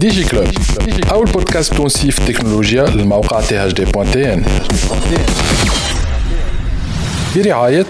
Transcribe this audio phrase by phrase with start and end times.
[0.00, 0.48] ديجي كلوب
[1.12, 4.44] أول بودكاست تونسي في التكنولوجيا للموقع تي اش دي بوان تي ان
[7.36, 7.86] برعاية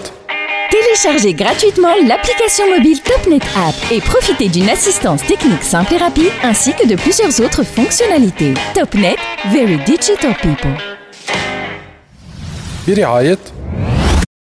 [0.75, 6.71] Téléchargez gratuitement l'application mobile TopNet App et profitez d'une assistance technique simple et rapide ainsi
[6.73, 8.53] que de plusieurs autres fonctionnalités.
[8.73, 9.17] TopNet,
[9.53, 10.75] very digital people.
[12.87, 13.37] برعاية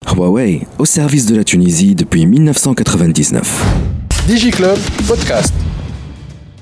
[0.06, 3.62] Huawei, au service de la Tunisie depuis 1999.
[4.28, 5.54] ديجي كلوب بودكاست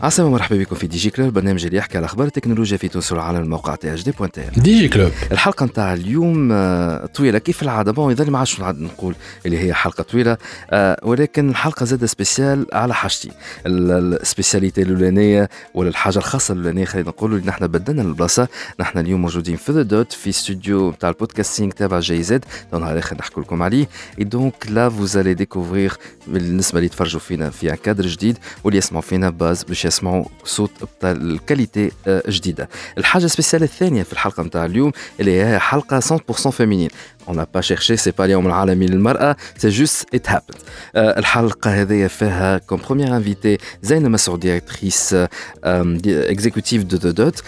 [0.02, 3.12] عسلامة مرحبا بكم في دي جي كلوب برنامج اللي يحكي على أخبار التكنولوجيا في تونس
[3.12, 5.12] والعالم الموقع تي اش دي بوان ديجي كلوب.
[5.32, 9.16] الحلقة نتاع اليوم آه، طويلة كيف العادة؟ بون يظل ما عادش نقول
[9.46, 10.38] اللي هي حلقة طويلة
[10.72, 13.32] آه، ولكن الحلقة زاد سبيسيال على حاجتي.
[13.66, 18.48] ال- السبيسياليتي الأولانية ولا الحاجة الخاصة الأولانية خلينا نقولوا اللي نحن بدلنا البلاصة.
[18.80, 23.16] نحن اليوم موجودين في ذا دوت في استوديو نتاع البودكاستينغ تبع جي زد نهار الآخر
[23.18, 23.88] نحكي لكم عليه.
[24.20, 25.94] اي دونك لا فوزالي ديكوفريغ
[26.28, 30.72] بالنسبة اللي يتفرجوا فينا في كادر جديد واللي يسمعوا فينا باز باش يسمعوا صوت
[31.04, 32.70] الكاليتي آه، جديدة.
[32.98, 36.90] الحاجة سبيسيال الثانية في الحلقة نتاع اليوم اللي هي حلقة 100% فيمينين
[37.27, 40.61] on n'a pas cherché c'est pas اليوم العالمي للمرأة c'est juste it happened
[40.97, 45.17] آه، الحلقة هذه فيها comme première invitée زينة مسعود ديريكتريس
[45.65, 47.43] اكزيكوتيف دو ذا دوت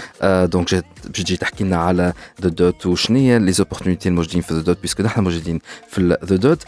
[0.51, 4.55] دونك جات باش تجي تحكي لنا على ذا دوت وشنو هي لي زوبورتونيتي الموجودين في
[4.55, 6.63] ذا دوت بيسكو نحن موجودين في ذا دوت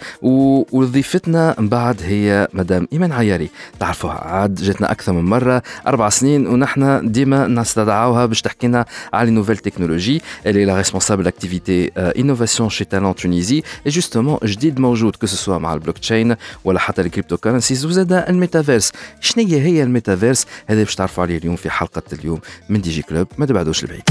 [0.73, 3.51] وضيفتنا من بعد هي مدام ايمان عياري
[3.81, 9.31] تعرفوها عاد جاتنا اكثر من مره اربع سنين ونحن ديما نستدعوها باش تحكي لنا على
[9.31, 12.69] لي نوفيل تكنولوجي اللي لا ريسبونسابل اكتيفيتي انوفاسيون
[13.01, 17.37] شي تالون تونيزي اي جوستومون جديد موجود كو سوا مع البلوك تشين ولا حتى الكريبتو
[17.37, 22.41] كرنسيز وزاد الميتافيرس شنو هي هي الميتافيرس هذا باش تعرفوا عليه اليوم في حلقه اليوم
[22.69, 24.03] من دي جي كلوب ما تبعدوش لبعيد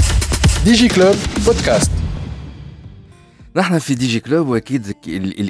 [0.64, 1.90] ديجي كلوب بودكاست
[3.55, 4.95] نحن في دي جي كلوب وأكيد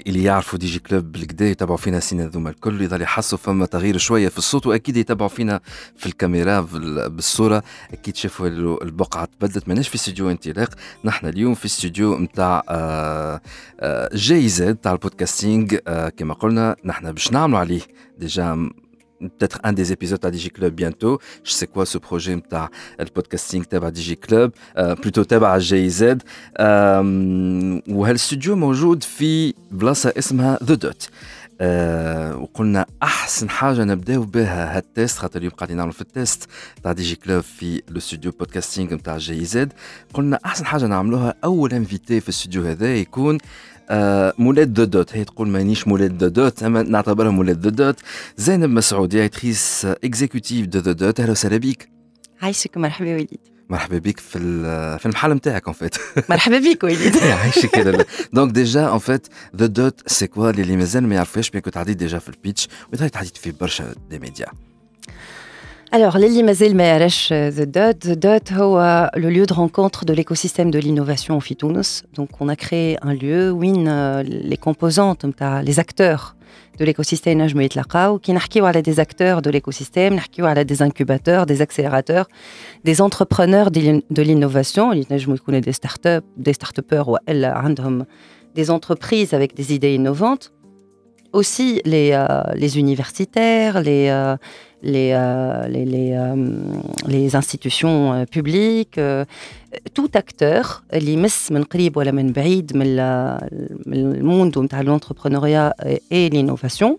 [0.07, 3.97] اللي يعرفوا دي جي كلوب بالكدا يتابعوا فينا السنين ذوما الكل يظل يحسوا فما تغيير
[3.97, 5.59] شوية في الصوت وأكيد يتابعوا فينا
[5.97, 7.63] في الكاميرا بال- بالصورة.
[7.93, 9.67] أكيد شافوا ال- البقعة تبدلت.
[9.67, 10.69] ماناش في استوديو انطلاق.
[11.05, 13.41] نحن اليوم في استوديو نتاع آه،
[13.79, 15.67] آه، جي زد تاع البودكاستينغ.
[15.87, 17.81] آه، كما قلنا نحن باش نعملوا عليه
[18.17, 18.69] ديجا
[19.20, 21.18] peut-être un des épisodes à DigiClub bientôt.
[21.44, 22.68] Je sais quoi ce projet نتاع
[23.00, 26.22] البودكاستينغ تبع دي جي كلوب بلوتو تبع جي زد
[27.88, 31.08] وهالاستوديو موجود في بلاصه اسمها ذا دوت
[32.42, 36.48] وقلنا احسن حاجه نبداو بها هالتيست خاطر اليوم قاعدين نعملوا في التيست
[36.82, 39.72] تاع دي جي كلوب في الاستوديو بودكاستينغ نتاع جي زد
[40.14, 43.38] قلنا احسن حاجه نعملوها اول انفيتي في الاستوديو هذا يكون
[43.79, 43.79] آه،
[44.39, 45.15] مولاد ذا دوت.
[45.15, 46.63] هي تقول مانيش مولاد ذا دوت.
[46.63, 47.99] أما نعتبرها مولاد ذا دوت.
[48.37, 51.19] زينب مسعود ديريكتريس اكزيكوتيف دو ذا دوت.
[51.19, 51.89] أهلا وسهلا بيك.
[52.41, 52.77] عايشك.
[52.77, 53.37] مرحبا وليد.
[53.69, 54.39] مرحبا بك في
[54.99, 55.95] في المحل نتاعك ان فيت
[56.29, 57.15] مرحبا بك وليد.
[57.15, 61.61] يعيشك لاله دونك ديجا ان فيت ذا دوت سي كوا اللي مازال ما يعرفوش بيان
[61.61, 64.47] كنت عديت ديجا في البيتش وضيت عديت في برشا دي ميديا
[65.93, 67.99] Alors, Lili Mazel Me'aresh euh, The Dot.
[67.99, 72.03] The Dot, oh, euh, le lieu de rencontre de l'écosystème de l'innovation au Fitounos.
[72.13, 75.25] Donc, on a créé un lieu où euh, les composantes,
[75.65, 76.37] les acteurs
[76.79, 82.29] de l'écosystème Najmoui Tlaqaou, qui parlent des acteurs de l'écosystème, parlent des incubateurs, des accélérateurs,
[82.85, 84.93] des entrepreneurs de l'innovation.
[84.93, 87.17] Najmoui connaît des startups, des start-upers ou
[88.55, 90.53] des entreprises avec des idées innovantes.
[91.33, 92.17] Aussi, les,
[92.55, 94.37] les universitaires, les.
[94.82, 96.36] les, euh, les, les, euh,
[97.14, 99.24] les institutions euh, publiques, euh,
[99.94, 103.48] tout acteur اللي يمس من قريب ولا من بعيد من ال-
[103.86, 105.72] من الموند نتاع l'entrepreneuriat
[106.12, 106.90] et l'innovation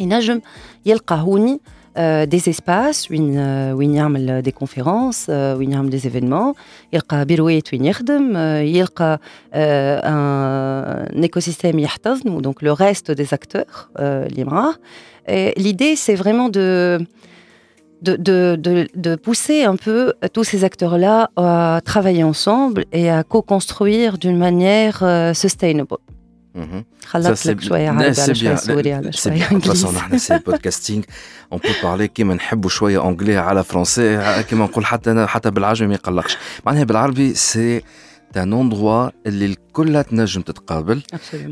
[0.00, 0.40] ينجم
[0.86, 1.60] يلقى هوني
[1.96, 6.56] آه، des espaces وين آه، وين يعمل des conférences آه، وين يعمل des événements
[6.92, 9.20] يلقى بيروات وين يخدم آه، يلقى
[9.54, 14.74] آه، un écosystème يحتضن donc le reste des acteurs آه، اللي معاه
[15.15, 15.15] Et
[15.64, 16.68] L'idée, c'est vraiment de,
[18.06, 18.72] de, de, de,
[19.06, 19.98] de pousser un peu
[20.34, 25.98] tous ces acteurs-là à travailler ensemble et à co-construire d'une manière euh, sustainable.
[26.54, 26.84] مهم.
[27.06, 27.64] خلطت c'est لك bien.
[27.64, 28.58] شوية لا، عربي c'est على شوية bien.
[28.58, 29.52] سوري على C'est شوية bien.
[29.52, 31.02] De toute façon, إنجليزي نحن سي بودكاستينغ
[31.52, 35.86] اون بو بارلي كيما نحبوا شويه انجلي على فرونسي كيما نقول حتى انا حتى بالعربي
[35.86, 36.36] ما يقلقش
[36.66, 37.82] معناها بالعربي سي
[38.36, 39.46] ان اندروا اللي
[39.79, 41.01] الكل تنجم تتقابل.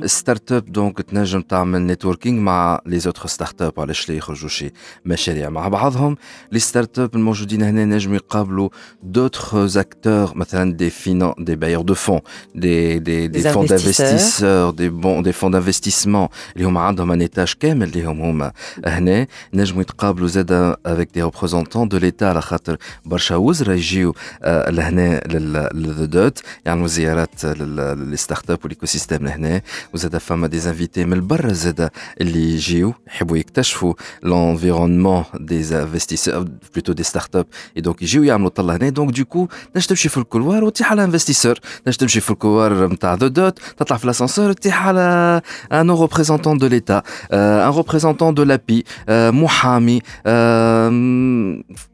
[0.05, 4.71] ستارت اب دونك تنجم تعمل نيتوركينج مع لي زوتر ستارت اب علاش لا يخرجوا شي
[5.05, 6.17] مشاريع مع بعضهم؟
[6.51, 8.69] لي ستارت اب الموجودين هنا نجموا يقابلوا
[9.03, 12.19] دوتر اكتور مثلا دي فينان دي بايور دو فون
[12.55, 13.65] دي دي دي فون.
[13.65, 18.51] دانفستيسور دي بون دي فون دانفستيسمون اللي هما عندهم ان ايتاج كامل اللي هم هما
[18.85, 24.69] هنا نجموا يتقابلوا زادا افيك دي ريبريزونتون دو ليتا على خاطر برشا وزراء يجيو آه،
[24.69, 26.39] لهنا للذا دوت.
[26.65, 29.62] يعملوا زيارات لل- les startups ou l'écosystème لهنا
[29.94, 31.90] وزاد فما des invités من برا زاد
[32.20, 33.94] اللي يجيو يحبوا يكتشفوا
[34.24, 39.48] l'environnement des investisseurs plutôt des startups et donc يجيو يعملوا طلة هنا donc du coup
[39.76, 43.96] نجم تمشي في الكولوار وتيح على انفستيسور نجم تمشي في الكولوار نتاع ذا دوت تطلع
[43.96, 45.40] في l'ascenseur تيح على
[45.72, 47.02] un représentant de l'État
[47.32, 50.00] un représentant de l'API محامي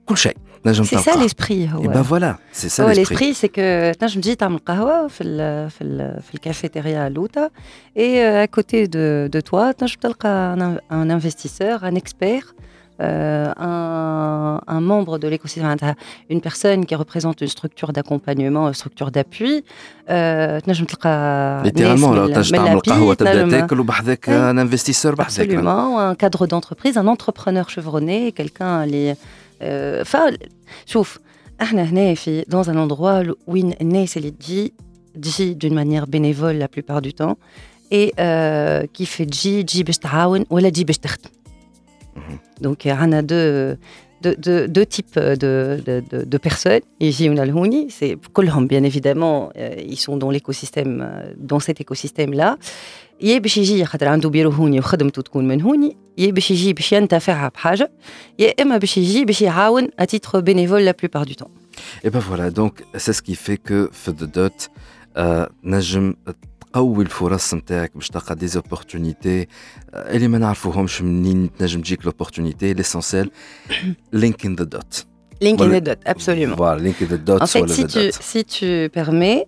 [0.06, 0.37] كل شيء
[0.67, 1.69] نجم C'est ça l'esprit.
[1.84, 3.00] Et ben voilà, c'est ça l'esprit.
[3.00, 7.50] L'esprit, c'est que تنجم تجي تعمل قهوة في ال في ال في الكافيتيريا لوتا
[7.99, 12.55] et à côté de de toi تنجم تلقى un, un investisseur, un expert
[13.00, 15.76] euh, un, un, membre de l'écosystème,
[16.31, 19.64] une personne qui représente une structure d'accompagnement, une structure d'appui.
[20.08, 22.12] Euh, Littéralement,
[24.28, 25.14] un investisseur.
[25.19, 28.87] Absolument, un cadre d'entreprise, un entrepreneur chevronné, quelqu'un
[30.87, 31.19] شوف
[31.61, 34.73] احنا هنا في dans un endroit وين الناس اللي تجي
[35.23, 37.37] تجي d'une manière bénévole la plupart du temps
[37.93, 41.31] et euh, qui fait تجي تجي باش تعاون ولا تجي باش تخدم
[42.64, 43.76] donc on a deux
[44.23, 46.81] deux, deux, deux types de, de, de, de personnes.
[47.00, 48.17] Ici, on a le Houni, c'est
[48.75, 51.06] bien évidemment, euh, ils sont dans l'écosystème,
[51.37, 52.56] dans cet écosystème-là.
[53.20, 56.93] يا باش يجي خاطر عنده بيرو هوني وخدمته تكون من هوني يا باش يجي باش
[56.93, 57.90] ينتفع بحاجه
[58.38, 61.50] يا اما باش يجي باش يعاون à titre bénévole la plupart du temps.
[62.05, 64.69] Et ben voilà, donc c'est ce qui fait que في دوت
[65.64, 66.14] نجم
[66.73, 69.46] تقوي الفرص نتاعك باش تلقى دي زوبورتونيتي
[69.94, 73.31] اللي ما نعرفوهمش منين تنجم تجيك لوبورتونيتي ليسونسيال
[74.12, 75.06] لينك ان ذا دوت
[75.41, 76.55] Link the dot, absolument.
[76.55, 77.41] Voilà, link in the dot.
[77.41, 79.47] En fait, si tu, si tu permets,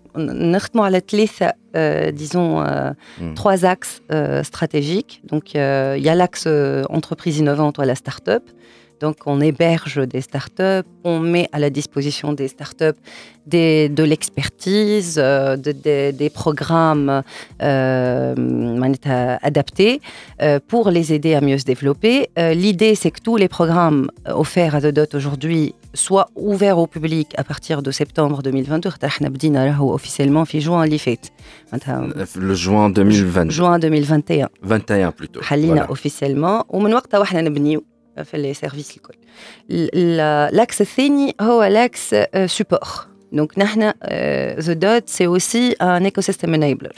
[1.76, 3.34] euh, disons, euh, hmm.
[3.34, 5.22] trois axes euh, stratégiques.
[5.24, 6.48] Donc, euh, il y a l'axe
[6.88, 8.42] entreprise innovante ou la start-up.
[9.00, 13.00] Donc, on héberge des startups, on met à la disposition des startups
[13.46, 17.22] de l'expertise, euh, des programmes
[17.62, 18.34] euh,
[19.42, 20.00] adaptés
[20.42, 22.28] euh, pour les aider à mieux se développer.
[22.36, 27.32] L'idée, c'est que tous les programmes offerts à The Dot aujourd'hui soient ouverts au public
[27.36, 28.90] à partir de septembre 2022.
[29.80, 30.86] Officiellement, juin
[32.36, 33.50] Le juin 2020.
[33.50, 34.48] Juin 2021.
[34.62, 35.40] 21 plutôt.
[35.68, 35.90] Voilà.
[35.90, 36.64] officiellement.
[38.17, 39.15] ومن وقتها واحنا نبنيو في les services الكل.
[40.57, 42.15] L'axe الثاني هو l'axe
[42.47, 43.09] support.
[43.31, 46.89] Donc, euh, The Dot, c'est aussi un écosystème enabler.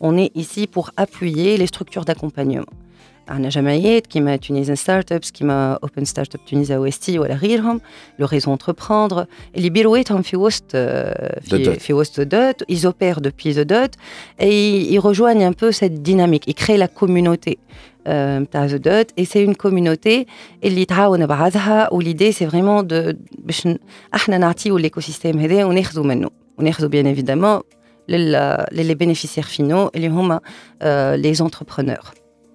[0.00, 2.72] On est ici pour appuyer les structures d'accompagnement.
[3.30, 7.80] أنا جمعيات كيما Tunisian Startups كيما Open Startup Tunisia OST ولا غيرهم
[8.22, 9.24] le réseau entreprendre
[9.56, 13.92] اللي بيرواتهم في وسط في, في وسط The Dot ils opèrent depuis The Dot
[14.40, 17.58] et ils rejoignent un peu cette dynamique ils créent la communauté
[18.08, 20.26] نتاع The Dot et c'est une communauté
[20.64, 23.68] اللي تعاون بعضها l'idée c'est vraiment de باش
[24.14, 27.62] احنا نعطيو l'écosystème هذا وناخذوا منه وناخذوا bien évidemment
[28.72, 30.40] les bénéficiaires finaux اللي هما
[31.22, 32.12] les entrepreneurs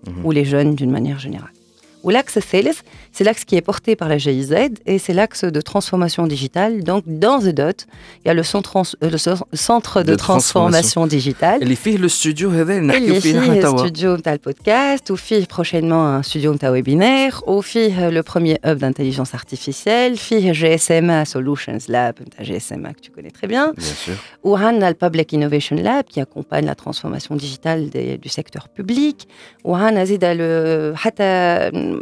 [0.08, 0.26] Mhm.
[0.26, 1.56] ou les jeunes d'une manière générale.
[2.03, 2.73] Ou l'axe Sales,
[3.13, 4.55] c'est l'axe qui est porté par la GIZ
[4.87, 6.83] et c'est l'axe de transformation digitale.
[6.83, 7.87] Donc, dans The Dot,
[8.25, 9.19] il y a le centre, euh, le
[9.57, 11.63] centre de, de transformation, digitale.
[11.63, 16.69] Et fait le studio, il le studio le podcast, ou fait prochainement un studio de
[16.69, 23.01] webinaire, ou fait euh, le premier hub d'intelligence artificielle, fait GSMA Solutions Lab, GSMA que
[23.01, 23.73] tu connais très bien.
[23.77, 24.15] Bien sûr.
[24.45, 29.29] Ou a le Public Innovation Lab qui accompagne la transformation digitale du secteur public.
[29.65, 30.95] Ou a le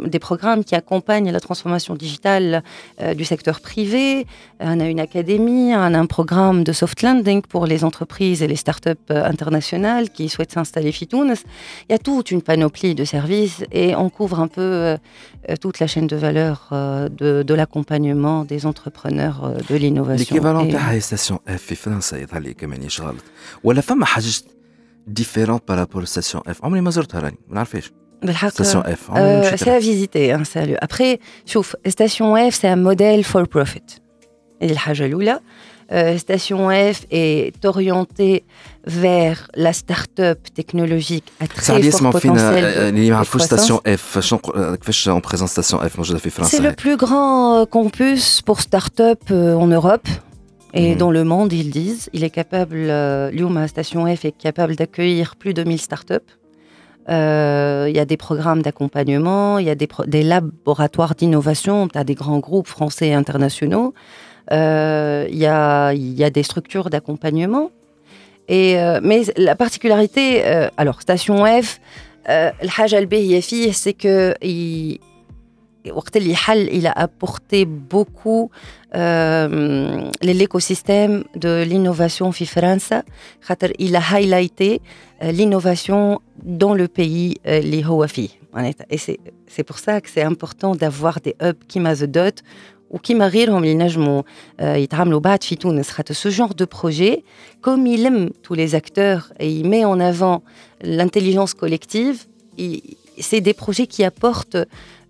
[0.05, 2.63] des programmes qui accompagnent la transformation digitale
[3.01, 4.25] euh, du secteur privé.
[4.59, 8.47] On a une académie, on a un programme de soft landing pour les entreprises et
[8.47, 11.35] les startups euh, internationales qui souhaitent s'installer Fitounes.
[11.89, 14.97] Il y a toute une panoplie de services et on couvre un peu euh,
[15.61, 20.35] toute la chaîne de valeur de, l'accompagnement des entrepreneurs de l'innovation.
[20.35, 22.01] L'équivalent de la station F en
[24.05, 24.43] France,
[25.07, 26.61] différente par rapport à la station F.
[28.22, 29.10] عمري ما زرتها راني ما نعرفش Station F.
[29.16, 30.32] Euh, c'est à visiter.
[30.32, 30.42] Hein,
[30.80, 33.82] Après, chouf, Station F, c'est un modèle for profit.
[34.60, 34.74] Et
[35.92, 38.44] euh, Station F est orientée
[38.86, 45.98] vers la start-up technologique à très fort potentiel de Station F, en présence Station F,
[46.44, 50.08] C'est le plus grand campus pour start-up en Europe.
[50.74, 50.98] Et mhm.
[50.98, 55.54] dans le monde, ils disent, il est capable, euh, Station F est capable d'accueillir plus
[55.54, 56.30] de 1000 startups.
[57.07, 62.03] Euh, il y a des programmes d'accompagnement, il y a des, laboratoires d'innovation, tu as
[62.03, 63.93] des grands groupes français et internationaux,
[64.51, 67.71] euh, il, y a, il y a des structures d'accompagnement.
[68.47, 70.43] Et, euh, mais la particularité,
[70.77, 71.79] alors Station F,
[73.73, 74.99] c'est que il
[76.87, 78.51] a apporté beaucoup
[78.94, 82.92] euh, l'écosystème de l'innovation en France.
[83.78, 84.80] Il a highlighté
[85.22, 88.06] euh, l'innovation dans le pays les euh,
[88.90, 92.42] Et c'est pour ça que c'est important d'avoir des hubs qui m'a The Dot
[92.90, 94.22] ou qui غيرهم اللي ينجموا
[94.60, 97.24] يتعاملوا بعد في تونس خاطر ce genre de projet
[97.60, 100.42] comme il aime tous les acteurs et il met en avant
[100.82, 102.26] l'intelligence collective
[103.18, 104.56] c'est des projets qui apportent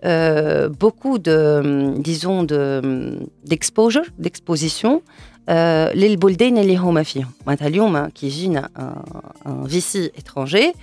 [0.05, 5.01] euh, beaucoup de, disons, de, d'exposure, d'exposition.
[5.49, 7.25] Euh, les Boldain et les Homafi.
[7.45, 8.69] Maintenant, qui est un,
[9.45, 10.73] un VC étranger,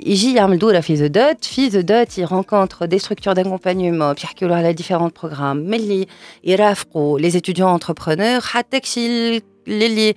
[0.00, 4.72] Iji Yarmdoula fils de Dot, fils de Dot, il rencontre des structures d'accompagnement, Pierre a
[4.72, 6.06] différents programmes, Melli,
[6.42, 10.15] Irafro, les étudiants entrepreneurs, Hatekshil كشي اللي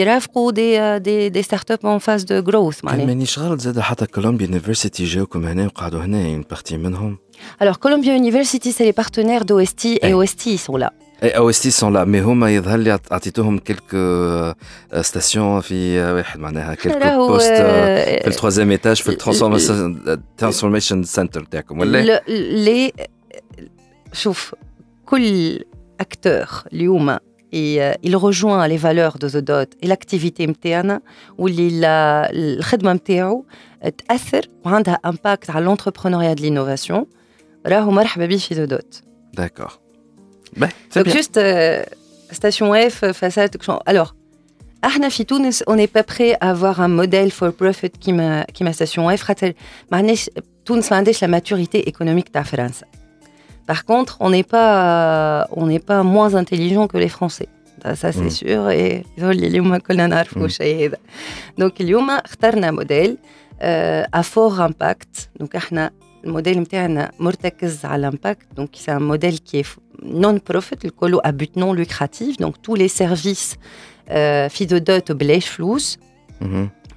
[0.00, 4.06] يرافقوا دي دي دي ستارت اب اون فاز دو جروث معناها مانيش غلط زاد حتى
[4.06, 7.18] كولومبيا يونيفرسيتي جاوكم هنا وقعدوا هنا اون بارتي منهم
[7.60, 10.90] Alors, Columbia University, c'est les partenaires d'OST et OST sont là.
[11.22, 13.96] Et OST sont là, mais هما يظهر لي اعطيتوهم quelques
[15.00, 19.08] ستاسيون في واحد معناها quelques بوست في التروازيام ايتاج في
[20.08, 22.92] الترانسفورميشن سنتر تاعكم ولا لي
[24.12, 24.54] شوف
[25.06, 25.58] كل
[26.00, 27.18] اكتور اليوم
[27.52, 31.00] et euh, il rejoint les valeurs de The Dot et l'activité متاعنا
[31.38, 31.70] واللي
[32.32, 33.44] الخدمه نتاعو
[34.08, 37.04] تاثر وعندها امباكت على l'entrepreneuriat de l'innovation
[37.66, 39.02] راهو مرحبا به في The Dot.
[39.40, 39.80] D'accord.
[40.56, 41.12] Ben, Donc bien.
[41.12, 41.82] juste euh,
[42.32, 43.56] station F façade
[43.86, 44.14] alors
[44.84, 48.72] احنا في تونس on n'est pas prêt à avoir un modèle for profit كيما كيما
[48.72, 49.52] station F خاطر
[49.92, 50.30] ما عندناش
[50.64, 52.86] تونس ما عندهاش la maturité économique تاع فرنسا.
[53.66, 57.48] Par contre, on n'est pas, on n'est pas moins intelligent que les Français.
[58.00, 58.30] Ça, c'est mm.
[58.30, 58.70] sûr.
[58.70, 59.20] Et mm.
[61.58, 63.18] donc, اليوم اخترنا موديل
[64.12, 65.28] à fort impact.
[65.40, 65.54] Donc,
[66.24, 68.60] le modèle نتاعنا مرتكز على l'impact.
[68.60, 69.66] Donc, c'est un modèle qui est
[70.02, 72.36] non-profit, le à but non lucratif.
[72.38, 73.56] Donc, tous les services
[74.10, 74.48] euh,
[74.80, 75.98] dot بلاش فلوس.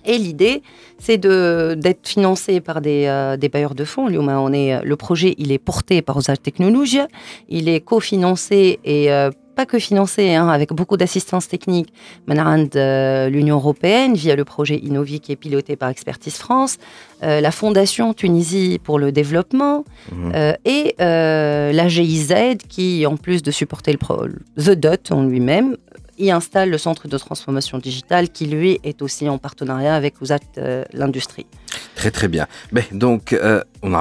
[0.06, 0.62] et l'idée,
[0.98, 4.06] c'est d'être financé par des, euh, des, bailleurs de fonds.
[4.06, 7.00] On est, le projet, il est porté par Osage Technologies,
[7.48, 11.92] il est cofinancé et euh, pas que financé, hein, avec beaucoup d'assistance technique,
[12.28, 16.76] de l'Union européenne via le projet Innovi qui est piloté par Expertise France,
[17.22, 20.32] euh, la Fondation Tunisie pour le développement mmh.
[20.66, 22.34] et la GIZ
[22.68, 25.76] qui, en plus de supporter le The Dot en lui-même,
[26.18, 30.14] y installe le centre de transformation digitale qui, lui, est aussi en partenariat avec
[30.58, 31.46] euh, l'industrie.
[31.94, 32.46] Très, très bien.
[32.72, 33.98] Mais, donc, euh, on a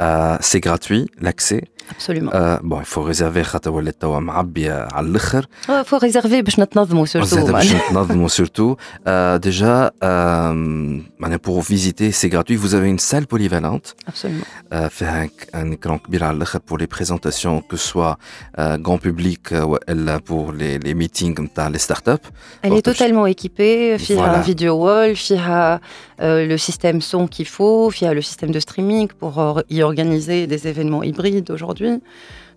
[0.00, 1.64] euh, c'est gratuit, l'accès.
[1.91, 2.31] Absolument.
[2.33, 5.45] Euh, bon, il faut réserver خاطر ولات توا معبيه على الاخر.
[5.67, 7.51] Il faut réserver باش نتنظموا surtout.
[7.51, 8.75] باش نتنظموا surtout.
[9.07, 10.99] Euh, déjà, euh,
[11.41, 12.55] pour visiter, c'est gratuit.
[12.55, 13.95] Vous avez une salle polyvalente.
[14.07, 14.45] Absolument.
[14.73, 15.27] Euh, faire un,
[15.61, 18.17] un écran كبير على الاخر pour les présentations, que ce soit
[18.59, 22.27] euh, grand public ou elle pour les, les meetings نتاع les startups.
[22.63, 23.97] Elle est totalement équipée.
[23.97, 24.45] فيها voilà.
[24.45, 25.79] video wall, فيها
[26.21, 29.33] euh, le système son qu'il faut, via le système de streaming pour
[29.69, 31.72] y organiser des événements hybrides aujourd'hui.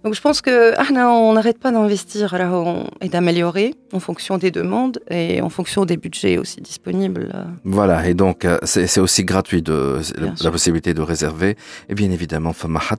[0.03, 2.33] Donc je pense que ah, on n'arrête pas d'investir
[3.01, 7.33] et d'améliorer en fonction des demandes et en fonction des budgets aussi disponibles.
[7.63, 9.99] Voilà, et donc euh, c'est aussi gratuit de
[10.41, 11.57] la possibilité de réserver.
[11.89, 12.97] Et bien évidemment, Famahat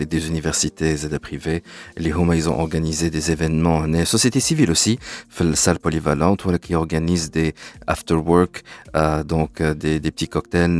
[0.00, 1.62] et des universités et privées,
[1.96, 4.98] les Homa, ils ont organisé des événements, les sociétés civiles aussi,
[5.40, 7.54] la salle polyvalente, qui organisent des
[7.86, 8.64] after work,
[8.96, 10.70] euh, donc euh, des, des petits cocktails,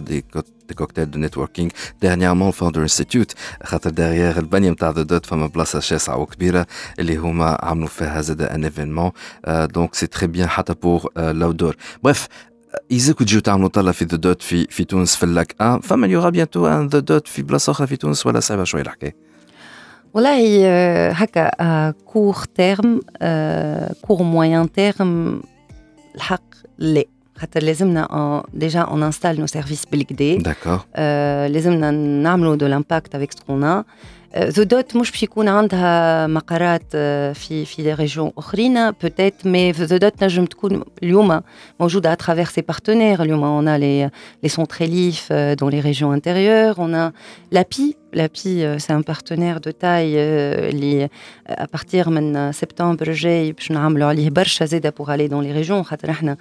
[0.00, 0.24] des
[0.71, 1.69] des cocktails de networking
[2.01, 6.67] dernièrement le Founder Institute خاطر derrière البنيه نتاع ذا دوت فما بلاصه شاسعه وكبيره
[6.99, 9.11] اللي هما عملوا فيها زاد ان ايفينمون
[9.47, 12.27] دونك سي تري بيان حتى بور لاودور بريف
[12.91, 16.07] إذا كنت تجيو تعملوا طلة في ذا دوت في في تونس في اللاك ان فما
[16.07, 19.15] يوغا بيانتو ان ذا دوت في بلاصه اخرى في تونس ولا صعبه شويه الحكايه
[20.13, 23.01] والله هكا كور تيرم
[24.01, 25.41] كور موين تيرم
[26.15, 26.43] الحق
[26.77, 27.03] لا
[28.53, 30.99] déjà on installe nos services بالكدا D'accord.
[31.49, 33.83] لازمنا نعملوا de l'impact avec ce qu'on a
[34.37, 36.91] ذو دوت مش باش يكون عندها مقرات
[37.33, 41.41] في في دي ريجيون اخرين بوتيت مي ذو دوت نجم تكون اليوم
[41.79, 44.09] موجوده à travers ses partenaires اليوم on a les
[44.43, 47.11] les centres Elif dans les régions intérieures on a
[47.51, 51.09] l'API l'API c'est un partenaire de taille اللي
[51.49, 55.81] à partir من septembre جاي باش نعملوا عليه برشا زاده pour aller dans les régions
[55.81, 56.37] خاطر احنا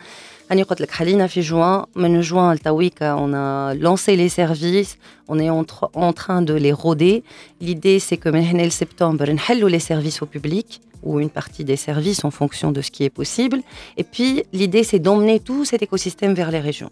[0.50, 4.96] راني قلت لك حلينا في جوان من جوان لتويكا on a lancé les services
[5.28, 5.64] on est en,
[5.94, 7.22] en train de les roder
[7.60, 11.76] l'idée c'est que من هنا لسبتمبر نحلوا les services au public ou une partie des
[11.76, 13.58] services en fonction de ce qui est possible
[13.96, 16.90] et puis l'idée c'est d'emmener tout cet écosystème vers les régions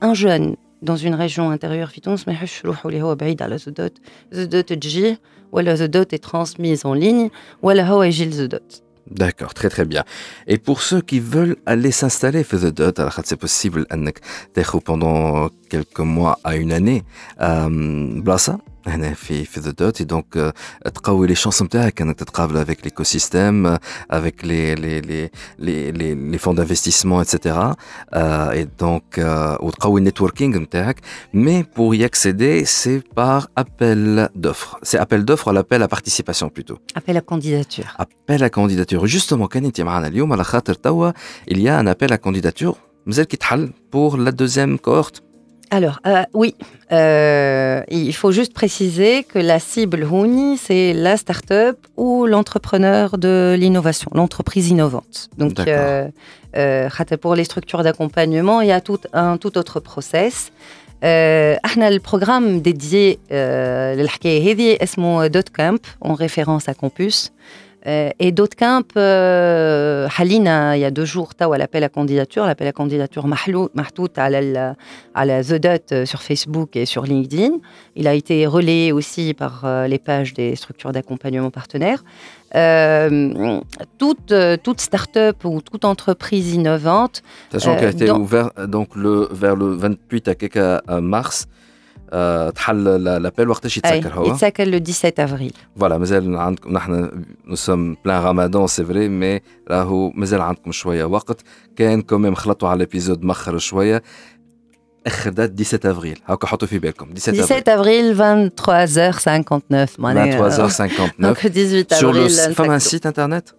[0.00, 3.58] un jeune dans une région intérieure في تونس ما يحبش يروحوا اللي هو بعيد على
[3.58, 3.92] زودوت
[4.32, 5.20] زودوت تجيه
[5.52, 7.30] ولا زودوت est transmise en ligne
[7.62, 10.05] ولا هو يجي لزودوت D'accord, très très bien.
[10.47, 12.45] Et pour ceux qui veulent aller s'installer,
[12.97, 13.85] alors c'est possible
[14.81, 17.03] pendant quelques mois à une année,
[17.41, 18.21] euh,
[18.86, 20.54] هنا في في ذا دوت دونك
[20.94, 23.76] تقوي لي شانس نتاعك انك تتقابل افيك ليكوسيستيم
[24.10, 27.76] افيك لي لي لي لي لي لي فون دانفستيسمون اتسيتيرا
[28.14, 29.18] اي دونك
[29.60, 31.00] وتقوي النيتوركينغ نتاعك
[31.34, 36.48] مي بور y accéder c'est par appel d'offres c'est appel d'offres ou l'appel à participation
[36.48, 41.12] plutôt appel à candidature appel à candidature justement كان انت معنا اليوم على خاطر توا
[41.50, 42.74] il y a un appel à candidature
[43.06, 45.22] مازال كيتحل pour la deuxième cohorte
[45.73, 46.53] Alors, euh, oui,
[46.91, 53.55] euh, il faut juste préciser que la cible Houni, c'est la start-up ou l'entrepreneur de
[53.57, 55.29] l'innovation, l'entreprise innovante.
[55.37, 56.09] Donc, euh,
[57.21, 60.51] pour les structures d'accompagnement, il y a tout un tout autre process.
[61.05, 67.31] Euh, le programme dédié à euh, Dot Camp, en référence à Campus
[67.85, 72.45] et d'autres camps, euh, Halina, il y a deux jours, tu as l'appel à candidature,
[72.45, 74.75] l'appel à candidature Mahtout à la,
[75.15, 77.57] à la The Dot euh, sur Facebook et sur LinkedIn.
[77.95, 82.03] Il a été relayé aussi par les pages des structures d'accompagnement partenaires.
[83.97, 84.33] toute,
[84.63, 87.23] toute start-up ou toute entreprise innovante.
[87.51, 90.29] Sachant qu'elle a été ouverte donc, le, vers le 28
[90.87, 91.47] à mars.
[92.12, 95.52] L'appel وقتاش يتسكر هو يتسكر le 17 avril.
[95.80, 97.10] Voilà, مازال عندكم نحن
[97.46, 101.40] nous sommes plein ramadan c'est vrai mais راهو مازال عندكم شويه وقت
[101.76, 104.02] كان كوميم خلطوا على الابيزود مخر شويه
[105.06, 110.90] اخر دات 17 افريل هاكا حطوا في بالكم 17 افريل 23h59 معناها 23h59
[111.22, 113.54] donc 18 avril sur le femme un site internet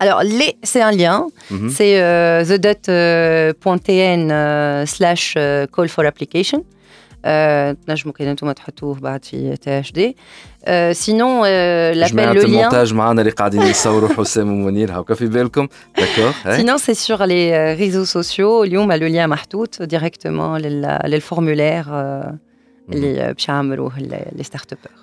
[0.00, 0.22] alors,
[0.62, 1.18] c'est un lien.
[1.50, 1.70] Mm -hmm.
[1.76, 5.24] C'est euh, thedot.tn euh, slash
[5.74, 6.60] call for application.
[7.87, 10.15] تنجموا كان أنتم تحطوه بعد في تي اش دي
[10.91, 11.47] سينون
[11.91, 16.77] لابيل لو لien المونتاج معنا اللي قاعدين يصوروا حسام ومنير هاكا في بالكم داكور سينون
[16.77, 21.89] سي سور لي ريزو سوسيو اليوم لو لien محطوط ديريكتومون للفورمulaire
[22.89, 25.02] اللي باش يعملوه لي ستارت ابر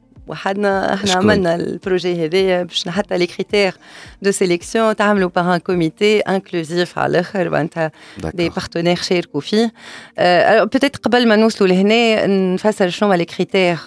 [0.30, 3.74] وحدنا احنا عملنا البروجي هذايا باش حتى لي كريتير
[4.22, 7.90] دو سيليكسيون تعملوا باغ ان كوميتي انكلوزيف على الاخر معناتها
[8.34, 9.72] دي بارتنير شاركوا فيه
[10.18, 13.78] أه بوتيت قبل ما نوصلوا لهنا نفسر شنو هما لي كريتير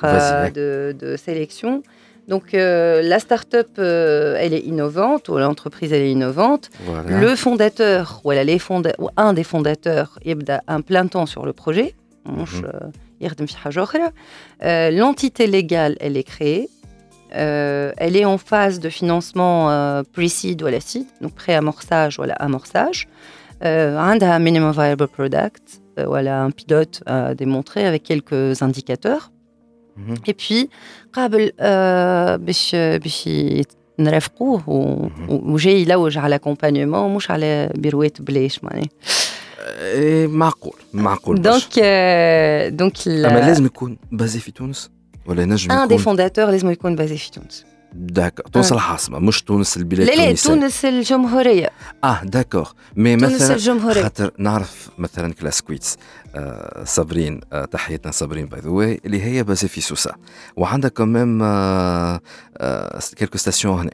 [0.55, 1.81] دو دو سيليكسيون
[2.29, 6.69] Donc euh, la start-up, euh, elle est innovante, ou l'entreprise, elle est innovante.
[6.85, 7.19] Voilà.
[7.23, 11.25] Le fondateur, ou, elle, les fonda ou un des fondateurs, il a un plein temps
[11.33, 11.89] sur le projet.
[12.25, 12.91] Mm -hmm.
[13.23, 16.69] Euh, l'entité légale, elle est créée.
[17.35, 22.23] Euh, elle est en phase de financement euh, pre-seed ou la seed, donc pré-amorçage ou
[22.37, 23.07] amorçage.
[23.63, 29.31] Euh, un minimum viable product, voilà un pilote à démontrer avec quelques indicateurs.
[29.97, 30.15] Mhm.
[30.27, 30.69] Et puis,
[31.13, 31.51] قبل
[32.37, 33.29] باش باش
[33.99, 34.63] نرافقوه
[35.29, 38.89] وجاي يلوج على l'accompagnement مش على بيروات بلاش معناها
[40.26, 41.78] معقول معقول دونك
[42.72, 44.90] دونك اما لازم يكون بازي في تونس
[45.26, 47.64] ولا ينجم ان دي فونداتور لازم يكون بازي في تونس
[47.96, 51.70] داكور تونس العاصمه مش تونس البلاد لا لا تونس الجمهوريه
[52.04, 55.96] آه داكور مي مثلا تونس الجمهوريه خاطر نعرف مثلا كلاسكويتس
[56.34, 60.12] آه صابرين آه تحياتنا صابرين باي ذا واي اللي هي بازي في سوسه
[60.56, 62.20] وعندها كمان آه
[62.58, 63.90] آه كيلكو ستاسيون هنا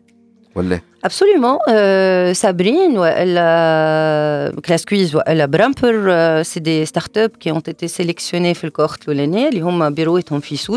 [1.03, 1.61] Absolument.
[1.69, 7.61] Euh, Sabrine, elle a Class Quiz, elle a Bramper, euh, c'est des startups qui ont
[7.61, 8.67] été sélectionnées dans
[9.07, 9.49] le l'année.
[9.53, 10.69] Ils ont un bureau et un fils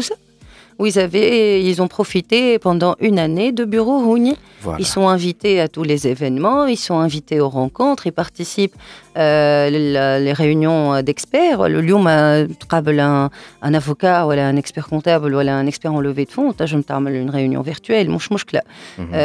[0.79, 4.37] où ils, avaient, ils ont profité pendant une année de bureau Rouni.
[4.79, 8.75] Ils sont invités à tous les événements, ils sont invités aux rencontres, ils participent
[9.16, 11.68] euh, les, réunions d'experts.
[11.68, 13.30] Le Lyon m'a un,
[13.62, 16.52] un avocat, ou un expert comptable, ou un expert en levée de fonds.
[16.64, 18.08] Je me une réunion virtuelle.
[18.08, 18.60] مش مشكلة.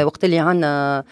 [0.02, 1.04] وقت اللي عندنا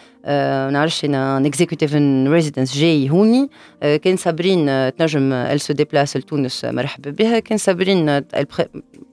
[0.70, 3.50] نعرفش un executive in residence جاي هوني
[3.80, 8.22] كان سابرين تنجم elle se déplace لتونس مرحبا بها كان سابرين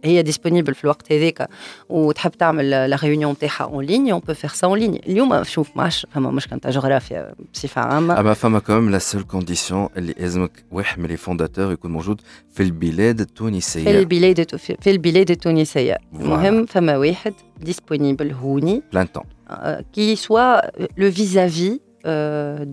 [0.04, 1.50] هي ديسپونيبل في الوقت هذاك
[1.90, 5.70] وتحب تعمل لا ريونيون نتاعها اون ليني اون بو فير سا اون ليني اليوم شوف
[5.76, 9.53] ما عادش فما مشكل نتاع جغرافيا بصفه عامه اما فما كمان لا سول كونديسيون
[9.98, 15.32] اللي لازمك واحد من لي فونداتور يكون موجود في البلاد التونسيه في البلاد في البلاد
[15.32, 19.24] التونسيه المهم فما واحد ديسپونيبل هوني بلان تون
[19.96, 20.62] qui soit
[20.98, 21.80] le vis-à-vis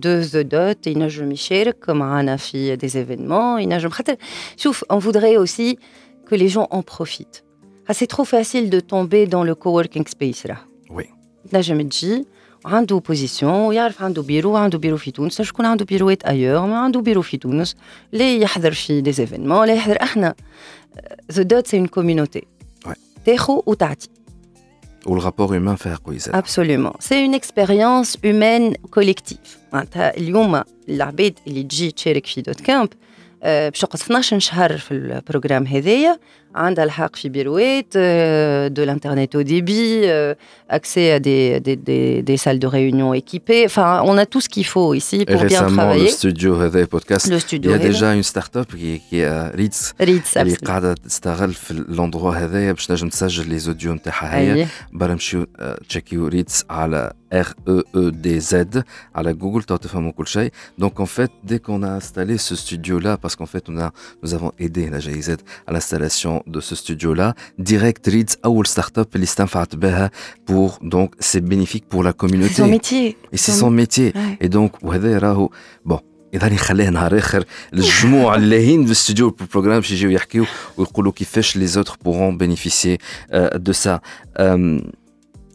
[0.03, 4.15] de The Dot ينجم يشارك معنا في des événements ينجم خاطر
[4.57, 5.77] شوف on voudrait aussi
[6.29, 7.43] que les gens en profitent
[7.89, 10.57] ah, c'est trop facile de tomber dans le coworking space là
[10.89, 11.05] oui
[11.53, 12.25] نجم تجي
[12.64, 17.00] عنده بوزيسيون يعرف عنده بيرو عنده بيرو في تونس شكون عنده بيروات ايور ما عنده
[17.00, 17.76] بيرو في تونس
[18.12, 20.34] لا يحضر في دي زيفينمون لا يحضر أحنا.
[21.32, 22.42] ذا دوت سي اون كوميونيتي
[23.26, 24.08] تاخو وتعطي
[25.06, 31.62] والرابور هيومان فيها قوي زاد ابسوليومون سي اون اكسبيريونس هيومان كوليكتيف معناتها اليوم العباد اللي
[31.62, 32.88] تجي تشارك في دوت كامب
[33.42, 36.18] باش تقعد 12 شهر في البروغرام هذايا
[36.55, 37.97] عندها الحق في بيروات
[38.77, 40.05] de l'internet au débit,
[40.69, 43.63] accès à des, des, des, des, salles de réunion équipées.
[43.65, 46.03] Enfin, on a tout ce qu'il faut ici pour Et bien travailler.
[46.03, 49.49] le studio هذا podcast, le studio il y a déjà une start-up qui, qui est
[49.55, 54.67] Ritz Ritz اللي قاعده تستغل في الاندروا هذايا باش تنجم تسجل لي زوديو نتاعها هي
[54.93, 55.45] برا نمشيو
[55.89, 58.81] تشيكيو ريتس على R E E D Z
[59.15, 62.99] على جوجل تو تفهموا كل شيء donc en fait dès qu'on a installé ce studio
[62.99, 63.91] là parce qu'en fait on a
[64.23, 67.33] nous avons aidé la GIZ à l'installation de ce studio-là.
[67.59, 70.11] Direct Reads, أول start-up اللي استنفعت بها
[70.51, 72.53] pour donc c'est bénéfique pour la communauté.
[72.53, 73.17] C'est son métier.
[73.33, 74.13] Et c'est son métier.
[74.15, 74.47] Ouais.
[74.47, 75.49] Et donc وهذا راهو
[75.89, 75.99] bon
[76.33, 80.45] اذا نخليه نهار اخر الجموع اللاهين في الاستوديو البروجرام باش يجيو يحكيو
[80.77, 82.97] ويقولوا كيفاش لي زوتر بورون بينيفيسيي
[83.33, 83.99] دو سا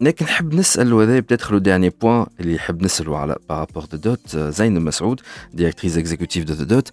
[0.01, 4.37] لكن نحب نسال وهذا بتاتخ لو ديرني بوين اللي نحب نسالو على بارابور دو دوت
[4.37, 5.21] زين مسعود
[5.53, 6.89] ديريكتريس اكزيكوتيف دو دوت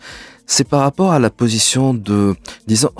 [0.46, 2.35] c'est par rapport à la position de,
[2.66, 2.90] disons,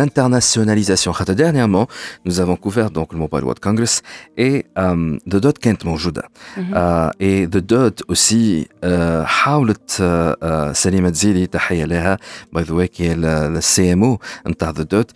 [0.00, 1.12] l'internationalisation.
[1.36, 1.86] Dernièrement,
[2.24, 4.02] nous avons couvert donc le Mobile World Congress
[4.38, 6.24] et euh, The Dot Kent موجودة.
[6.58, 12.16] euh, et The Dot aussi euh, حاولت euh, سليمة تزيلي تحية لها
[12.56, 15.12] by the way qui est le, le CMO نتاع The Dot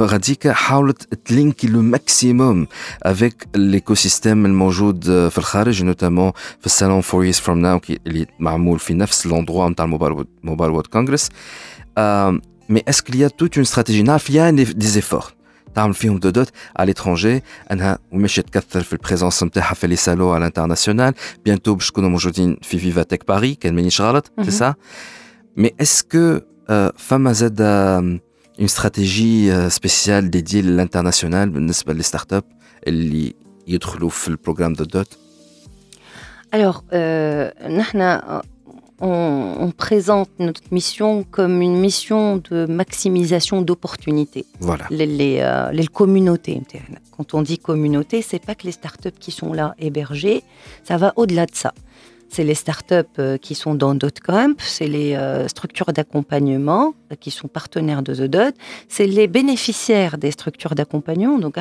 [0.00, 2.66] غاديكا حاولت تلينكي لو ماكسيموم
[3.06, 8.94] avec l'écosystème الموجود في الخارج notamment في السالون فور years from now اللي معمول في
[8.94, 11.28] نفس الاندروا نتاع الموبايل موبايل وورد Congress.
[11.98, 15.32] Euh, mais est-ce qu'il y a toute une stratégie Il y a des efforts.
[15.74, 20.30] تعمل فيهم دو دوت على l'étranger انها وماشيه تكثر في البريزونس نتاعها في لي سالو
[20.30, 24.74] على الانترناسيونال بيانتو باش تكونوا موجودين في فيفا تك باري كان مانيش غلط سي سا
[25.56, 26.40] مي اسكو
[26.96, 28.20] فما زاد اون
[28.60, 32.44] استراتيجي سبيسيال ديدي للانترناسيونال بالنسبه للستارت اب
[32.86, 33.34] اللي
[33.66, 35.18] يدخلوا في البروغرام دو دوت
[36.52, 38.42] Alors, euh, نحنا
[39.01, 44.45] on, on, présente notre mission comme une mission de maximisation d'opportunités.
[44.59, 44.85] Voilà.
[44.89, 46.61] Les, les, euh, les, communautés.
[47.15, 50.43] Quand on dit communauté, c'est pas que les startups qui sont là hébergées,
[50.83, 51.73] ça va au-delà de ça.
[52.29, 58.01] C'est les startups qui sont dans DotCamp, c'est les euh, structures d'accompagnement qui sont partenaires
[58.01, 58.55] de The Dot,
[58.89, 61.37] c'est les bénéficiaires des structures d'accompagnement.
[61.37, 61.57] Donc,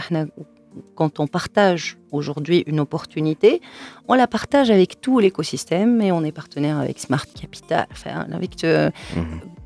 [0.95, 3.61] quand on partage aujourd'hui une opportunité,
[4.09, 8.65] on la partage avec tout l'écosystème et on est partenaire avec Smart Capital, enfin, avec
[8.65, 9.21] euh, mmh.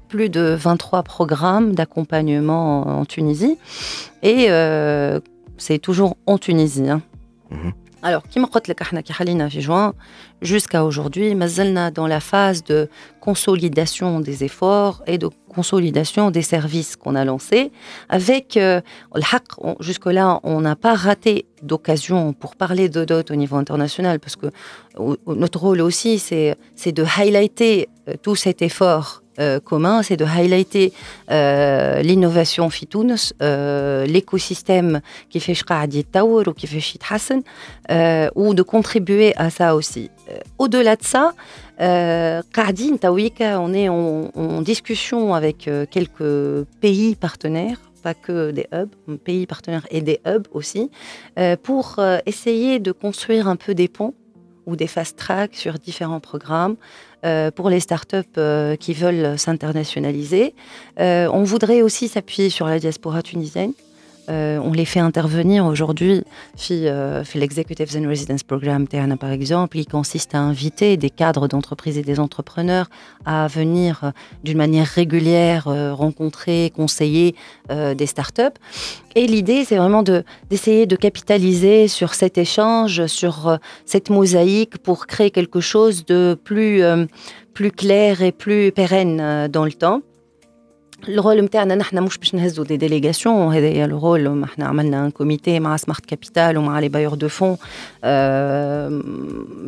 [0.08, 3.58] plus de 23 programmes d'accompagnement en, Tunisie.
[4.22, 5.20] Et euh,
[5.56, 6.88] c'est toujours en Tunisie.
[6.88, 7.02] Hein.
[7.50, 7.70] Mmh.
[8.00, 8.22] Alors,
[10.40, 12.88] jusqu'à aujourd'hui, mazalna dans la phase de
[13.20, 17.72] consolidation des efforts et de consolidation des services qu'on a lancés.
[18.08, 18.80] Avec euh,
[19.80, 24.46] jusque-là, on n'a pas raté d'occasion pour parler de DOT au niveau international, parce que
[25.26, 27.88] notre rôle aussi, c'est de highlighter
[28.22, 30.92] tout cet effort euh, commun, c'est de highlighter
[31.30, 37.42] euh, l'innovation Fitounes, euh, l'écosystème qui fait Shqaadi Tower ou qui fait Shit Hassan,
[38.34, 40.10] ou de contribuer à ça aussi.
[40.58, 41.34] Au-delà de ça,
[41.80, 49.46] euh, on est en, en discussion avec quelques pays partenaires pas que des hubs, pays
[49.46, 50.90] partenaires et des hubs aussi,
[51.38, 54.14] euh, pour euh, essayer de construire un peu des ponts
[54.66, 56.76] ou des fast tracks sur différents programmes
[57.24, 60.54] euh, pour les startups euh, qui veulent s'internationaliser.
[61.00, 63.72] Euh, on voudrait aussi s'appuyer sur la diaspora tunisienne.
[64.28, 66.22] On les fait intervenir aujourd'hui,
[66.56, 71.98] fait l'Executive and Residence Program Terna par exemple, qui consiste à inviter des cadres d'entreprises
[71.98, 72.88] et des entrepreneurs
[73.24, 74.12] à venir
[74.44, 75.64] d'une manière régulière
[75.96, 77.34] rencontrer, conseiller
[77.70, 78.58] des startups.
[79.14, 85.08] Et l'idée, c'est vraiment d'essayer de, capitaliser sur cet échange, sur euh, cette mosaïque pour
[85.08, 87.06] créer quelque chose de plus, euh,
[87.52, 90.02] plus clair et plus pérenne euh, dans le temps.
[91.07, 95.11] Le rôle نتاعنا نحن مش باش نهزوا دي ديليغاسيون هذايا لو رول احنا عملنا ان
[95.11, 97.57] كوميتي مع سمارت كابيتال ومع لي بايور دو فون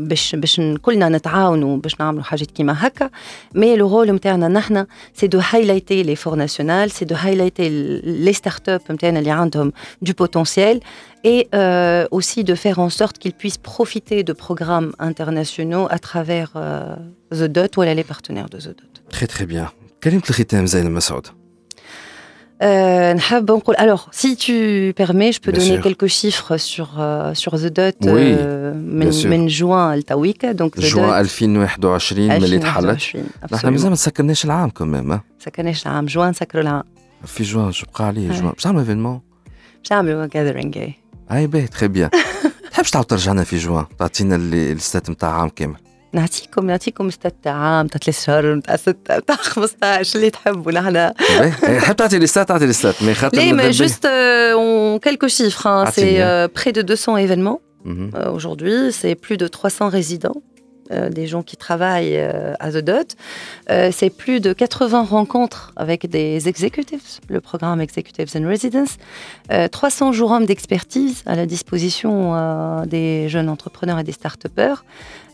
[0.07, 3.09] باش باش كلنا نتعاونوا باش نعملوا حاجات كيما هكا
[3.55, 7.69] مي لو رول نتاعنا نحن سي دو هايلايتي لي فور ناسيونال سي دو هايلايتي
[8.03, 9.73] لي ستارت اب نتاعنا اللي عندهم
[10.05, 10.79] du potentiel
[11.25, 16.51] et euh, aussi de faire en sorte qu'ils puissent profiter de programmes internationaux à travers
[16.55, 16.95] euh,
[17.39, 18.93] The Dot ou les partenaires de The Dot.
[19.09, 19.67] Très très bien.
[20.04, 21.26] كلمة الختام زين مسعود.
[22.62, 23.16] Euh,
[23.78, 25.82] alors, si tu permets, je peux bien donner sûr.
[25.82, 32.58] quelques chiffres sur, euh, sur The Dot oui, من جوان التويكا donc جوان 2021 ملي
[32.58, 33.16] تحلت
[33.52, 36.82] نحن مازال ما سكرناش العام كمان سكرناش العام جوان سكروا العام
[37.24, 39.20] في جوان شو بقى عليه جوان باش نعملوا ايفينمون
[39.78, 40.86] باش نعملوا جاذرينغ
[41.32, 42.10] اي باهي تخي بيان
[42.72, 45.76] تحبش تعاود ترجعنا في جوان تعطينا الستات نتاع عام كامل
[46.13, 51.13] نعطيكم نعطيكم ستة عام تاع ثلاث شهور نتاع ستة نتاع 15 اللي تحبوا نحن
[51.79, 55.67] حب تعطي لي ستات تعطي لي ستات مي خاطر لي mais juste euh, quelques chiffres
[55.67, 55.85] hein.
[55.91, 58.15] c'est euh, près de 200 événements mm -hmm.
[58.15, 60.48] euh, aujourd'hui c'est plus de 300 résidents euh,
[61.10, 63.16] des gens qui travaillent euh, à The Dot.
[63.70, 68.96] Euh, c'est plus de 80 rencontres avec des executives, le programme Executives and Residence.
[69.70, 74.84] 300 jours hommes d'expertise à la disposition des jeunes entrepreneurs et des start-upers.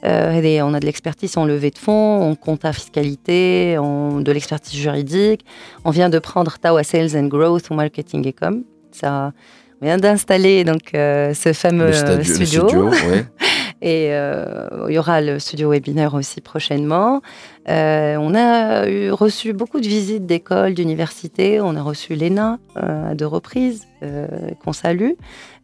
[0.02, 5.44] on a de l'expertise en levée de fonds, en compta fiscalité, en, de l'expertise juridique.
[5.84, 8.64] On vient de prendre Tawa Sales and Growth ou Marketing et Com.
[8.92, 9.32] Ça,
[9.80, 12.68] on vient d'installer donc ce fameux studio.
[12.68, 12.90] studio
[13.86, 17.22] Et euh, il y aura le studio webinaire aussi prochainement.
[17.68, 21.60] Euh, on a eu, reçu beaucoup de visites d'écoles, d'universités.
[21.60, 23.86] On a reçu l'ENA euh, à deux reprises,
[24.62, 25.12] qu'on salue.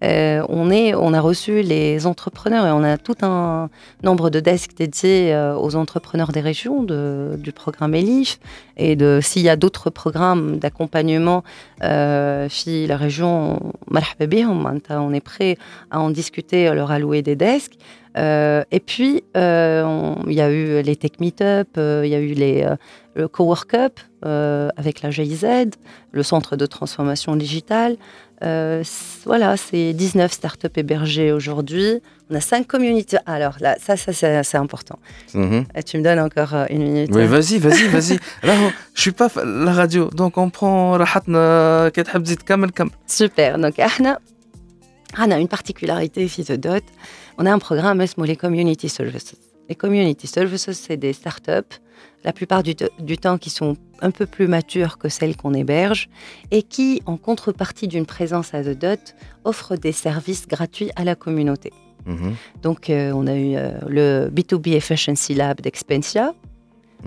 [0.00, 3.68] on, a reçu les entrepreneurs et on a tout un
[4.02, 8.40] nombre de desks dédiés aux entrepreneurs des régions de, du programme ELIF.
[8.78, 11.44] Et s'il y a d'autres programmes d'accompagnement,
[12.48, 15.56] si la région, on est prêt
[15.90, 17.78] à en discuter, à leur allouer des desks.
[18.16, 22.20] Euh, et puis, euh, il y a eu les Tech Meetup, euh, il y a
[22.20, 22.66] eu les,
[23.14, 25.46] le Cowork Up avec la GIZ,
[26.12, 27.96] le Centre de transformation digitale.
[28.40, 32.00] voilà, c'est 19 startups hébergées aujourd'hui.
[32.30, 33.18] On a 5 communautés.
[33.26, 34.98] Alors là, ça, ça c'est important.
[35.34, 35.66] Mhm.
[35.84, 37.10] Tu me donnes encore une minute.
[37.12, 38.18] Oui, vas-y, vas-y, vas-y.
[38.42, 38.54] Là,
[38.94, 40.96] je suis pas la radio, donc on prend
[43.06, 43.58] Super.
[43.58, 43.74] Donc,
[45.18, 46.84] on a une particularité ici de Dot
[47.38, 49.34] on a un programme les Community Services.
[49.72, 51.80] Les Community Services, c'est des startups,
[52.24, 52.74] la plupart du,
[53.16, 56.10] temps qui sont un peu plus matures que celles qu'on héberge
[56.50, 61.14] et qui, en contrepartie d'une présence à The Dot, offrent des services gratuits à la
[61.14, 61.72] communauté.
[62.04, 62.34] Mhm.
[62.60, 66.34] Donc, euh, on a eu euh, le B2B Efficiency Lab d'Expensia,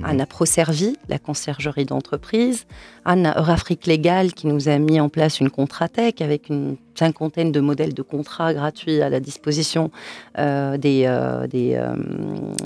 [0.03, 0.29] Anna mhm.
[0.29, 2.65] ProServi, la conciergerie d'entreprise,
[3.05, 7.59] Anna Eurafrique Légal qui nous a mis en place une Contratech avec une cinquantaine de
[7.59, 9.91] modèles de contrats gratuits à la disposition
[10.37, 11.95] euh, des, euh, euh,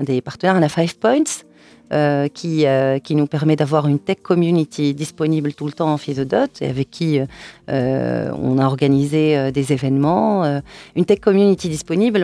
[0.01, 0.55] des, partenaires.
[0.55, 1.43] Anna Five Points.
[2.35, 2.65] qui,
[3.03, 6.91] qui nous permet d'avoir une tech community disponible tout le temps en Dot et avec
[6.91, 7.19] qui
[7.67, 10.61] on a organisé des événements.
[10.95, 12.21] une tech community disponible,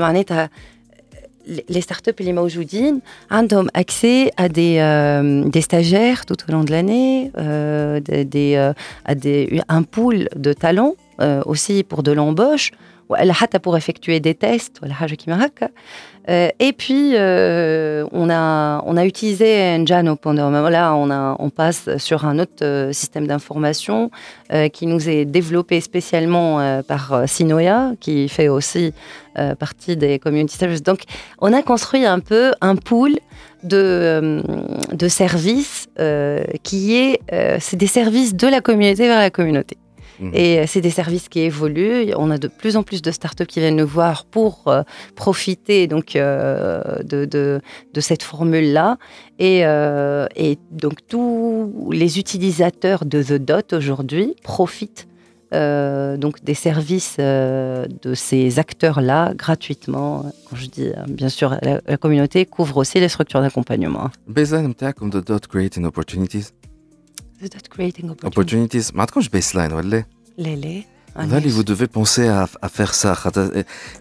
[1.69, 2.99] les startups et les Maoujoudines
[3.31, 8.73] ont accès à des, euh, des, stagiaires tout au long de l'année, euh, euh,
[9.07, 9.13] à
[9.75, 10.93] un pool de talents
[11.45, 12.71] aussi pour de l'embauche,
[13.61, 14.81] pour effectuer des tests.
[16.27, 20.49] Euh, et puis, euh, on, a, on a utilisé Njano pendant.
[20.49, 24.09] Là, on, a, on passe sur un autre euh, système d'information
[24.73, 28.93] qui nous est développé spécialement par Sinoia, qui fait aussi
[29.59, 30.83] partie des community services.
[30.83, 31.01] Donc,
[31.39, 33.15] on a construit un peu un pool
[33.63, 34.43] de,
[34.93, 35.87] de services
[36.61, 37.21] qui est.
[37.59, 39.77] c'est des services de la communauté vers la communauté.
[40.19, 40.31] Mhm.
[40.33, 42.13] Et euh, c'est des services qui évoluent.
[42.17, 44.83] On a de plus en plus de startups qui viennent nous voir pour euh,
[45.15, 47.61] profiter donc euh, de, de,
[47.93, 48.97] de, cette formule-là.
[49.39, 55.07] Et, et, donc tous les utilisateurs de The Dot aujourd'hui profitent
[55.51, 60.25] donc des services de ces acteurs-là gratuitement.
[60.49, 64.09] Quand je dis bien sûr la, communauté couvre aussi les structures d'accompagnement.
[65.09, 66.51] The Dot Creating Opportunities
[67.42, 68.26] Without creating opportunities.
[68.26, 68.94] opportunities.
[68.94, 70.04] ما عندكمش بيس لاين ولا؟
[70.38, 70.82] لا لا
[71.16, 73.14] Vali, vous devez penser à, à faire ça.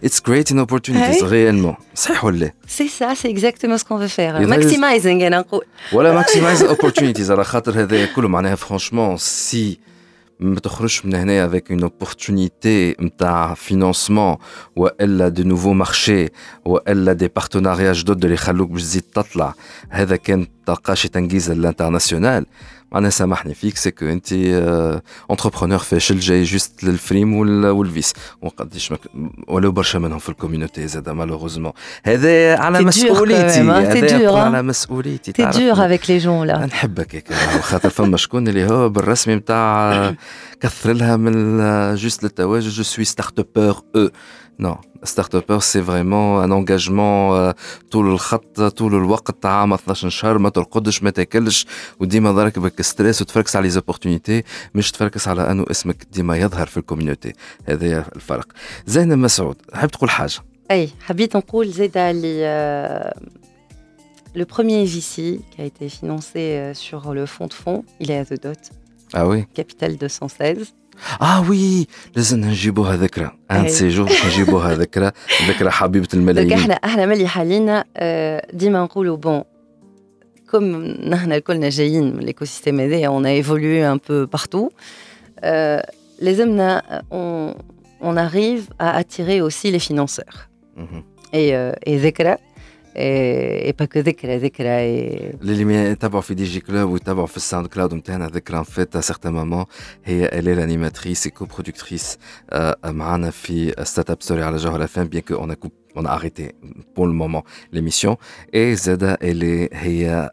[0.02, 1.22] It's creating opportunities, hey.
[1.22, 1.76] réellement.
[1.94, 4.40] C'est ça, c'est exactement ce qu'on veut faire.
[4.40, 5.20] Maximizing,
[5.92, 7.30] Voilà, maximize opportunities.
[7.30, 9.78] على خاطر هذا كله معناها franchement si
[10.40, 14.38] ما تخرجش من هنا avec une opportunité نتاع financement
[14.76, 16.30] والا de nouveaux marchés
[16.64, 19.54] والا des partenariats جدد اللي يخلوك باش تزيد تطلع
[19.90, 22.44] هذا كان تلقاش تنجيز l'international
[22.95, 24.33] معناها سامحني فيك سي كو انت
[25.31, 28.13] انتربرونور فاشل جاي جوست للفريم والفيس.
[28.41, 28.93] وقديش.
[29.47, 31.71] ولو برشا منهم في الكوميونيتي زاد مالوغوزمون
[32.03, 37.89] هذا على مسؤوليتي هذا على مسؤوليتي تي دور افيك لي جون لا نحبك هيك خاطر
[37.89, 40.13] فما شكون اللي هو بالرسمي نتاع
[40.61, 41.57] كثر لها من
[41.95, 44.09] جوست للتواجد جو سوي ستارت ابور أو
[44.58, 47.52] نو ستارت ابر سي فريمون ان انجاجمون
[47.90, 51.66] طول الخط طول الوقت عام 12 شهر ما ترقدش ما تاكلش
[52.00, 54.42] وديما ضرك بك ستريس وتفركس على لي زوبورتونيتي
[54.74, 57.32] مش تفركس على انه اسمك ديما يظهر في الكوميونيتي
[57.64, 58.52] هذا الفرق
[58.86, 60.38] زينب مسعود حاب تقول حاجه
[60.70, 63.14] اي حبيت نقول زيد اللي
[64.34, 68.24] Le premier VC qui a été financé sur le fonds de fonds, il est à
[68.24, 68.62] The Dot.
[69.12, 70.72] Ah oui Capital 216.
[71.20, 75.10] اه وي لازم نجيبوها ذكرى ان سي جور نجيبوها ذكرى
[75.48, 77.84] ذكرى حبيبه الملايين احنا احنا ملي حالينا
[78.52, 79.42] ديما نقولوا بون
[80.50, 84.70] كوم نحن الكلنا جايين من l'écosystème هذايا on a évolué un peu partout
[86.20, 87.54] لازمنا on,
[88.02, 90.48] on arrive à attirer aussi les financeurs
[91.32, 91.52] et,
[91.86, 92.36] et ذكرى
[92.96, 94.68] اي با كو ذكرى ذكرى
[95.42, 99.64] اللي يتابعوا في دي جي كلوب ويتابعوا في الساوند كلاود نتاعنا ذكرى فات سيغتان مومون
[100.04, 102.18] هي الي لانيماتريس كو برودكتريس
[102.84, 105.54] معانا في ستارت اب ستوري على جوهر اف ام بيان كو اون
[105.96, 106.54] on a arrêté
[106.94, 108.16] pour le moment l'émission
[108.52, 110.30] et Zeda elle est هي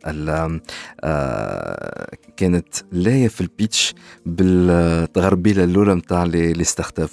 [2.37, 7.09] كانت لايه في البيتش بالتغربيله الاولى نتاع لي ستارت اب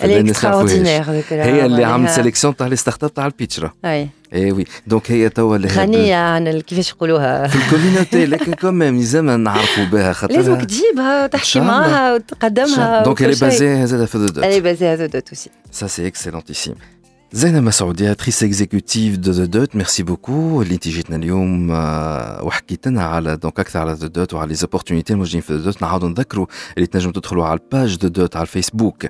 [1.30, 5.10] هي اللي عملت سيليكسيون تاع لي ستارت اب تاع البيتش راه اي اي وي دونك
[5.10, 10.34] هي توا اللي غنية عن كيفاش يقولوها في الكوميونيتي لكن كوميم يلزم نعرفوا بها خاطر
[10.34, 15.02] لازمك تجيبها وتحكي معاها وتقدمها دونك اللي بازي زاد في ذا دوت اللي بازي في
[15.02, 16.78] ذا دوت aussi ça c'est excellentissime
[17.34, 21.70] زينة مسعود ديريكتريس اكزيكوتيف دو ذا دوت ميرسي بوكو اللي انت جيتنا اليوم
[22.46, 25.82] وحكيت لنا على دونك اكثر على ذا دوت وعلى لي زوبورتونيتي الموجودين في ذا دوت
[25.82, 29.06] نعاودوا نذكروا اللي تنجموا تدخلوا على الباج ذا دوت على الفيسبوك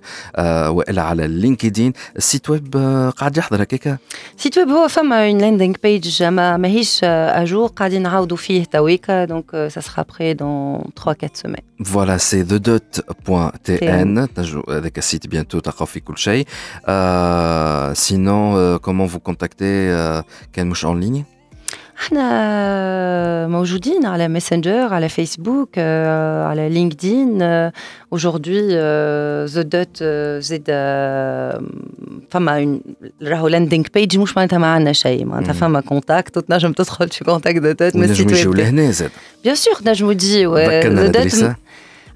[0.68, 2.76] والا على اللينكدين السيت ويب
[3.16, 3.98] قاعد يحضر هكاك
[4.38, 9.50] السيت ويب هو فما اون لاندينغ بيج ما ماهيش اجور قاعدين نعاودوا فيه تويكا دونك
[9.50, 14.78] سا سرا بري دون 3 4 سيمين فوالا سي ذا دوت بوان تي ان تنجموا
[14.78, 16.46] هذاك السيت بيانتو تلقاو فيه كل شيء
[18.08, 19.90] sinon, euh, comment vous contacter
[20.52, 21.24] كان مش en ligne
[21.98, 27.38] احنا موجودين على ماسنجر على فيسبوك على لينكدين
[28.14, 28.74] aujourd'hui
[29.44, 30.02] ذا دوت
[30.42, 30.64] زيد
[32.30, 32.78] فما
[33.22, 37.58] راهو لاندينغ بيج مش معناتها ما عندنا شيء معناتها فما كونتاكت وتنجم تدخل في كونتاكت
[37.58, 39.10] ذا دوت من السيت ويب نجموا لهنا زاد
[39.44, 41.56] بيان سور نجموا تجيو ذكرنا الادريسه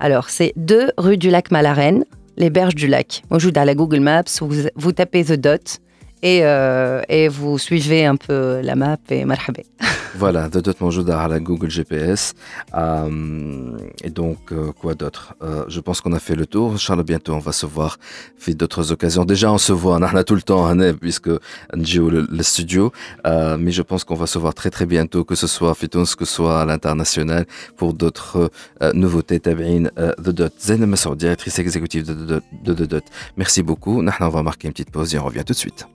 [0.01, 2.05] Alors, c'est 2 rue du Lac Malarène,
[2.38, 3.24] les berges du lac.
[3.30, 5.80] On joue dans la Google Maps, vous, vous tapez The Dot
[6.24, 9.66] euh, et, vous suivez un peu la map et marhabé.
[10.16, 12.36] Voilà, d'autres Moujoud à la Google GPS.
[12.76, 15.34] Euh, et donc, euh, quoi d'autre?
[15.68, 16.78] Je pense qu'on a fait le tour.
[16.78, 17.98] Charles, bientôt, on va se voir.
[18.38, 19.26] Fait d'autres occasions.
[19.26, 19.98] Déjà, on se voit.
[19.98, 21.32] On a tout le temps, hein, puisque
[21.76, 22.92] Njo le, studio.
[23.26, 26.04] mais je pense qu'on va se voir très, très bientôt, que ce soit à Fitons,
[26.04, 28.52] que ce soit à l'international, pour d'autres
[28.94, 29.40] nouveautés.
[29.40, 30.54] Tabine, The Dot.
[30.60, 33.04] Zainab Massoudi, directrice exécutive de The Dot.
[33.36, 34.04] Merci beaucoup.
[34.20, 35.88] On va marquer une petite pause et on revient tout de suite.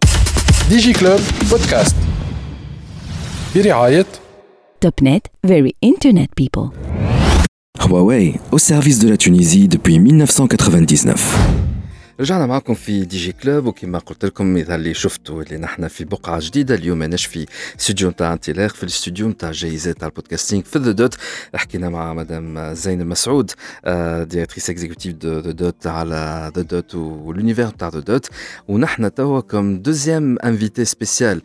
[0.69, 1.19] ديجي كلوب
[1.51, 1.95] بودكاست
[3.55, 4.05] برعاية
[4.85, 6.69] Topnet, very internet people.
[7.79, 11.37] Huawei, au service de la Tunisie depuis 1999.
[12.20, 16.04] رجعنا معكم في دي جي كلوب وكما قلت لكم إذا اللي شفتوا اللي نحن في
[16.04, 17.46] بقعة جديدة اليوم ماناش في
[17.80, 21.14] استوديو نتاع انطلاق في الاستوديو نتاع جايزات تاع البودكاستينغ في ذا دوت
[21.54, 23.50] حكينا مع مدام زينب مسعود
[24.22, 28.26] ديريكتريس اكزيكوتيف دو ذا دوت على ذا دوت والونيفير نتاع ذا دوت
[28.68, 31.42] ونحن توا كم دوزيام انفيتي سبيسيال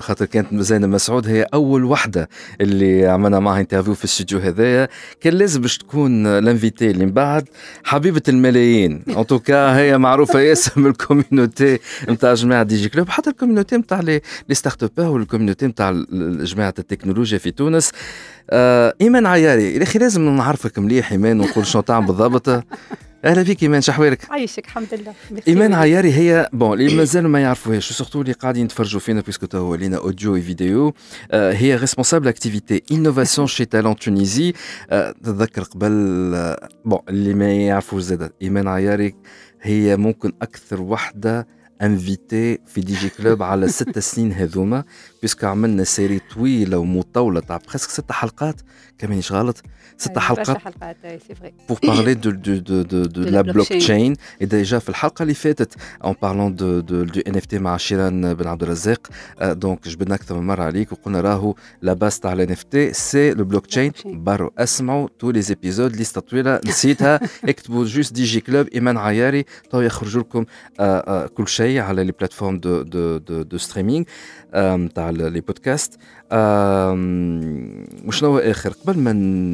[0.00, 2.28] خاطر كانت زينب مسعود هي أول وحدة
[2.60, 4.88] اللي عملنا معها انترفيو في الاستوديو هذايا.
[5.20, 7.48] كان لازم باش تكون الانفيتي اللي من بعد
[7.84, 9.02] حبيبة الملايين.
[9.08, 14.00] ان توكا هي معروفة ياسر من الكوميونيتي نتاع جماعة دي جي كلوب حتى الكوميونيتي نتاع
[14.00, 14.20] لي
[14.52, 16.04] ستارت اب والكوميونيتي نتاع
[16.42, 17.90] جماعة التكنولوجيا في تونس.
[18.50, 22.48] آه إيمان عياري يا أخي لازم نعرفك مليح إيمان ونقول شنو تعمل بالضبط.
[23.24, 25.42] أهلا بك إيمان شحوالك عايشك الحمد لله.
[25.48, 29.74] إيمان عياري هي بون اللي مازالوا ما يعرفوهاش وسورتو اللي قاعدين يتفرجوا فينا بيسكو تو
[29.74, 30.94] لينا اوديو اي فيديو
[31.30, 34.52] آه هي ريسبونسابل اكتيفيتي انوفاسيون شي تالون تونيزي
[34.90, 35.92] آه تتذكر قبل
[36.34, 39.14] آه بون اللي ما يعرفوش زاد إيمان عياري.
[39.62, 41.46] هي ممكن أكثر وحدة
[41.82, 44.84] انفيتي في دي جي كلوب على ست سنين هذوما.
[45.22, 48.60] بيسكو عملنا سيري طويلة ومطولة تاع بريسك ست حلقات.
[48.98, 49.62] كمان غلط؟
[49.98, 50.58] ست حلقات
[51.68, 54.12] pour parler de, de, de, de, de, de la blockchain.
[54.40, 58.46] Et déjà, في الحلقة اللي فاتت en parlant de, de, du NFT مع شيران بن
[58.46, 59.08] عبد الرزاق
[59.42, 63.44] دونك جبنا أكثر من مرة عليك وقلنا راهو لا باس تاع ال NFT سي لو
[63.44, 67.20] بلوكتشين برو اسمعوا تو لي زيبيزود ليست طويلة نسيتها.
[67.48, 69.44] اكتبوا جوست دي جي كلوب إيمان عياري.
[69.70, 70.44] تو يخرجوا لكم
[71.34, 74.04] كل شيء على لي بلاتفورم دو دو دو, دو ستريمينغ
[74.94, 75.98] تاع لي بودكاست.
[78.06, 79.12] وشنو آخر؟ قبل ما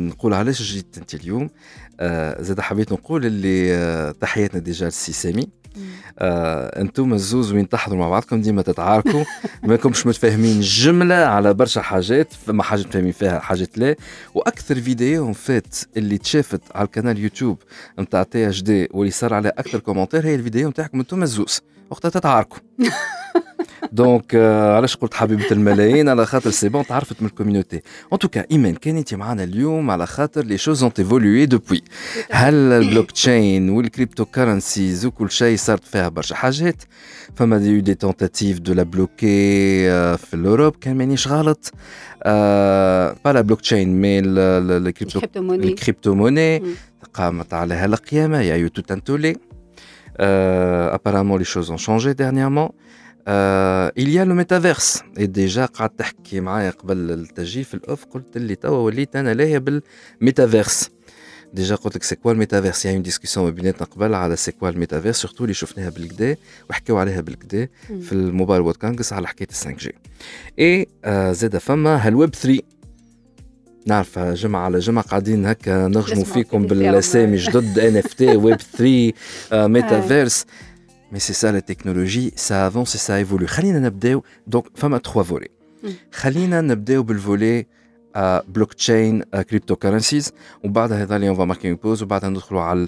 [0.08, 1.50] نقول علاش جيت أنت اليوم
[2.00, 5.48] آه زاد حبيت نقول اللي آه تحياتنا ديجا للسي سامي.
[6.18, 9.24] آه أنتم الزوز وين تحضروا مع بعضكم؟ ديما تتعاركوا.
[9.62, 13.96] ماكمش متفاهمين جملة على برشا حاجات فما حاجة متفاهمين فيها حاجات لا.
[14.34, 17.58] وأكثر فيديو فات اللي تشافت على القناة يوتيوب
[17.98, 21.60] نتاع تي اش دي واللي صار عليها أكثر كومنتير هي الفيديو نتاعكم أنتم الزوز.
[21.90, 22.58] وقتها تتعاركوا.
[23.92, 24.34] دونك
[24.76, 27.82] علاش قلت حبيبة الملايين؟ على خاطر سي بون تعرفت من الكوميونيتي.
[28.12, 31.82] ان توكا ايمان كان أنت معنا اليوم على خاطر لي شوز اونت ايفولوي دوبوي
[32.30, 36.82] هل البلوك تشين والكريبتو كارنسيز وكل شيء صارت فيها برشا حاجات؟
[37.34, 39.26] فما دي دي تونتاتيف دو لا بلوكي
[40.16, 41.72] في الأوروب كان مانيش غلط.
[42.24, 44.18] با لا بلوك تشين مي
[45.54, 46.62] الكريبتو موني
[47.14, 49.36] قامت عليها القيامة يا يو توت ان تولي
[50.96, 52.68] apparemment les choses ont changé dernièrement.
[52.68, 52.93] آه
[53.26, 58.38] il y a le metaverse et déjà قعدت تحكي معايا قبل التجي في الأوف قلت
[58.38, 60.90] لي توا وليت أنا لاهيه بالميتافيرس.
[61.52, 65.44] ديجا قلت لك سي كوا الميتافيرس؟ يعني ديسكسيون بيناتنا قبل على سي كوا الميتافيرس سورتو
[65.44, 66.36] اللي شفناها بالكدا
[66.70, 67.68] وحكيو عليها بالكدا
[68.00, 69.94] في الموبايل وورد كونغرس على حكاية 5 جي
[70.58, 72.58] إي آه زاد فما هالويب 3
[73.86, 79.12] نعرف جمعة على جمعة قاعدين هكا نغجموا فيكم بالأسامي جدد ان اف تي ويب 3
[79.68, 80.44] ميتافيرس.
[81.13, 83.45] Mais c'est ça la technologie, ça avance et ça évolue.
[83.45, 84.23] خلينا نبداو
[84.55, 85.51] donc فما trois volets.
[86.11, 87.65] خلينا نبداو بالفولي
[88.57, 90.31] blockchain cryptocurrencies
[90.63, 92.87] وبعد هذا اللي on va marquer une pause وبعدها ندخلوا على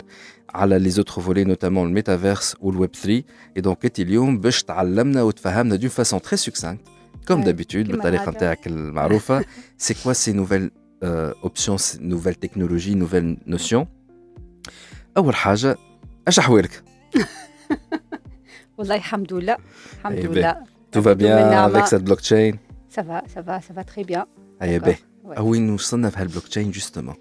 [0.50, 3.24] على لي زوتر فولي نوتامون الميتافيرس والويب 3 اي
[3.58, 6.82] دونك انت اليوم باش تعلمنا وتفهمنا دون فاسون تري سوكسانت
[7.28, 9.46] كوم دابيتود بالطريقه نتاعك المعروفه
[9.78, 10.72] سي كوا سي نوفيل
[11.04, 13.88] اوبسيون نوفيل تكنولوجي نوفيل نوسيون
[15.18, 15.78] اول حاجه
[16.28, 16.84] اش احوالك
[18.78, 19.58] والله الحمد لله
[20.00, 20.56] الحمد لله
[20.92, 22.52] Tout va bien avec cette blockchain
[22.90, 24.26] Ça va, ça va, ça va très bien.
[24.62, 24.96] اي باهي
[25.40, 27.16] وين وصلنا في هالبلوك تشين جوستومون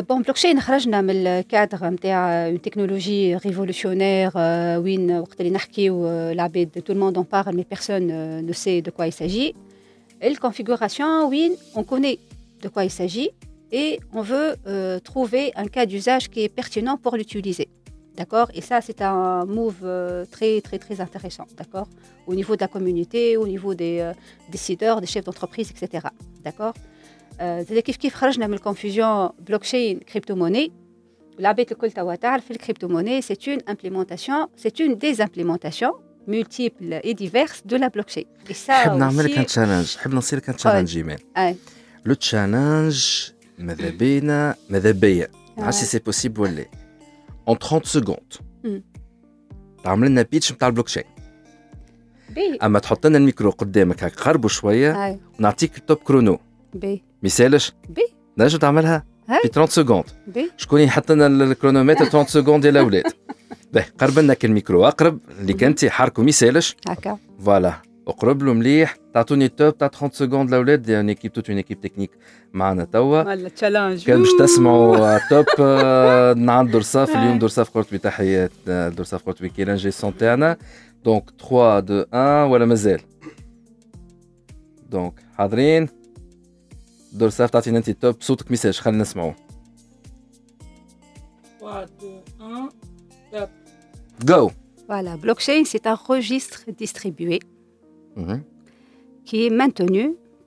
[0.00, 4.32] بون بلوك تشين خرجنا من الكادر نتاع اون تكنولوجي ريفولوشنير
[4.78, 8.02] وين وقت اللي نحكيو العباد تو الموند اون بارل مي بيرسون
[8.46, 9.54] نو سي دو كوا يساجي
[10.22, 12.18] الكونفيغوراسيون وين اون كوني
[12.64, 13.30] de quoi il s'agit
[13.72, 17.68] et on veut euh, trouver un cas d'usage qui est pertinent pour l'utiliser.
[18.16, 21.46] D'accord Et ça, c'est un move euh, très, très, très intéressant.
[21.58, 21.88] D'accord
[22.26, 24.12] Au niveau de la communauté, au niveau des euh,
[24.50, 26.08] décideurs, des chefs d'entreprise, etc.
[26.44, 26.74] D'accord
[27.38, 30.70] C'est كيف كيف خرجنا من الكونفوزيون blockchain crypto-monnaie.
[31.40, 35.94] العباد الكل توا تعرف الكريبتو-monnaie, c'est une implémentation, c'est une des implémentations
[36.26, 38.24] multiples et diverses de la blockchain.
[38.48, 41.18] Et ça حب نعمل لك تشالنج حب نصير لك تشالنج ايمان
[42.04, 45.28] لو تشالنج ماذا بينا ماذا بيا
[45.58, 46.64] عرفت سي بوسيبل ولا
[47.51, 48.41] en 30 secondes.
[49.83, 51.03] تعمل لنا بيتش نتاع البلوك تشين
[52.29, 52.57] بي.
[52.63, 56.39] أما تحط لنا الميكرو قدامك هكا قربوا شوية ونعطيك التوب كرونو
[56.73, 57.03] بي.
[57.23, 58.01] ما يسالش بي.
[58.37, 59.05] نجم تعملها؟
[59.41, 60.51] في 30 سكوند بي.
[60.57, 63.03] شكون يحط لنا الكرونومتر 30 سكوند يا الأولاد؟
[63.99, 64.87] قرب لنا الميكرو.
[64.87, 67.17] أقرب اللي كنتي حركوا ما يسالش هكا.
[67.39, 67.81] فوالا.
[68.08, 72.10] اقرب له مليح تعطوني التوب تاع 30 سكوند الاولاد يعني ايكيب توت اون ايكيب تكنيك
[72.52, 75.60] معنا توا ولا تشالنج كان باش تسمعوا توب
[76.38, 80.56] نعم درصاف اليوم درصاف قرطبي تحيات درصاف قرطبي كي لانجيسيون تاعنا
[81.04, 83.00] دونك 3 2 1 ولا مازال
[84.90, 85.88] دونك حاضرين
[87.12, 89.34] درصاف تعطينا انت التوب صوتك ميساج خلينا نسمعوه
[91.60, 92.68] 3 2
[93.32, 93.48] 1
[94.24, 94.50] Go
[94.88, 97.40] Voilà, blockchain, c'est un registre distribué
[98.16, 98.38] Mhm.
[99.26, 100.02] qui est maintenu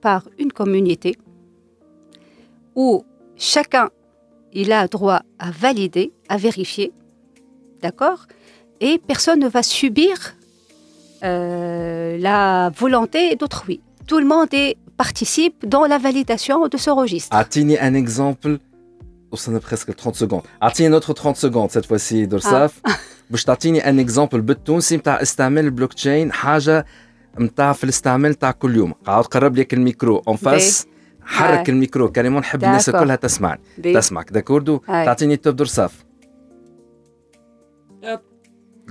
[0.06, 1.10] par une communauté
[2.82, 2.88] où
[3.52, 3.86] chacun
[4.52, 6.88] il a droit à valider, à vérifier,
[7.82, 8.20] d'accord
[8.88, 10.14] Et personne ne va subir
[11.22, 13.76] euh, la volonté d'autrui.
[14.08, 17.32] Tout le monde est- participe dans la validation de ce registre.
[17.36, 18.60] اعطيني ان اكزامبل
[19.32, 22.80] وصلنا بريسك 30 سكوند اعطيني نوتر 30 سكوند سيت فوسي درصاف
[23.30, 26.86] باش تعطيني ان اكزامبل بالتونسي نتاع استعمال البلوك تشين حاجه
[27.39, 28.91] نتاع في الاستعمال نتاع كل يوم.
[28.91, 30.23] قاعد قرب لك الميكرو.
[30.27, 30.87] اون فاس
[31.21, 31.69] حرك.
[31.69, 32.11] الميكرو.
[32.11, 32.89] كريمون نحب الناس.
[32.89, 33.61] كلها تسمعني.
[33.83, 34.31] تسمعك.
[34.31, 34.77] داكوردو.
[34.77, 36.05] تعطيني التوب درصاف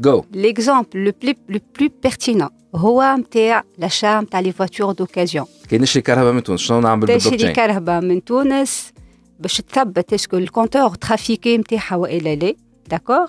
[0.07, 0.24] Go.
[0.45, 2.51] L'exemple le plus, le plus pertinent.
[2.74, 5.45] هو نتاع l'achat نتاع les voitures d'occasion.
[5.68, 8.92] كي نشري كهرباء من تونس شنو نعمل بالبلوك تشري؟ كهرباء من تونس
[9.40, 12.55] باش تثبت اسكو الكونتور ترافيكي نتاعها والا لا
[12.90, 13.26] داكور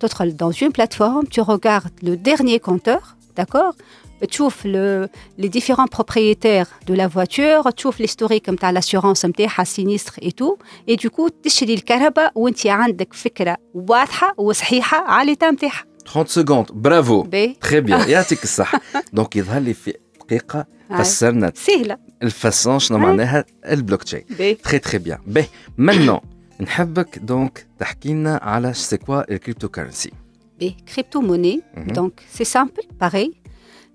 [0.00, 3.16] تدخل dans une plateforme tu regardes le dernier compteur.
[3.36, 3.74] D'accord?
[4.21, 5.07] تشوف le,
[5.37, 10.57] les différents propriétaires de la voiture تشوف l'historique نتاع l'assurance نتاعها sinistre et tout
[10.87, 16.71] et du coup تشري الكهرباء وانت عندك فكره واضحه وصحيحه على l'état نتاعها 30 سكوند
[16.71, 18.81] برافو باهي تري بيان يعطيك الصحة
[19.13, 23.01] دونك يظهر لي في دقيقة فسرنا سهله الفاسون شنو آه.
[23.01, 26.19] معناها البلوك تشين باهي تري تري بيان باهي مانون
[26.59, 30.11] نحبك دونك تحكي لنا على سي كوا الكريبتو كرنسي
[30.59, 31.87] باهي كريبتو موني مهم.
[31.87, 33.33] دونك سي سامبل باغي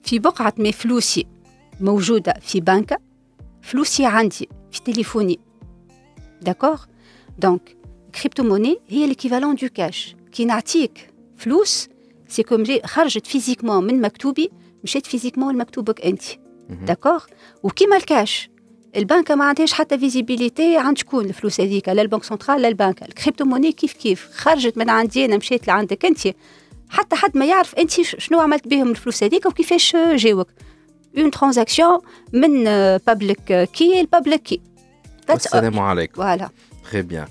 [0.07, 1.25] في بقعة مي فلوسي
[1.81, 2.97] موجودة في بنكة
[3.61, 5.39] فلوسي عندي في تليفوني.
[6.41, 6.83] داكوغ
[7.39, 7.77] دونك
[8.15, 11.87] كريبتو موني هي ليكيفالون دو كاش كي نعطيك فلوس
[12.27, 14.51] سي كوم خرجت فيزيكمون من مكتوبي
[14.83, 16.23] مشيت فيزيكمون لمكتوبك أنت.
[16.69, 17.23] داكوغ
[17.63, 18.49] وكيما الكاش
[18.95, 23.45] البنكة ما عندهاش حتى فيزيبيليتي عند شكون الفلوس هذيك؟ لا البنك سنترال لا البنكه الكريبتو
[23.45, 26.27] موني كيف كيف؟ خرجت من عندي أنا مشيت لعندك أنت.
[26.89, 30.47] حتى حد ما يعرف انت شنو عملت بهم الفلوس هذيك وكيفاش جاوك.
[31.17, 31.99] اون ترانزاكسيون
[32.33, 32.63] من
[32.97, 34.61] بابليك كي لبابليك كي
[35.29, 36.13] السلام عليكم.
[36.13, 36.49] فوالا
[36.91, 37.27] تري بيان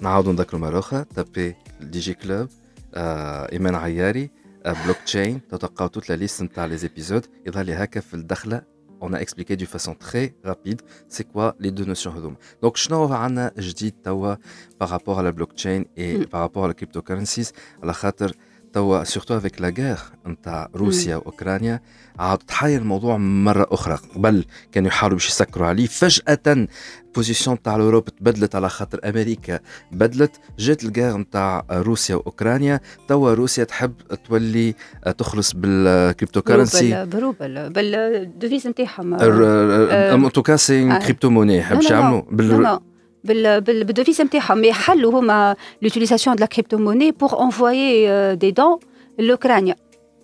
[0.00, 1.04] نعاودوا نذكروا مرة أخرى.
[1.16, 2.48] تابي دي جي كلوب
[2.94, 4.30] آه إيمان عياري
[4.66, 9.12] بلوك تشين تلقاو توت لا ليست نتاع لي زيبيزود يظهر لي هكا في الدخلة on
[9.12, 12.36] a expliqué d'une façon très rapide c'est quoi les deux notions هذوما.
[12.64, 14.34] Donc شنو عندنا جديد توا
[14.82, 16.26] par rapport à la blockchain et Mm.
[16.26, 17.52] par rapport à la cryptocurrencies
[17.82, 18.32] على خاطر
[18.74, 21.80] توا surtout avec la guerre نتاع روسيا وأوكرانيا
[22.18, 23.98] عاد تحير الموضوع مرة أخرى.
[24.14, 25.86] قبل كانوا يحاولوا باش يسكروا عليه.
[25.86, 26.68] فجأة
[27.14, 29.60] بوزيسيون تاع الأوروب تبدلت على خاطر أمريكا
[29.92, 30.40] بدلت.
[30.58, 32.80] جات الجير نتاع روسيا وأوكرانيا.
[33.08, 33.92] توا روسيا تحب
[34.28, 34.74] تولي
[35.18, 40.98] تخلص بالكريبتو كرنسي بروبل بالديفيز نتاعهم ان توكا سي آه.
[40.98, 42.78] كريبتو موني حب لا، لا، يعملوا
[43.23, 43.47] Non, بال non.
[43.47, 45.55] بال بال بالديفيز نتاعهم يحلوا هما
[45.85, 48.79] l'utilisation de la crypto-monnaie pour envoyer euh, des dons
[49.19, 49.73] l'Ukraine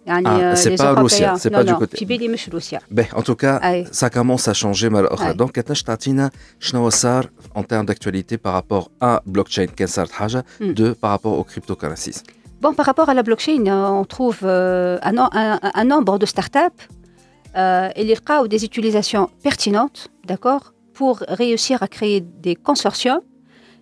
[0.05, 1.37] يعني Ah, euh, c'est les pas Russia, Européens.
[1.43, 3.85] c'est Non, pas du non, côté- في بالي مش روسيا باهي ان توكا أي.
[3.85, 5.33] ça commence à changer مرة أخرى أي.
[5.33, 6.29] دونك كتنجم تعطينا
[6.59, 10.63] شنو صار en termes d'actualité par rapport à blockchain كان صارت حاجة Mm.
[10.63, 12.21] de par rapport aux cryptocurrencies
[12.61, 16.13] Bon, par rapport à la blockchain, euh, on trouve euh, un, no- un- un nombre
[16.23, 16.81] de startups
[17.55, 20.63] euh, et les cas ou des utilisations pertinentes, d'accord,
[21.00, 23.22] pour réussir à créer des consortiums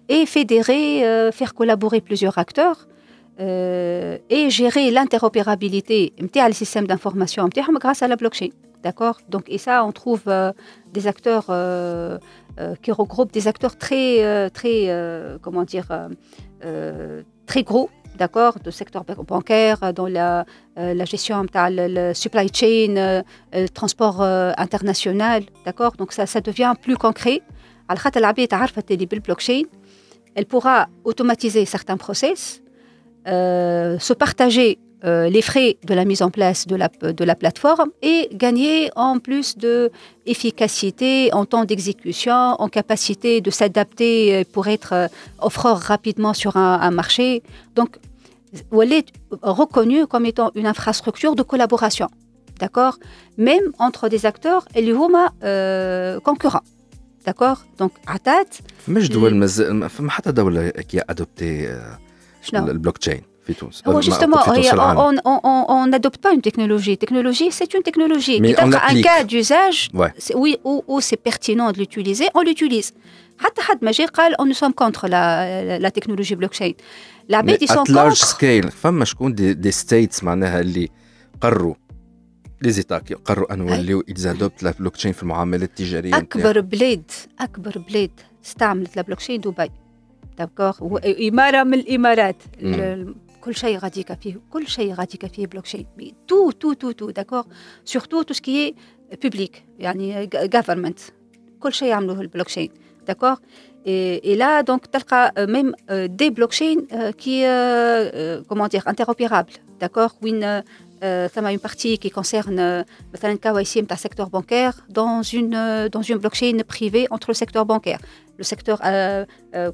[0.09, 2.87] et fédérer, euh, faire collaborer plusieurs acteurs
[3.41, 7.49] euh, et gérer l'interopérabilité du système d'information
[7.83, 8.51] grâce à la blockchain.
[8.85, 9.19] D'accord?
[9.29, 10.53] Donc, et ça, on trouve euh,
[10.93, 11.47] des acteurs
[12.83, 14.77] qui regroupent des acteurs très, très
[15.43, 15.89] comment dire,
[17.51, 20.46] très gros d'accord, de secteur ban- bancaire, dans la,
[20.78, 23.22] euh, la gestion نتاع le, le supply chain, euh,
[23.54, 27.42] le transport euh, international, d'accord Donc, ça, ça devient plus concret.
[27.90, 29.66] على خاطر العباد عرفت اللي بالبلوكشين
[30.40, 32.62] elle pourra automatiser certains process,
[33.28, 36.90] euh, se partager euh, les frais de la mise en place de la,
[37.20, 39.92] de la plateforme et gagner en plus de
[40.26, 45.08] efficacité en temps d'exécution, en capacité de s'adapter euh, pour être euh,
[45.48, 47.44] offreur rapidement sur un, un marché.
[47.76, 47.92] Donc,
[48.83, 49.09] elle est
[49.43, 52.09] reconnue comme étant une infrastructure de collaboration,
[52.59, 52.99] d'accord?
[53.37, 54.93] Même entre des acteurs et les
[55.45, 56.67] euh, concurrents.
[57.27, 57.65] D'accord?
[57.77, 58.45] Donc, Atat.
[58.87, 59.37] Mais je dois le
[60.83, 61.69] qui a adopté
[62.53, 63.21] le blockchain.
[64.01, 64.39] Justement,
[65.25, 66.99] on n'adopte pas une technologie.
[66.99, 68.41] Technologie, c'est une technologie.
[68.41, 70.13] Mais on un cas d'usage, ouais.
[70.35, 72.93] oui, où, c'est pertinent de l'utiliser, on l'utilise.
[74.39, 76.73] On nous sommes contre la technologie blockchain.
[77.31, 78.25] العباد large contre.
[78.25, 80.89] scale فما شكون دي, دي ستيتس معناها اللي
[81.41, 81.75] قرروا
[82.63, 86.17] لي زيتا قرروا ان نوليو يزادوبت لا بلوك تشين في المعاملات التجارية.
[86.17, 87.11] أكبر بلاد
[87.41, 88.11] أكبر بلاد
[88.45, 89.71] استعملت لا دبي.
[90.39, 92.43] داكوغ واماره من الإمارات.
[93.41, 95.87] كل شيء غاديكا فيه كل شيء غاديكا فيه بلوكشين
[96.29, 97.45] تو تو تو تو داكوغ
[97.85, 98.75] سورتو تو سكي
[99.23, 100.99] بوبليك يعني جافرمنت
[101.61, 102.71] كل شيء يعملوه البلوكشين
[103.07, 103.37] داكوغ
[103.91, 104.99] Et, là, donc, tu
[105.39, 110.15] euh, même euh, des blockchains euh, qui, euh, comment dire, interopérables, d'accord
[111.01, 113.19] ça a une partie qui concerne, le
[113.97, 118.01] secteur bancaire dans une, dans une blockchain privée entre le secteur bancaire,
[118.37, 118.81] le secteur,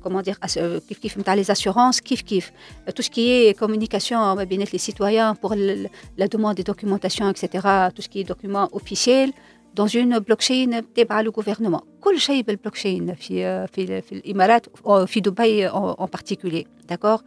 [0.03, 0.39] comment dire,
[0.87, 2.53] kif kif, les assurances, kif kif,
[2.95, 7.49] tout ce qui est communication avec les citoyens pour la demande des documentations, etc.,
[7.95, 9.33] tout ce qui est documents officiels,
[9.76, 14.66] dans une blockchain تابعه le gouvernement كل شيء بالبلوكشين في في في الامارات
[15.08, 17.22] في دبي en particulier d'accord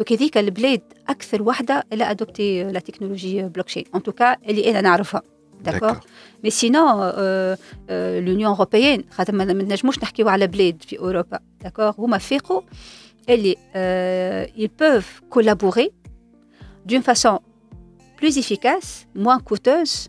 [0.00, 4.80] donc هذيك البلاد اكثر وحده اللي ادوبتي لا تكنولوجي بلوكشين en tout cas اللي انا
[4.80, 5.22] نعرفها
[5.68, 5.96] d'accord
[6.46, 6.88] mais sinon
[8.26, 12.60] l'Union européenne خاطر ما نجموش نحكيو على بلاد في اوروبا d'accord هما فيقوا
[13.28, 13.56] اللي
[14.56, 15.88] ils peuvent collaborer
[16.88, 17.38] d'une façon
[18.20, 20.08] plus efficace moins coûteuse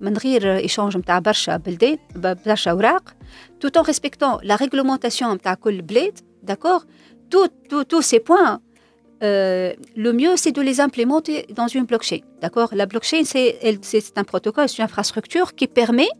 [0.00, 3.14] من غير ايشونج نتاع برشا بلدان برشا اوراق
[3.64, 6.18] tout en respectant la réglementation نتاع كل بلاد
[6.50, 6.84] d'accord
[7.90, 8.60] tous ces points
[9.22, 14.24] euh, le mieux c'est de les implémenter dans une blockchain d'accord la blockchain c'est un
[14.24, 16.12] protocole c'est une infrastructure qui permet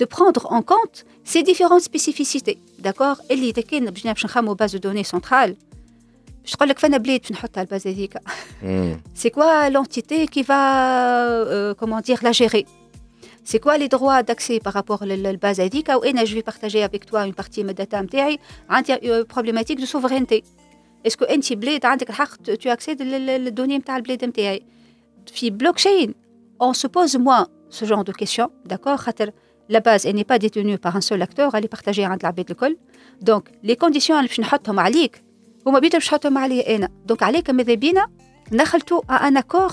[0.00, 4.78] de prendre en compte ces différentes spécificités d'accord اللي اذا كان باش نخمو base de
[4.78, 5.54] données centrale
[6.46, 8.18] je تقول لك فانا بلاد باش نحطها الباز هذيك
[9.22, 10.62] c'est quoi l'entité qui va
[11.28, 12.66] euh, comment dire la gérer
[13.46, 16.82] c'est quoi les droits d'accès par rapport à la base هذيك ou je vais partager
[16.82, 18.38] avec toi une partie de data نتاعي
[18.70, 20.44] عندي problématique de souveraineté
[21.04, 24.62] est-ce que انت بلاد عندك الحق tu accèdes للدوني نتاع البلاد نتاعي
[25.26, 26.10] في blockchain
[26.62, 29.30] on se pose moins ce genre de questions d'accord خاطر
[29.68, 32.50] la base elle n'est pas détenue par un seul acteur elle est partagée عند العباد
[32.50, 32.76] الكل
[33.24, 35.24] donc les conditions اللي باش نحطهم عليك
[35.66, 38.06] هما بيتهم باش نحطهم عليا انا donc عليك ماذا بينا
[38.52, 39.72] نخلطوا ان اكور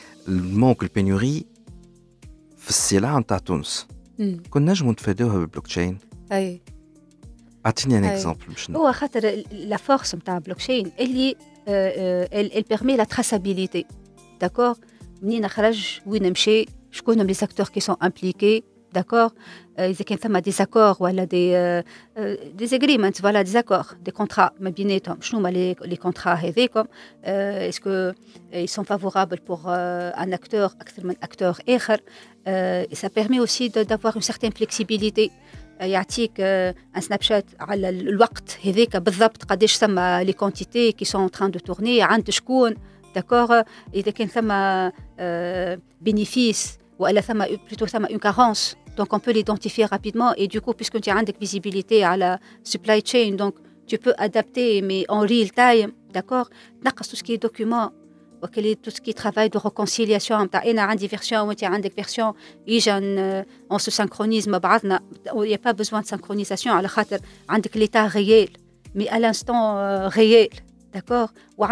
[0.22, 1.46] نتاع المونك البينوري
[2.58, 3.86] في السلع نتاع تونس
[4.50, 5.98] كنا نجمو نتفاداوها بالبلوك تشين
[6.32, 6.62] اي
[7.66, 11.36] اعطيني ان اكزومبل باش هو خاطر لا فورس نتاع البلوك تشين اللي
[12.32, 13.84] elle permet la traçabilité
[14.44, 14.78] d'accord
[15.22, 18.62] منين خرج وين مشى شكون هم لي ساكتور كي سون امبليكي
[18.96, 19.30] داكور
[19.78, 21.50] اذا كان ثم دي زاكور ولا دي
[22.54, 26.84] دي اغريمنت فوالا دي زاكور دي كونترا ما بيناتهم شنو هما لي لي كونترا هذيكم
[27.24, 28.12] اسكو
[28.52, 33.68] ils sont favorables pour euh, un acteur اكثر من اكتور اخر uh, ça permet aussi
[33.68, 35.30] d'avoir une certaine flexibilité
[35.80, 41.50] يعطيك ان سناب شات على الوقت هذاك بالضبط قداش ثم لي كونتيتي كي سون تران
[41.50, 42.74] دو تورني عند شكون
[43.14, 43.62] داكور
[43.94, 44.50] اذا كان ثم
[46.08, 46.68] bénéfice
[46.98, 50.33] والا ثم plutôt ثم une carence donc, on peut l'identifier rapidement.
[50.35, 53.55] Et du coup, puisque tu as une visibilité à la supply chain, donc
[53.87, 56.49] tu peux adapter, mais en real time, d'accord?
[56.83, 57.91] Tout ce qui est documents,
[58.41, 60.47] tout ce qui est travail de réconciliation.
[60.47, 62.33] Tu as une version, tu as une version,
[63.69, 64.79] on se synchronise, il bah,
[65.45, 66.81] n'y a pas besoin de synchronisation, à
[67.75, 68.49] l'état réel,
[68.95, 70.49] mais à l'instant euh, réel
[70.93, 71.29] d'accord?
[71.57, 71.65] Ou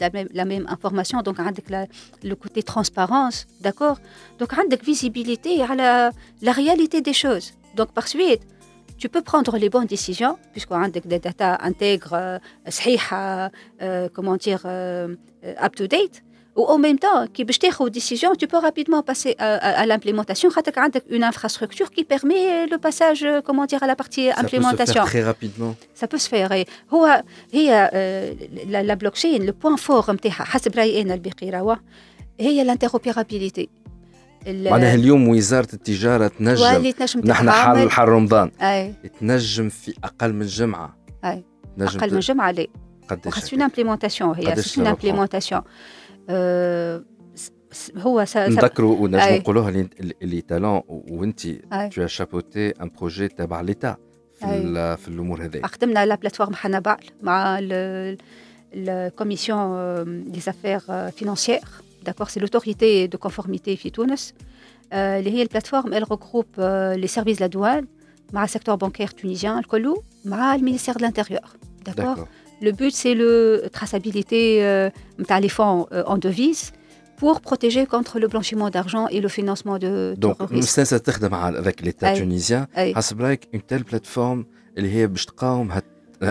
[0.00, 1.86] la même, la même information donc la,
[2.22, 3.98] le côté transparence d'accord?
[4.38, 7.52] Donc la visibilité à la, réalité des choses.
[7.76, 8.42] Donc par suite
[8.98, 15.16] tu peux prendre les bonnes décisions puisqu'on a des data intègres euh, comment dire euh,
[15.60, 16.22] up to date
[16.59, 20.49] ou en même temps, qui une décision, tu peux rapidement passer à, à, à l'implémentation.
[21.17, 25.03] une infrastructure qui permet le passage, comment dire, à la partie Ça implémentation.
[25.03, 25.75] Peut se faire très rapidement.
[25.93, 26.51] Ça peut se faire.
[26.51, 27.23] Et, هو
[27.53, 27.89] هي
[28.69, 31.79] la, la blockchain, le point fort نتاعها حسب رايي انا البقيراوه
[32.39, 33.69] هي الانتروبيرابيليتي
[34.47, 36.93] معناها اليوم وزاره التجاره تنجم
[37.25, 41.43] نحن حال حال رمضان اي تنجم في اقل من جمعه اي
[41.79, 42.67] اقل من جمعه لا
[43.09, 45.61] قداش خاص اون امبليمونتاسيون هي سي اون امبليمونتاسيون
[47.97, 49.87] هو نذكروا ونجموا نقولوها
[50.21, 51.47] اللي تالون وانت
[51.93, 53.97] تو شابوتي ان بروجي تبع ليتا
[54.33, 57.59] في, في الامور هذه خدمنا لا بلاتفورم حنبال مع
[58.73, 60.79] الكوميسيون دي افير
[61.11, 61.61] فينانسيير
[62.05, 64.33] داكور سي لوتوريتي دو كونفورميتي في تونس
[64.93, 66.59] اللي هي البلاتفورم ال regroupe
[66.95, 67.87] لي سيرفيس لا دوان
[68.33, 71.49] مع السيكتور بانكير تونيزيان الكلو مع المينيستير دو لانتيريور
[71.85, 72.27] داكور
[72.61, 74.89] Le but, c'est la traçabilité euh,
[75.45, 76.71] les fonds euh, en devises
[77.17, 82.13] pour protéger contre le blanchiment d'argent et le financement de Donc, مستانسة تخدم avec l'État
[82.13, 84.45] tunisien حسب رايك une telle plateforme
[84.77, 85.81] اللي هي باش تقاوم هال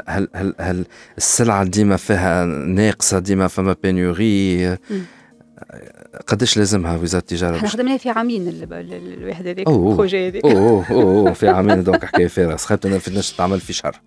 [0.09, 0.85] هل هل هل
[1.19, 4.77] السلعة ديما فيها ناقصة ديما فما بينوري
[6.27, 11.49] قداش لازمها وزاره التجاره؟ احنا خدمنا في عامين الواحد هذاك البروجي هذاك اوه اوه في
[11.49, 14.01] عامين دونك حكايه فارغه سخيت ما فيناش تعمل في شهر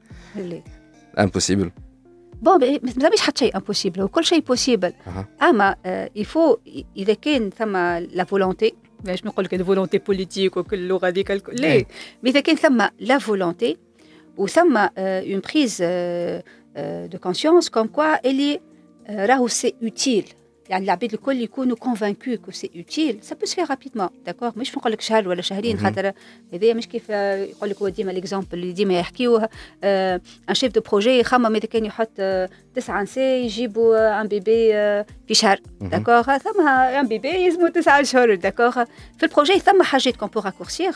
[1.19, 1.71] امبوسيبل
[2.43, 2.79] بون
[3.13, 4.93] مش حتى شيء امبوسيبل وكل شيء بوسيبل
[5.41, 5.75] اما
[6.17, 6.57] il faut
[6.97, 8.73] اذا كان ثم لا فولونتي
[9.03, 11.85] باش نقول لك فولونتي بوليتيك وكل اللغه هذيك الكل لا
[12.23, 13.77] مي اذا كان ثم لا فولونتي
[14.37, 15.83] وثم اون بريز
[17.11, 18.59] دو كونسيونس كوم كوا اللي
[19.09, 20.25] راهو سي اوتيل
[20.69, 24.91] يعني العباد الكل يكونوا كونفانكو كو سي اوتيل سا بو سفير رابيدمون داكور مش نقول
[24.91, 26.11] لك شهر ولا شهرين خاطر
[26.53, 29.49] هذايا مش كيف يقول لك هو ديما ليكزومبل اللي ديما يحكيوه
[29.83, 32.21] ان شيف دو بروجي يخمم اذا كان يحط
[32.75, 34.71] تسعة نساء يجيبوا ان بيبي
[35.27, 40.29] في شهر داكور ثم ان بيبي يلزموا تسعة شهور داكور في البروجي ثم حاجات كون
[40.29, 40.93] بو راكورسير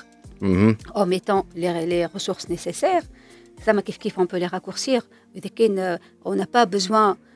[0.96, 3.04] en mettant les, les ressources nécessaires.
[3.64, 5.08] Ça, kif kif, on peut les raccourcir.
[6.26, 7.27] On n'a pas besoin euh,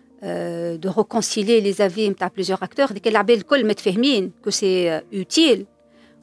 [0.78, 2.92] de réconcilier les avis de plusieurs acteurs,
[4.42, 5.66] que c'est euh, utile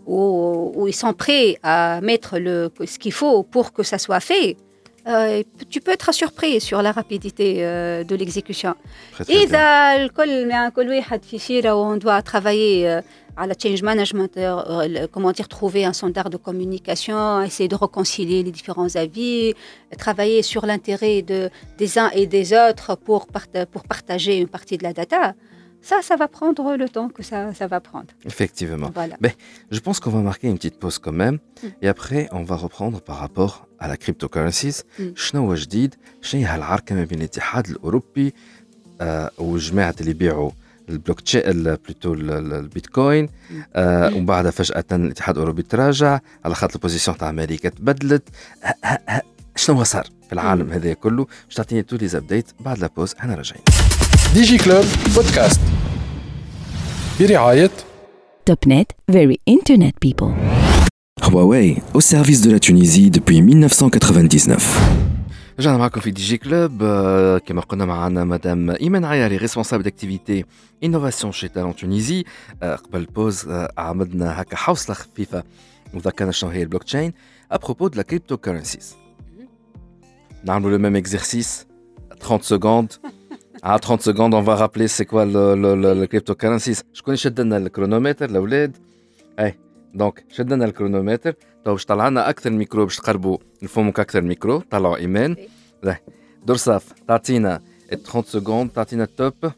[0.05, 4.57] ou, ils sont prêts à mettre le, ce qu'il faut pour que ça soit fait,
[5.07, 8.73] euh, tu peux être surpris sur la rapidité de l'exécution.
[9.27, 9.45] Et
[11.77, 12.99] on doit travailler
[13.38, 18.42] à la change management, euh, comment dire, trouver un standard de communication, essayer de réconcilier
[18.42, 19.54] les différents avis,
[19.98, 23.26] travailler sur l'intérêt de, des uns et des autres pour,
[23.72, 25.34] pour partager une partie de la data.
[25.90, 28.10] Ça, ça va prendre le temps que ça, ça va prendre.
[28.24, 28.90] Effectivement.
[28.94, 29.16] Voilà.
[29.20, 29.34] Mais
[29.70, 31.34] je pense qu'on va marquer une petite pause quand même.
[31.34, 31.66] Mm.
[31.82, 34.84] Et après, on va reprendre par rapport à la cryptocurrencies.
[35.16, 38.32] شنو جديد؟ شنو هي العركة ما بين الاتحاد الأوروبي
[39.38, 40.50] وجماعة اللي يبيعوا
[40.89, 43.29] البلوك تشين بلوتو البيتكوين
[43.75, 48.23] آه ومن بعد فجأة الاتحاد الأوروبي تراجع على خاطر البوزيسيون تاع أمريكا تبدلت.
[49.55, 53.35] شنو صار في العالم هذا كله؟ باش تعطيني تو لي ابديت بعد لا بوز إحنا
[53.35, 53.63] راجعين.
[54.33, 54.85] دي جي كلوب
[55.15, 55.59] بودكاست.
[57.19, 57.71] برعاية
[58.45, 60.33] توب نت فيري انترنت بيبل
[61.21, 65.18] Huawei, au service de la Tunisie depuis 1999.
[65.58, 66.78] رجعنا معكم في دي جي كلوب
[67.46, 70.44] كما قلنا معنا مدام ايمان عياري ريسبونسابل داكتيفيتي
[70.84, 72.24] انوفاسيون شي تالون تونيزي
[72.62, 75.44] قبل البوز عملنا هكا حوصله خفيفه
[75.94, 77.12] وذكرنا شنو هي البلوك تشين
[77.52, 78.96] ابروبو دو لا كريبتو كورنسيز
[80.44, 81.66] نعملوا لو ميم اكزرسيس
[82.20, 82.92] 30 سكوند
[83.64, 86.82] à 30 secondes, on va rappeler c'est quoi le, le, le, le cryptocurrencies.
[86.92, 88.76] Je connais شدنا الكرونومتر الاولاد.
[89.38, 89.54] اي
[89.94, 94.96] دونك شدنا الكرونومتر تو باش طلع لنا اكثر ميكرو باش تقربوا نفهموك اكثر ميكرو طلعوا
[94.96, 95.36] ايمان
[96.44, 97.60] درصاف تعطينا
[97.90, 99.52] 30 سكوند تعطينا التوب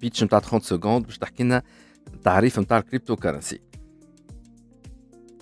[0.00, 1.62] بيتش نتاع 30 سكوند باش تحكي لنا
[2.14, 3.60] التعريف نتاع الكريبتو كارنسي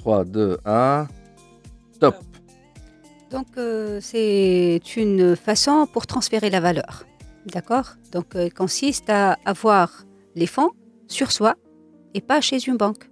[0.05, 1.09] 3 2 1
[2.01, 2.15] توب
[3.33, 7.07] Donc, euh, c'est une façon pour transférer la valeur.
[7.47, 10.73] D'accord Donc, euh, il consiste à avoir les fonds
[11.09, 11.55] sur soi
[12.13, 13.05] et pas chez une banque.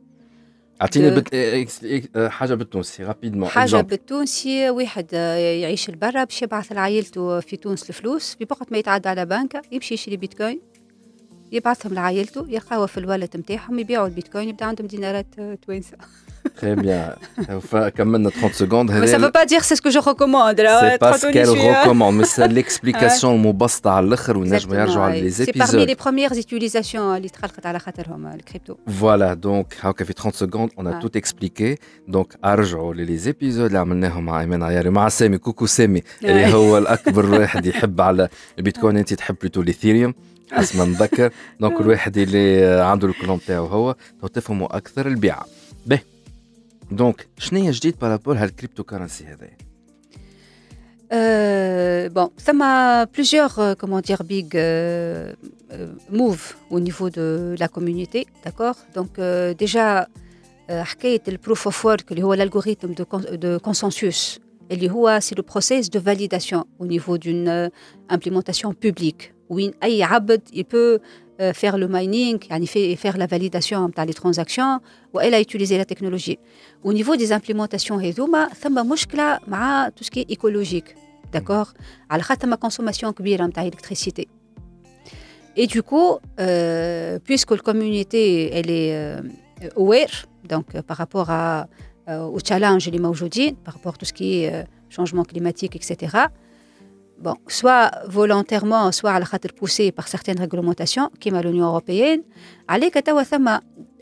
[0.82, 1.36] أعطيني بت...
[2.18, 5.14] حاجة بالتونسي رابيدمون حاجة بالتونسي واحد
[5.62, 9.94] يعيش لبرا باش يبعث لعائلته في تونس الفلوس في وقت ما يتعدى على بنكه يمشي
[9.94, 10.62] يشري بيتكوين
[11.52, 15.26] يبعثهم لعائلته يلقاوها في الوالد نتاعهم يبيعوا البيتكوين يبدأ عندهم دينارات
[15.66, 15.98] توانسة.
[16.61, 17.05] Très bien.
[17.97, 18.91] Comme 30 secondes.
[19.03, 20.57] Mais ça ne veut pas dire c'est ce que je recommande.
[20.57, 25.43] C'est pas ce qu'elle recommande, mais c'est l'explication مبسطة على الآخر ونجم يرجعوا على les
[25.43, 25.55] épisodes.
[25.55, 28.77] C'est parmi les premières utilisations اللي تخلقت على خاطرهم الكريبتو.
[29.01, 31.77] Voilà, donc هاكا في 30 secondes on a tout expliqué.
[32.09, 36.79] Donc ارجعوا les épisodes اللي عملناهم مع ايمان عياري مع سامي كوكو سامي اللي هو
[36.79, 38.29] الأكبر واحد يحب على
[38.59, 40.15] البيتكوين أنت تحب بلوتو الإيثيريوم.
[40.53, 43.97] حسب ما نتذكر دونك الواحد اللي عنده الكلون تاعو هو
[44.35, 45.54] تفهموا اكثر البيعه باهي
[46.91, 49.57] دونك شنو هي جديد بارابور هالكريبتو كارنسي هذايا
[51.13, 55.33] Euh, bon, ça m'a plusieurs, euh, comment dire, big euh,
[55.73, 60.07] euh, moves au niveau de la communauté, d'accord Donc, euh, déjà,
[60.71, 63.05] حكاية le proof of work اللي هو l'algorithme de,
[63.37, 64.39] de consensus
[64.71, 67.69] اللي هو c'est le process de validation au niveau d'une euh,
[68.09, 71.01] implémentation publique où أي عبد il peut euh,
[71.54, 72.40] faire le mining,
[72.96, 74.80] faire la validation les transactions,
[75.14, 76.40] ou elle a utilisé la technologie.
[76.84, 80.96] Au niveau des implémentations, il y a tout ce qui est écologique.
[81.32, 81.74] D'accord?
[82.10, 82.24] À la
[82.58, 83.12] consommation
[83.50, 84.28] d'électricité.
[85.58, 89.22] Et du coup, euh, puisque la communauté elle est euh,
[89.76, 91.68] aware, donc par rapport à,
[92.08, 96.18] au challenge aujourd'hui, par rapport à tout ce qui est changement climatique, etc.,
[97.20, 102.22] bon, soit volontairement, soit à la poussé par certaines réglementations, comme l'Union européenne,
[102.68, 102.96] avec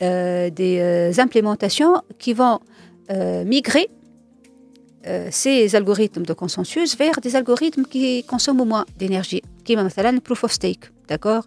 [0.02, 2.58] euh, des euh, implémentations qui vont
[3.10, 3.88] euh, migrer
[5.06, 10.44] euh, ces algorithmes de consensus vers des algorithmes qui consomment moins d'énergie, est le proof
[10.44, 11.44] of stake, d'accord?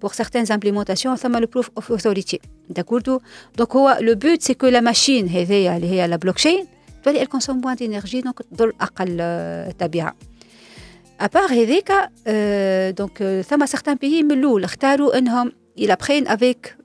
[0.00, 3.00] Pour certaines implémentations, ça le proof of authority, d'accord?
[3.56, 6.64] Donc, le but, c'est que la machine, la blockchain,
[7.06, 8.40] elle consomme moins d'énergie, donc,
[8.98, 10.14] elle tabia.
[11.19, 12.11] ابار هذاك
[12.97, 16.75] دونك ثم سارتان بيي من الاول اختاروا انهم ils apprennent avec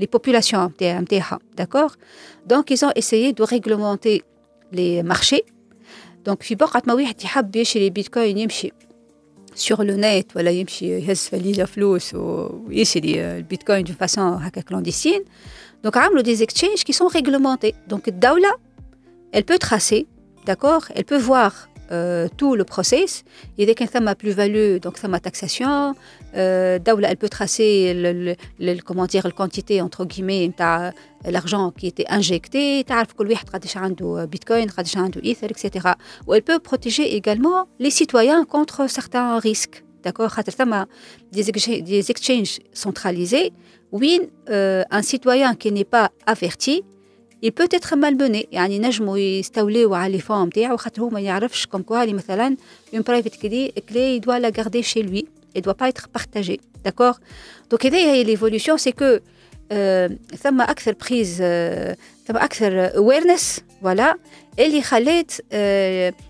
[0.00, 0.70] les populations,
[1.56, 1.92] d'accord
[2.46, 4.22] Donc, ils ont essayé de réglementer
[4.72, 5.44] les marchés.
[6.24, 8.72] Donc, في بقعة ما واحد يحب يشري بيتكوين يمشي
[9.56, 15.24] sur le net ولا يمشي يهز فليلة فلوس ويشري البيتكوين d'une façon هكا clandestine.
[15.86, 17.74] Donc, عملوا des exchanges qui sont réglementés.
[17.88, 18.52] Donc, الدولة,
[19.32, 20.06] elle peut tracer,
[20.46, 23.23] d'accord Elle peut voir euh, tout le process.
[23.57, 25.95] Il y a ma plus-value, donc ça ma taxation.
[26.35, 30.51] Euh, elle peut tracer le, le, comment dire, la quantité, entre guillemets,
[31.25, 32.83] l'argent qui était injecté.
[32.87, 34.69] Sais Bitcoin,
[35.23, 35.87] Ether, etc.
[36.27, 39.83] Ou elle peut protéger également les citoyens contre certains risques.
[40.03, 40.33] D'accord?
[41.31, 43.51] Des, exchanges centralisés.
[44.49, 46.83] Euh, un citoyen qui n'est pas averti,
[47.45, 48.47] peut être malmené.
[48.51, 52.05] يعني نجموا يستوليوا على لي فون نتاعو خاطر هو ما يعرفش كوم كوا.
[52.05, 52.57] مثلا
[52.93, 55.25] اون برايفت كلي كلي دوا لا غاردي شي لوي
[55.57, 56.57] et doit pas être partagé.
[56.85, 57.19] D'accord?
[57.71, 59.21] Donc هذه هي l'évolution c'est que
[60.35, 61.35] ثم أكثر بريز
[62.27, 63.61] ثم أكثر awareness.
[63.83, 64.17] Voilà.
[64.59, 65.31] اللي خلات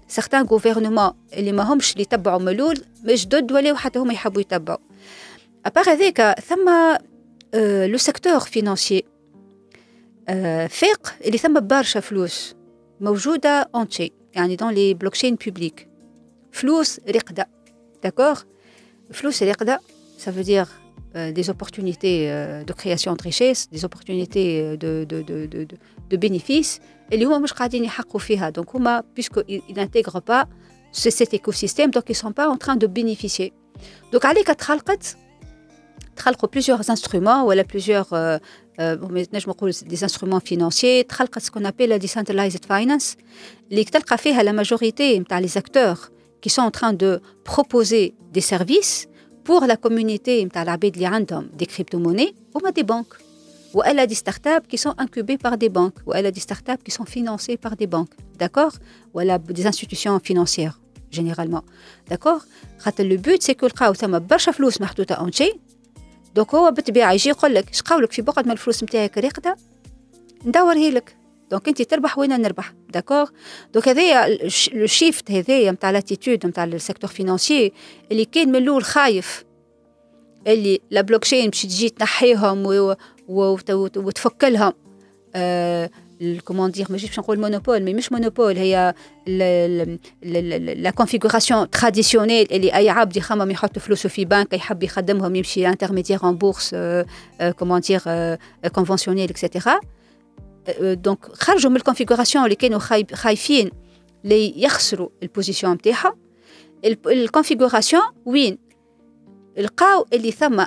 [0.08, 4.78] سارتان غوفرنمون اللي ما همش اللي يتبعوا ملول مش ضد ولاو حتى هما يحبوا يتبعوا
[5.66, 6.70] ابار هذاك ثم
[7.86, 9.04] لو سيكتور فينانسيي
[10.69, 12.55] فاق اللي ثم برشا فلوس
[13.01, 15.89] موجودة اونتشي يعني دون لي بلوكشين بوبليك
[16.53, 17.49] فلوس رقدة
[18.03, 18.41] داكوغ
[19.13, 19.81] فلوس رقدة
[20.25, 20.69] ça veut dire
[21.17, 25.67] euh, des opportunités euh, de création de richesse, des opportunités de, de, de, de,
[26.11, 26.81] de bénéfices,
[27.13, 28.51] اللي هما مش قاعدين يحققوا فيها.
[28.51, 30.45] Donc هما, puisqu'ils n'intègrent pas
[30.93, 33.53] cet écosystème, donc ils ne sont pas en train de bénéficier.
[34.13, 35.17] Donc عليك تخلقت
[36.17, 38.41] تخلقوا plusieurs instruments ولا plusieurs
[38.79, 43.17] euh, نجم نقول des instruments financiers تخلقت ce qu'on appelle la decentralized finance
[43.71, 48.41] اللي تلقى فيها la majorité نتاع les acteurs qui sont en train de proposer des
[48.41, 49.09] services
[49.45, 53.23] pour la communauté نتاع العباد اللي عندهم des crypto-monnaies هما des banques
[53.75, 56.93] والا دي ستارت اب qui sont incubées par des banques والا دي ستارت اب qui
[56.93, 58.75] sont financées par des banques d'accord
[59.15, 60.79] ولا des institutions financières
[61.11, 61.65] généralement
[62.11, 62.43] d'accord
[62.79, 65.61] خاطر le but c'est que لقاو ثم برشا فلوس محطوطه اون شيء
[66.38, 69.56] دونك هو بالطبيعه يجي يقول لك اش قولك في بقعه من الفلوس نتاعك راقده
[70.46, 71.16] ندورها لك.
[71.52, 73.30] دونك أنت تربح وأنا نربح داكوغ؟
[73.74, 74.38] دونك هذايا
[74.74, 77.74] لو شيفت هذايا نتاع لاتيتود نتاع السيكتور فينانسيي
[78.12, 79.46] اللي كان من الأول خايف
[80.48, 82.64] اللي لا بلوكشين باش تجي تنحيهم
[83.98, 84.74] وتفك لهم.
[85.36, 85.90] آه
[86.45, 88.95] comment dire ماشي باش نقول مونوبول مي مش مونوبول هي
[89.27, 96.25] لا كونفيغوراسيون تراديسيونيل اللي اي عبد يخمم يحط فلوسه في بنك يحب يخدمهم يمشي انترميديير
[96.25, 96.77] ان بورس
[97.59, 98.01] كومون دير
[98.75, 99.81] كونفونسيونيل اكسيتيرا
[100.81, 102.79] دونك خرجوا من الكونفيغوراسيون اللي كانوا
[103.13, 103.71] خايفين
[104.25, 106.13] اللي يخسروا البوزيسيون نتاعهم
[107.07, 108.59] الكونفيغوراسيون وين
[109.59, 110.65] لقاو اللي ثم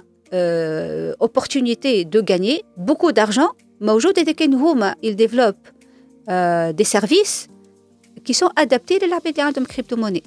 [1.28, 3.52] opportunité de gagner beaucoup d'argent
[3.82, 5.70] موجود إذا كان هما ils développent
[6.30, 7.48] euh, des services
[8.26, 10.24] qui sont adaptés للعباد اللي عندهم crypto monnaie.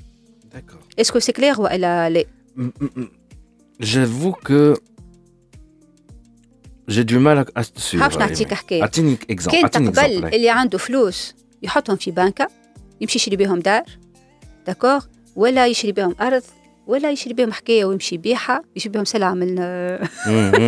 [0.55, 0.83] D'accord.
[1.01, 2.25] Est-ce que c'est clair ولا لا؟
[3.81, 4.75] J'avoue que
[6.89, 8.03] j'ai du mal à te suivre.
[8.03, 8.83] حاش نعطيك حكاية.
[8.83, 9.69] اعطيني اكزامبل.
[9.69, 12.49] كان تقبل اللي عنده فلوس يحطهم في بنكة
[13.01, 13.85] يمشي يشري بهم دار
[14.67, 15.01] داكور
[15.37, 16.43] ولا يشري بهم أرض
[16.87, 19.55] ولا يشري بهم حكاية ويمشي يبيعها يشري بهم سلعة من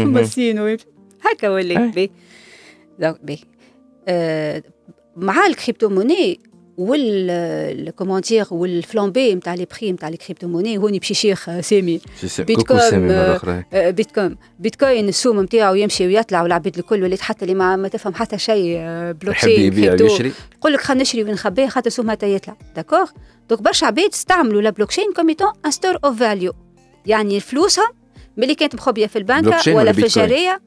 [0.04, 0.86] ماسين ويمشي
[1.22, 2.10] هكا ولا دونك باهي آه
[5.15, 6.39] مع الكريبتو موني
[6.77, 12.01] وال كومون دير والفلامبي نتاع لي بري نتاع لي كريبتو موني هوني بشي شيخ سامي.
[12.39, 13.07] بيتكوين
[13.73, 14.37] بيتكوين.
[14.59, 18.77] بيتكوين السوم نتاعو يمشي ويطلع والعباد الكل ولات حتى اللي ما, ما تفهم حتى شيء
[19.11, 20.05] بلوكشين كريبتو
[20.57, 22.57] يقول لك خلينا نشري ونخبيه خاطر السوم حتى يطلع.
[22.75, 23.09] داكوغ
[23.49, 26.53] دونك برشا عباد استعملوا لا بلوكشين كوم ايتون ان ستور اوف فاليو
[27.05, 27.89] يعني فلوسهم
[28.37, 30.61] ملي كانت مخبية في البنكه ولا في الجارية.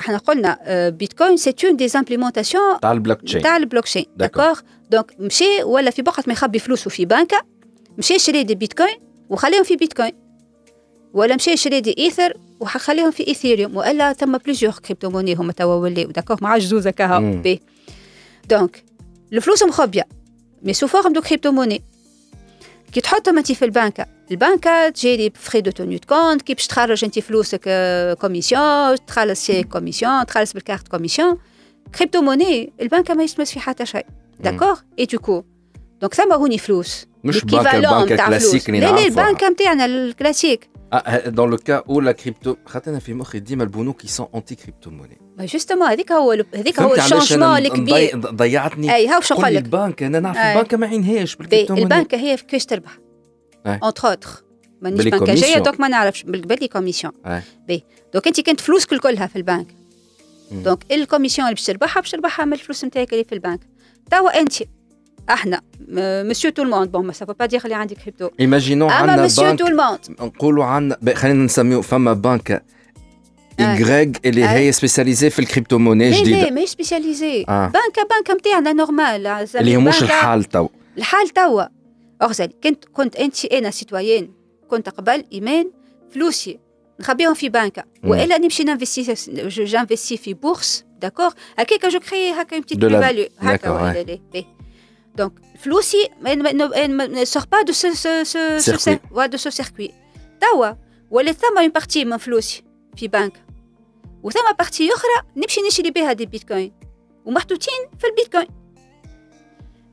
[0.00, 5.14] إحنا قلنا بيتكوين سي اون دي امبليمونتاسيون تاع البلوك تشين تاع البلوك تشين داكوغ دونك
[5.18, 7.42] مشي ولا في بقعة ما يخبي فلوسه في بنكة
[7.98, 8.96] مشي شري دي بيتكوين
[9.30, 10.12] وخليهم في بيتكوين.
[11.14, 15.74] ولا مشي شري دي إيثر وخليهم في إيثيريوم وإلا ثم بليزيور كريبتو موني هما توا
[15.74, 17.60] ولاو داكوغ مع جوزه كها بي.
[18.48, 18.84] دونك
[19.32, 20.08] الفلوس مخبية
[20.62, 21.82] مي سو فورم دو كريبتو موني
[22.92, 27.18] كي تحطهم أنت في البنكة البنكه تجيري فري دو توني كونت كي باش تخرج انت
[27.18, 27.60] فلوسك
[28.20, 31.38] كوميسيون تخلص شي كوميسيون تخلص بالكارت كوميسيون.
[31.98, 34.06] كريبتو موني البنكه ما يستمس في حتى شيء.
[34.40, 35.44] داكوغ اي دوكو
[36.00, 40.68] دونك ثم هوني فلوس مش بنكه البنكه الكلاسيك لا لا البنكه نتاعنا الكلاسيك
[41.26, 44.90] dans le cas où la crypto خاطر في مخي ديما البنوك qui sont anti crypto
[44.90, 50.02] monnaie جوستومون هذيك هو هذيك هو الشونجمون الكبير ضيعتني أي هاو شو نقول لك؟ البنك
[50.02, 52.98] أنا نعرف البنك ما عينهاش بالكريبتو البنك هي كيفاش تربح.
[53.66, 54.44] اونتر اوتر
[54.82, 57.12] مانيش بنكاجيه دونك ما نعرفش بالقبل كوميسيون
[57.68, 59.66] بي دونك انت كنت فلوسك كلها في البنك
[60.52, 63.60] دونك الكوميسيون اللي باش تربحها باش تربحها من الفلوس نتاعك اللي في البنك
[64.10, 64.54] توا انت
[65.30, 65.60] إحنا
[66.28, 69.66] مسيو تو الموند بون ما سافا با دير اللي عندك كريبتو ايماجينو عندنا مسيو تو
[69.66, 72.64] الموند نقولوا عندنا خلينا نسميو فما بنك
[73.60, 77.66] إيغريغ اللي هي سبيسياليزي في الكريبتو موني جديده لا ماهيش سبيسياليزي آه.
[77.66, 81.81] بنكه بنكه نتاعنا نورمال اللي مش الحال تو الحال توا
[82.22, 84.32] اغزالي كنت كنت أنت أنا سيتويان
[84.68, 85.70] كنت قبل إيمان
[86.10, 86.58] فلوسي.
[87.00, 87.84] نخبيهم في بنكة.
[88.04, 89.14] وإلا نمشي ننفستي
[89.48, 94.20] جانفستي في بورس داكور هكاك جو كري هكا اون بتيت فاليو هكا ولا
[95.16, 96.08] دونك فلوسي
[97.24, 99.90] sort pas de ce, ce, ce, ce, ouais, de ce circuit.
[100.40, 100.72] توا.
[101.10, 102.62] ولا ثم اون بارتي من فلوسي
[102.96, 103.44] في بنك.
[104.22, 106.72] وثم بارتي أخرى نمشي نشري بها دي بيتكوين
[107.24, 108.48] ومحطوطين في البيتكوين.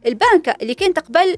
[0.05, 1.37] البنكة اللي كانت قبل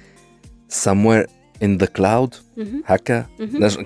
[0.71, 1.27] somewhere
[1.63, 2.35] in the cloud.
[2.85, 3.25] هكا.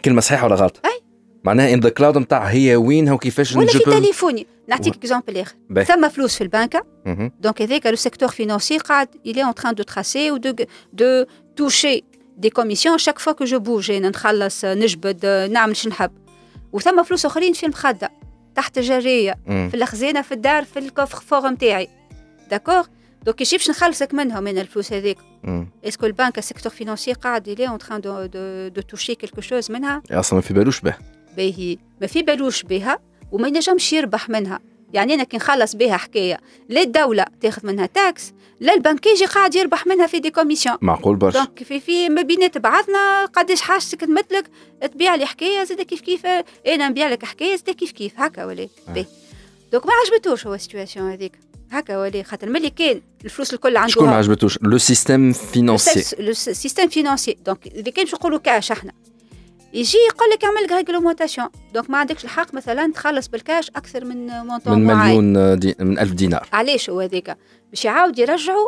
[0.06, 1.02] كلمة صحيحة ولا غلط؟ أي.
[1.44, 4.48] معناها ان ذا كلاود نتاع هي وين هو كيفاش ولا في تليفوني.
[4.68, 5.56] نعطيك اكزومبل آخر.
[5.84, 6.86] ثم فلوس في البنكة.
[7.40, 11.28] دونك هذاك لو سيكتور فينانسي قاعد il est en train de tracer ou de de
[11.56, 12.04] toucher
[12.38, 13.90] des commissions chaque fois que je bouge.
[13.90, 16.12] أنا نخلص نجبد نعمل شنو نحب.
[16.74, 18.10] وثم فلوس أخرين في المخده
[18.56, 21.88] تحت جاريه في الخزانه في الدار في الكوفر فور نتاعي
[22.52, 22.84] داكور
[23.24, 25.18] دونك كيش باش نخلصك منهم من الفلوس هذيك.
[25.86, 29.72] اسكو البنك السيكتور فينانسي قاعد il est en train de de de toucher quelque chose
[29.72, 30.96] منها أصلا ما في بالوش به
[31.38, 33.00] باهي ما في بالوش بها
[33.32, 34.60] وما ينجمش يربح منها
[34.94, 36.40] يعني أنا كي نخلص بها حكايه
[36.70, 41.16] لا الدولة تاخذ منها تاكس لا البنك يجي قاعد يربح منها في دي كوميسيون معقول
[41.16, 44.50] برشا دونك في في ما بينات بعضنا قداش حاجتك تمثلك
[44.82, 46.26] تبيع لي حكايه زاد كيف كيف
[46.68, 49.06] أنا نبيع لك حكايه زاد كيف كيف هكا ولا آه.
[49.72, 51.40] دونك ما عجبتوش هو السيتواسيون هذيك
[51.72, 52.50] هكا ولا خاطر.
[52.50, 57.68] ملي كان الفلوس الكل عنده شكون ما عجبتوش؟ لو سيستيم فينانسي لو سيستيم فينانسي دونك
[57.68, 58.92] اللي كان نقولوا كاش إحنا.
[59.74, 64.80] يجي يقول لك اعمل ريغلومونتاسيون دونك ما عندكش الحق مثلا تخلص بالكاش أكثر من مونطون
[64.80, 66.48] من مليون دي من ألف دينار.
[66.54, 67.38] علاش هو هذاك
[67.70, 68.68] باش يعاود يرجعوا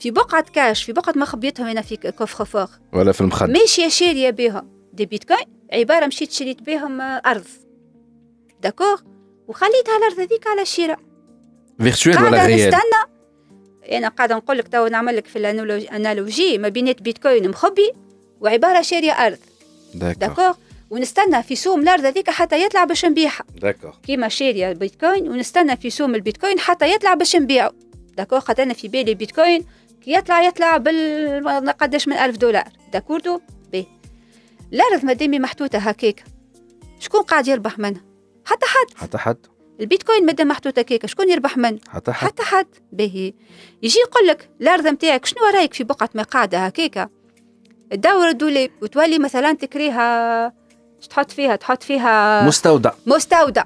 [0.00, 3.88] في بقعة كاش في بقعة ما خبيتهم هنا في كوفر فور ولا في المخد ماشية
[3.88, 7.44] شارية بهم دي بيتكوين عبارة مشيت شريت بهم أرض.
[8.62, 9.02] داكور؟
[9.48, 10.98] وخليتها الأرض هذيك على الشراء
[11.80, 13.16] فيرتويل ولا ريال نستنى.
[13.92, 17.92] أنا قاعدة نقول لك تو نعمل لك في الأنالوجي ما بينات بيتكوين مخبي
[18.40, 19.38] وعبارة شارية أرض.
[19.94, 20.54] داكور.
[20.90, 23.44] ونستنى في سوم الأرض هذيك حتى يطلع باش نبيعها.
[23.62, 23.94] داكور.
[24.06, 27.72] كيما شاريه بيتكوين ونستنى في سوم البيتكوين حتى يطلع باش نبيعه.
[28.16, 29.64] داكور؟ خاطر أنا في بالي بيتكوين
[30.06, 32.68] يطلع يطلع بال قداش من ألف دولار.
[32.92, 33.40] داكوردو
[33.72, 33.86] بي.
[34.72, 36.24] الأرض مادامي محطوطة هكاك
[36.98, 38.04] شكون قاعد يربح منها
[38.44, 38.98] حتى حد.
[38.98, 39.46] حتى حد.
[39.80, 42.26] البيتكوين مادام محطوطة هكاك شكون يربح منه حتى حد.
[42.26, 42.66] حتى حد.
[42.92, 43.32] باهي
[43.82, 47.10] يجي يقول لك الأرض نتاعك شنو رايك في بقعة ما قاعدة هكاك
[47.90, 50.52] تدور الدولاب وتولي مثلا تكريها
[51.10, 52.92] تحط فيها؟ تحط فيها مستودع.
[53.06, 53.64] مستودع.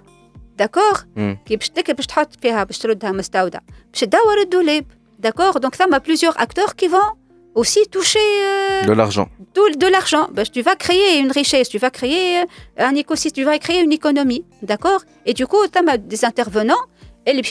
[0.57, 1.07] داكور
[1.47, 3.59] كي باش باش تحط فيها باش تردها مستودع.
[3.93, 4.85] باش تدور الدولاب
[5.20, 9.28] داكور دونك ثما بليزيور اكتور كي فون aussi toucher euh, de l'argent.
[9.56, 10.28] De, de l'argent.
[10.36, 12.44] Ben, tu vas créer une richesse, tu vas créer
[12.78, 14.44] un écosystème, tu vas créer une économie.
[14.62, 16.84] D'accord Et du coup, tu as des intervenants,
[17.26, 17.44] et les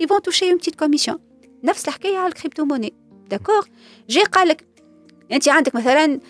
[0.00, 1.18] ils vont toucher une petite commission.
[1.64, 2.92] نفس الحكاية على الكريبتو موني
[3.30, 3.68] داكور
[4.08, 4.64] جي قالك
[5.32, 6.20] انت عندك مثلا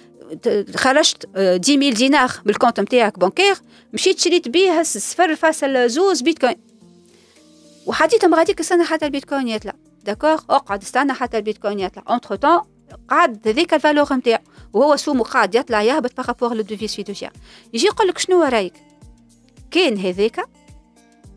[0.77, 3.55] خرجت 10000 دينار بالكونت نتاعك بانكير
[3.93, 6.57] مشيت شريت بيه صفر فاصل زوز بيتكوين
[7.87, 9.73] وحديتهم غاديك استنى حتى البيتكوين يطلع
[10.04, 12.62] داكوغ اقعد استنى حتى البيتكوين يطلع اونتر تون
[13.10, 14.44] قعد هذيك الفالور نتاعو
[14.74, 16.96] وهو سومو قاعد يطلع يهبط بارابور لو دوفيس.
[16.96, 17.32] فيدوسيير
[17.74, 18.74] يجي يقول لك شنو رأيك؟
[19.72, 20.46] كان هذاك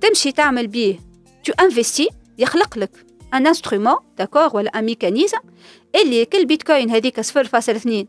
[0.00, 1.00] تمشي تعمل بيه
[1.44, 2.08] تو انفستي
[2.38, 5.38] يخلق لك ان انسترومون داكوغ ولا ان ميكانيزم
[5.94, 8.08] اللي كل بيتكوين هذيك صفر فاصل اثنين.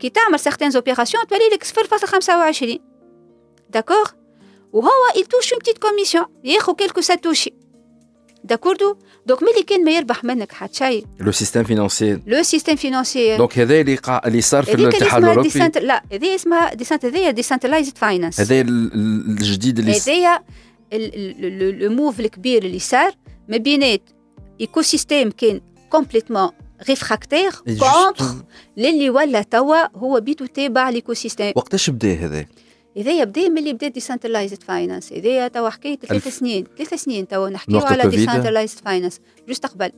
[0.00, 2.80] كي تعمل سيغتان اوبيراسيون تولي لك صفر فاصل خمسة وعشرين.
[3.70, 4.10] داكوغ
[4.72, 6.26] وهو touche une petite commission.
[6.44, 7.61] ياخذ quelques satoshi
[8.44, 13.36] داكوردو دونك ملي كان ما يربح منك حتى شيء لو سيستيم فينانسي لو سيستيم فينانسي
[13.36, 14.20] دونك هذا اللي قا...
[14.26, 18.68] اللي صار في الاتحاد الاوروبي ديسنت لا هذه اسمها ديسنت هذه ديسنتلايزد فاينانس هذا ال-
[18.68, 20.42] ال- الجديد اللي هذايا
[21.72, 23.12] لو موف الكبير اللي صار
[23.48, 24.02] ما بينات
[24.60, 26.50] ايكو سيستيم كان كومبليتمون
[26.88, 28.24] ريفراكتير كونتر
[28.76, 32.46] للي ولا توا هو بيتو تابع ليكو سيستيم وقتاش بدا هذا؟
[32.96, 36.38] هذايا بدا ملي بدا ديسنتلايزد فاينانس هذايا توا حكايه ثلاث.
[36.38, 38.18] سنين ثلاث سنين توا نحكيو على الكوفيد.
[38.18, 39.92] ديسنتلايزد فاينانس جوست قبل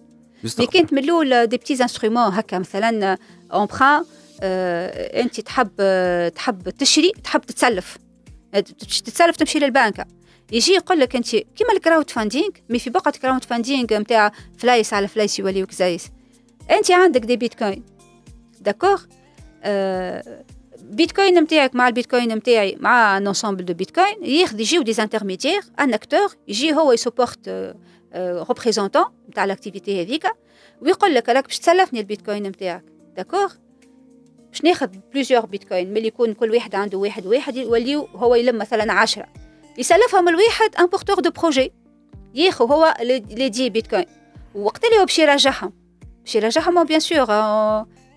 [0.59, 3.19] مي كانت من الأول دي بتيز انسترومون هكا مثلا
[3.55, 4.05] امبران
[4.43, 7.99] أنت تحب آه، تحب تشري تحب تتسلف.
[8.55, 10.07] آه، تتسلف تمشي للبنك.
[10.53, 15.09] يجي يقول لك أنت كيما الكراود فاندينغ مي في بقعة كراود فاندينغ نتاع فلايس على
[15.09, 16.07] فلايس يوليوك زايس.
[16.71, 17.83] أنت عندك دي بيتكوين
[18.61, 19.03] داكوغ
[19.63, 20.45] آه،
[20.91, 26.29] بيتكوين نتاعك مع البيتكوين نتاعي مع ان دو بيتكوين ياخذ يجيو دي انترميديير ان اكتور
[26.49, 27.75] يجي هو يسوبورت
[28.17, 30.27] ريبريزونتون نتاع الاكتيفيتي هذيك
[30.83, 32.85] ويقول لك راك باش تسلفني البيتكوين نتاعك
[33.17, 33.53] داكوغ
[34.49, 38.93] باش ناخذ بليزيور بيتكوين ملي يكون كل واحد عنده واحد واحد يوليو هو يلم مثلا
[38.93, 39.27] عشرة
[39.79, 41.73] يسلفهم الواحد ان بورتور دو بروجي
[42.35, 44.07] ياخذ هو لي دي بيتكوين
[44.55, 45.73] وقت اللي هو باش يراجعهم
[46.25, 47.27] باش يراجعهم بيان سور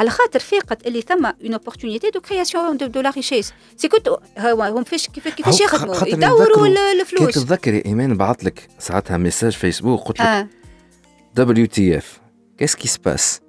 [0.00, 4.08] على خاطر فاقت اللي ثم اون opportunité دو كرياسيون دو, دو لا ريشيس سي كنت
[4.38, 6.66] هو- هم فيش كيف كيفاش هو يخدموا؟ يدوروا
[7.00, 7.34] الفلوس.
[7.34, 10.46] تتذكر يا إيمان بعث لك ساعتها ميساج فيسبوك قلت لك
[11.34, 12.20] دبليو تي اف
[12.58, 13.40] كيس كي سباس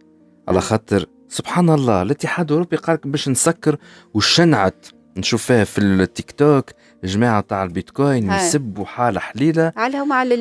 [0.47, 3.77] على خاطر سبحان الله الاتحاد الأوروبي قال لك باش نسكر
[4.13, 4.85] وشنعت.
[5.17, 6.69] نشوف فيها في التيك توك
[7.04, 8.46] جماعه تاع البيتكوين هاي.
[8.46, 10.34] يسبوا حاله حليله على هما على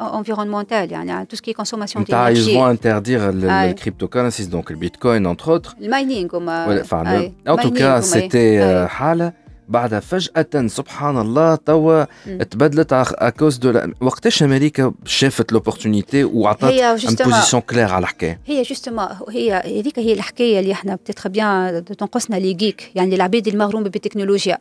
[0.00, 3.70] الانفيرونمونتال يعني على تو سكي كونسوماسيون نتاع يزفون انتردير هاي.
[3.70, 7.32] الكريبتو كورنسيز دونك البيتكوين انتر اوتر الماينينغ هما ولا فعلا أي.
[7.48, 8.00] ان تو mining كا هما.
[8.00, 8.88] سيتي أي.
[8.88, 9.32] حاله
[9.69, 12.03] بعدها فجأة سبحان الله توا.
[12.51, 19.07] تبدلت اكوز دو وقتاش أمريكا شافت لوبورتونيتي وعطات ان بوزيسيون كلير على الحكاية؟ هي جوستومون
[19.29, 24.57] هي هذيك هي الحكاية اللي إحنا بتتخ بيان تنقصنا لي جيك يعني العبيد المغرومه بالتكنولوجيا.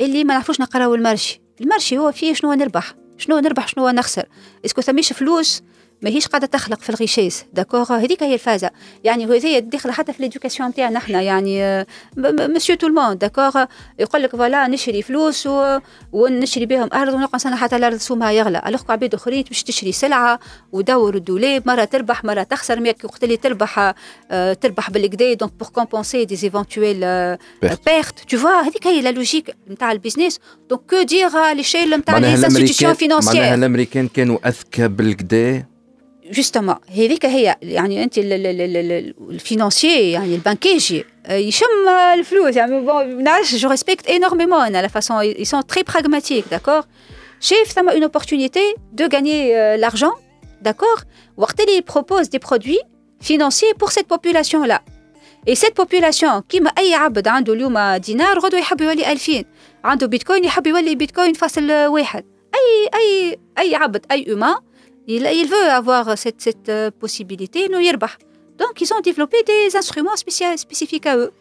[0.00, 4.24] اللي ما نعرفوش نقراو المارشي المارشي هو فيه شنو نربح؟ شنو نربح؟ شنو نخسر؟
[4.64, 5.62] إسكو ثميش فلوس
[6.02, 8.70] ماهيش قاعدة تخلق في الغيشيس داكوغ هذيك هي الفازة.
[9.04, 11.86] يعني هذه داخله حتى في ليدوكاسيون نتاعنا إحنا يعني
[12.24, 13.64] مسيو تو الموند داكوغ
[13.98, 15.78] يقول لك فوالا نشري فلوس و...
[16.12, 18.62] ونشري بهم أرض ونبقى نستنى حتى الأرض سومها يغلى.
[18.66, 20.38] الوغ عباد أخرين باش تشري سلعة
[20.72, 22.80] ودور الدولاب مرة تربح مرة تخسر.
[22.80, 23.94] مي وقت اللي تربح
[24.30, 27.00] آه، تربح بالكدا دونك بور كومبونسي دي ايفونتويل.
[27.62, 30.40] بيرت تو فوا هذيك هي لا لوجيك نتاع البيزنس
[30.70, 35.71] دونك كو دير ليشيل نتاع معناها لي انستيتيوشن الامريكان معناها الأمريكان كانوا أذكى بالكدا
[36.31, 42.13] جوستومون هذيك هي يعني انت ال- ال- ال- ال- الفينانسيي يعني البنكيجي آه، يشم آه،
[42.13, 46.55] الفلوس يعني بون ما نعرفش جو ريسبكت انورميمون انا لا فاسون ils sont très pragmatiques
[46.55, 46.85] d'accord
[47.39, 48.59] شايف ثم une opportunité
[49.01, 50.13] de gagner euh, l'argent
[50.67, 51.03] d'accord
[51.37, 52.81] وقت اللي propose des produits
[53.23, 54.79] financiers pour cette population là
[55.49, 59.43] et cette population كيما اي عبد عنده اليوم دينار غدوه يحب يولي 2000
[59.83, 62.25] عنده بيتكوين يحب يولي بيتكوين فاصل واحد
[62.55, 64.61] اي اي اي عبد اي humain
[65.07, 68.17] il, il veut avoir cette, cette euh, possibilité انه يربح
[68.61, 71.31] donc ils ont développé des instruments spécia- spécifiques à eux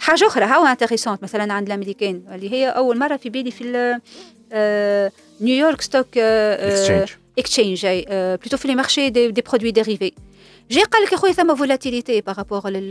[0.00, 4.00] حاجه اخرى هاو انتريسونت مثلا عند الامريكان اللي هي اول مره في بالي في ال-
[4.52, 7.08] آه، نيويورك ستوك اكسشينج
[7.38, 8.04] اكسشينج اي
[8.36, 10.12] بلوتو في لي مارشي دي, دي برودوي ديريفي
[10.70, 12.88] جي قال لك يا خويا ثم فولاتيليتي بارابور لل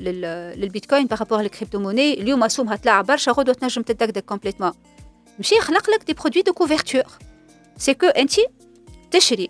[0.00, 0.20] لل
[0.60, 4.72] للبيتكوين بارابور للكريبتو موني اليوم اسهمها تلعب برشا غدوه تنجم تدقدق كومبليتمون
[5.38, 7.02] مشي يخلق لك دي برودوي دو كوفرتور
[7.78, 8.32] سي كو انت
[9.10, 9.48] تشري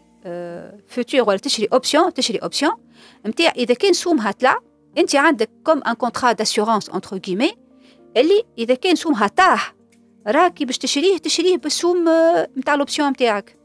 [0.88, 2.72] فوتور ولا تشري اوبسيون تشري اوبسيون
[3.26, 4.58] نتاع اذا كان سومها طلع
[4.98, 7.52] انت عندك كوم ان كونترا داسيورونس انتر كيمي
[8.16, 9.74] اللي اذا كان سومها طاح
[10.26, 12.04] راكي باش تشريه تشريه بالسوم
[12.58, 13.56] نتاع الاوبسيون نتاعك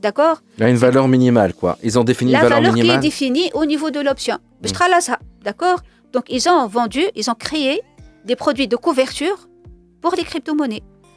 [0.00, 1.76] داكور Il y a une valeur minimale, quoi.
[1.82, 3.00] Ils ont défini la une valeur valeur qui est minimale.
[3.10, 4.38] définie au niveau de l'option.
[4.62, 4.74] باش Mm.
[4.74, 5.18] تخلصها
[5.48, 5.78] d'accord
[6.16, 7.80] donc ils ont vendu ils ont créé
[8.30, 9.38] des produits de couverture
[10.02, 10.82] pour les crypto-monnaies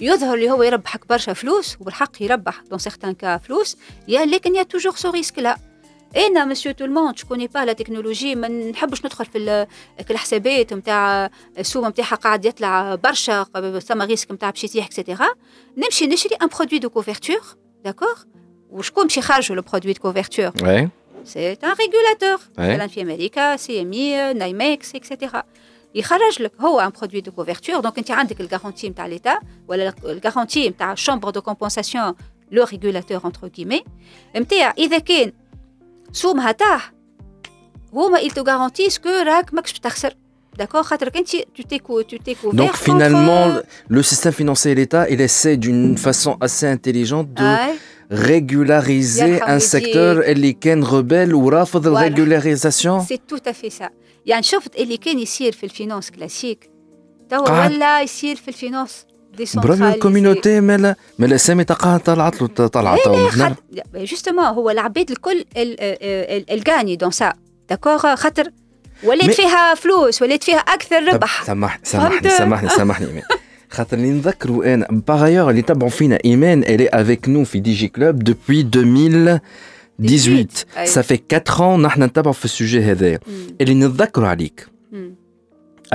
[0.00, 2.62] يظهر اللي هو يربحك برشا فلوس وبالحق يربح.
[2.70, 3.76] دون سيغتان كا فلوس.
[4.08, 5.56] يا لكن يا توجور سو ريسك لا
[6.16, 9.66] أنا مسيو تو الموند جو كوني با لا تكنولوجي ما نحبش ندخل في
[10.10, 13.46] الحسابات نتاع السوم نتاعها قاعد يطلع برشا
[13.86, 15.28] ثم ريسك نتاع باش يطيح اكسيتيرا
[15.76, 17.40] نمشي نشري ان برودوي دو كوفرتور
[17.84, 18.16] داكور
[18.70, 20.50] وشكون باش يخرجوا لو برودوي دو كوفرتور
[21.24, 25.42] سي ان ريغولاتور مثلا في أمريكا سي ام اي نايمكس اكسيتيرا
[25.95, 30.69] يخرج لك هو ان برودوي دو كوفرتور دونك انت عندك الغارونتي نتاع ليتا ولا الغارونتي
[30.69, 32.13] نتاع الشامبر دو كومبونساسيون
[32.51, 33.83] لو ريغولاتور انتر كيمي
[34.35, 35.31] نتاع اذا كان
[36.11, 36.81] سومها تاع
[37.93, 40.13] هما ils te garantissent que راك ماكش تخسر
[40.57, 40.85] D'accord
[41.57, 42.53] tu t'es couvert.
[42.53, 43.45] Donc finalement,
[43.87, 47.43] le système financier et l'État, il essaie d'une façon assez intelligente de
[48.10, 53.00] Régulariser un secteur اللي كان rebelle ورافض الرégularisation.
[53.00, 53.90] C'est tout à fait ça.
[54.26, 56.70] يعني شفت اللي كان يصير في الفينانس كلاسيك
[57.30, 59.06] توا ولا يصير في الفينانس
[59.54, 63.28] برافو الكوميونيتي مالا مالا الاسامي تاعها طلعت له طلعت تو
[63.94, 65.44] جوستومون هو العباد الكل
[66.50, 67.32] الكاني دون سا
[67.70, 68.50] داكوغ خاطر؟
[69.04, 71.44] ولات فيها فلوس ولات فيها أكثر ربح.
[71.44, 73.22] سامحني سامحني سامحني سامحني
[73.69, 77.87] خاطر اللي نذكروا انا باغيور اللي تبعوا فينا ايمان الي افيك نو في دي جي
[77.87, 80.47] كلوب دوبوي 2018
[80.85, 83.19] ça fait 4 ans نحن نتبعوا في السوجي هذايا
[83.61, 84.67] اللي نتذكروا عليك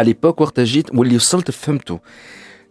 [0.00, 1.98] à l'époque وقت جيت واللي وصلت فهمته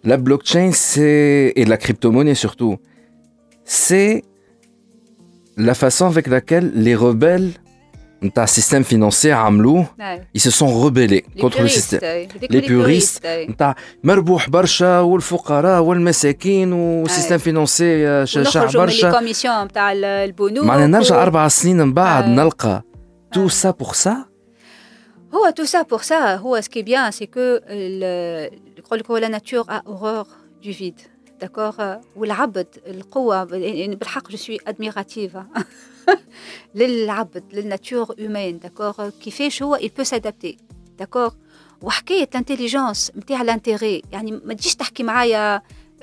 [0.07, 2.77] La blockchain, c'est, et la crypto-monnaie surtout,
[3.63, 4.23] c'est
[5.57, 7.49] la façon avec laquelle les rebelles
[8.37, 9.85] un système financier عملوه
[10.33, 12.01] ils se sont rebellés contre le système
[12.49, 20.87] les puristes نتاع مربوح برشا والفقراء والمساكين والسيستم فينانسي شاع برشا الكوميسيون نتاع البنوك معناها
[20.87, 22.83] نرجع اربع سنين من بعد نلقى
[23.33, 24.25] تو سا بور سا
[25.33, 27.61] هو tout ça pour ça هو ce qui est bien c'est que
[28.77, 30.25] يقول لك la nature a horreur
[30.61, 31.01] du vide
[31.43, 31.81] d'accord
[32.15, 35.37] والعبد القوة يعني بالحق je suis admirative
[36.74, 40.56] للعبد للناتور humaine d'accord كيفاش هو peut s'adapter
[41.02, 41.32] d'accord
[41.82, 45.62] وحكاية الانتليجنس نتاع الانتيغي يعني ما تجيش تحكي معايا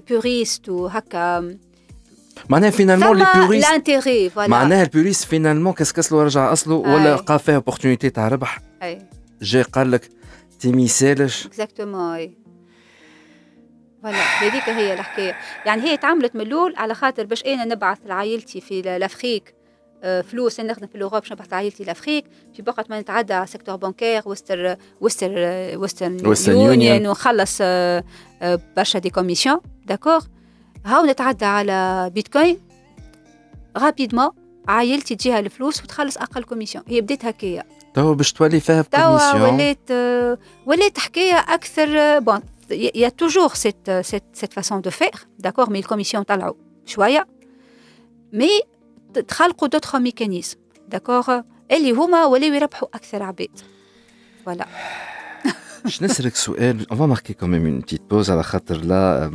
[0.09, 1.57] بوريست وهكا
[2.49, 7.39] معناها فينالمون لي بوريست لانتيغي فوالا معناها البوريست فينالمون كاس له رجع أصله؟ ولا لقى
[7.39, 8.59] فيها اوبورتونيتي تاع ربح.
[9.41, 10.09] جاي قال لك
[10.59, 12.37] تي ميسالش اكزاكتومون أي.
[14.03, 15.35] فوالا هذيك هي الحكاية.
[15.65, 19.56] يعني هي تعاملت من الأول على خاطر باش أنا نبعث لعائلتي في لافريك
[20.01, 20.59] فلوس.
[20.59, 24.21] أنا نخدم في الأوروب باش نبعث لعائلتي لافريك في وقت ما نتعدى على سيكتور بانكير
[24.25, 25.31] وستر وستر
[25.77, 27.61] وستر يونيون ونخلص
[28.77, 29.59] برشا دي كوميسيون.
[29.85, 30.19] داكور.
[30.85, 32.59] هاو نتعدى على بيتكوين.
[33.77, 34.29] رابيدمون
[34.67, 36.83] عائلتي تجيها الفلوس وتخلص أقل كوميسيون.
[36.87, 37.63] هي بدات هكايا
[37.93, 39.91] توا باش تولي فيها توا ولات
[40.65, 42.41] ولات حكاية أكثر بون
[43.23, 46.53] toujours cette, cette, cette façon de faire, d'accord, mais les commissions طلعوا
[46.85, 47.27] شوية.
[48.33, 48.61] Mais
[49.27, 50.57] تخلقوا d'autres mécanismes,
[50.95, 51.29] d'accord,
[51.71, 53.49] اللي هما ولاو يربحوا أكثر عباد.
[54.47, 54.65] Voilà.
[55.89, 59.31] Je نسألك سؤال, marquer quand même une petite pause على خاطر لا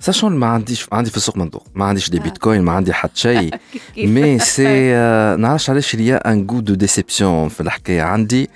[0.00, 3.54] ساشون ما عنديش عندي في السوق مندوق ما عنديش دي بيتكوين ما عندي حتى شيء.
[3.96, 4.94] مي سي
[5.38, 8.50] نعرفش علاش ليا ان جو دو ديسيبسيون في الحكاية عندي.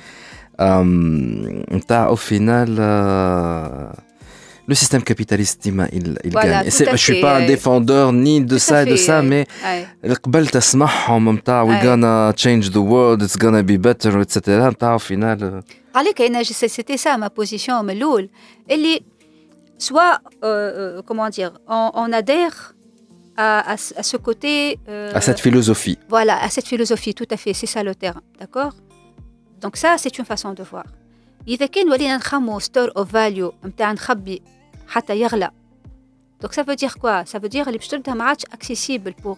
[1.72, 2.68] نتاع au final
[4.67, 6.69] le système capitaliste ديما il, il voilà, gagne.
[6.91, 9.45] Je suis pas un défendeur ni de ça et de ça, mais
[10.23, 14.39] قبل تسمعهم نتاع we gonna change the world, it's gonna be better, etc.
[14.47, 15.63] نتاع au final
[15.95, 18.29] عليك انا c'était ça ma position من الاول
[18.71, 19.01] اللي
[19.79, 22.75] soit euh, comment dire on, on adhère
[23.37, 25.97] à, à, à ce côté euh, à cette philosophie.
[26.09, 28.73] Voilà, à cette philosophie, tout à fait, c'est ça le terrain, d'accord
[29.63, 30.85] Donc ça, c'est une façon de voir.
[31.47, 34.41] إذا كان ولينا نخمو ستور اوف فاليو نتاع نخبي
[34.87, 35.51] حتى يغلى
[36.41, 39.37] دونك سا فو دير كوا سا فو دير اللي باش تردها ما عادش اكسيسيبل بور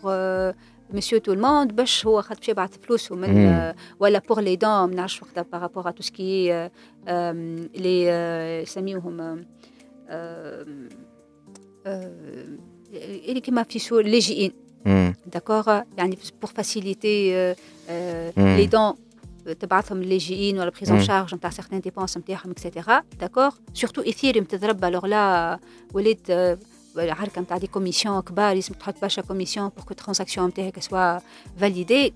[0.94, 4.96] مسيو تو الموند باش هو خاطر باش يبعث فلوسه من ولا بور لي دون ما
[4.96, 6.70] نعرفش وقتها بارابور ا تو سكي
[7.76, 8.06] لي
[8.62, 9.46] يسميوهم
[12.94, 14.52] اللي كيما في سور لاجئين
[15.34, 17.54] داكوغ يعني بور فاسيليتي
[18.38, 18.94] لي دون
[19.60, 24.86] تبعثهم اللاجئين ولا بريز ان شارج نتاع سيغتان ديبونس نتاعهم اكسيتيرا داكوغ سورتو ايثيريوم تضرب
[24.86, 25.60] الوغ لا
[25.94, 26.32] ولات
[26.98, 31.20] حركه نتاع دي كوميسيون كبار لازم تحط برشا كوميسيون بور كو ترانزاكسيون نتاعك سوا
[31.58, 32.14] فاليدي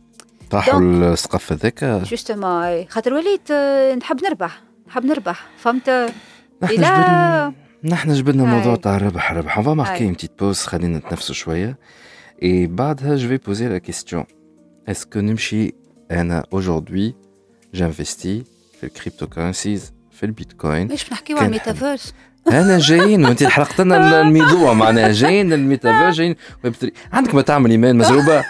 [0.49, 3.52] طاحوا السقف هذاك جوستومون خاطر وليت
[3.98, 5.90] نحب نربح نحب نربح فهمت
[6.64, 7.53] الى
[7.84, 8.57] نحن جبنا هاي.
[8.57, 10.14] موضوع تاع الربح ربح on va marquer هاي.
[10.14, 11.78] une petite pause خلينا نتنفسوا شويه
[12.41, 14.26] et بعدها je vais poser la question
[14.90, 15.74] est-ce que نمشي
[16.11, 17.20] انا aujourd'hui
[17.77, 18.44] j'investis
[18.81, 22.15] في الكريبتوكرنسيز في البيتكوين ليش بنحكيو على الميتافيرس؟
[22.51, 26.36] أنا جايين وأنت حرقت لنا الموضوع معناها جايين الميتافيرس جايين.
[26.65, 28.44] ويب 3 عندك ما تعمل ايمان مزروبة؟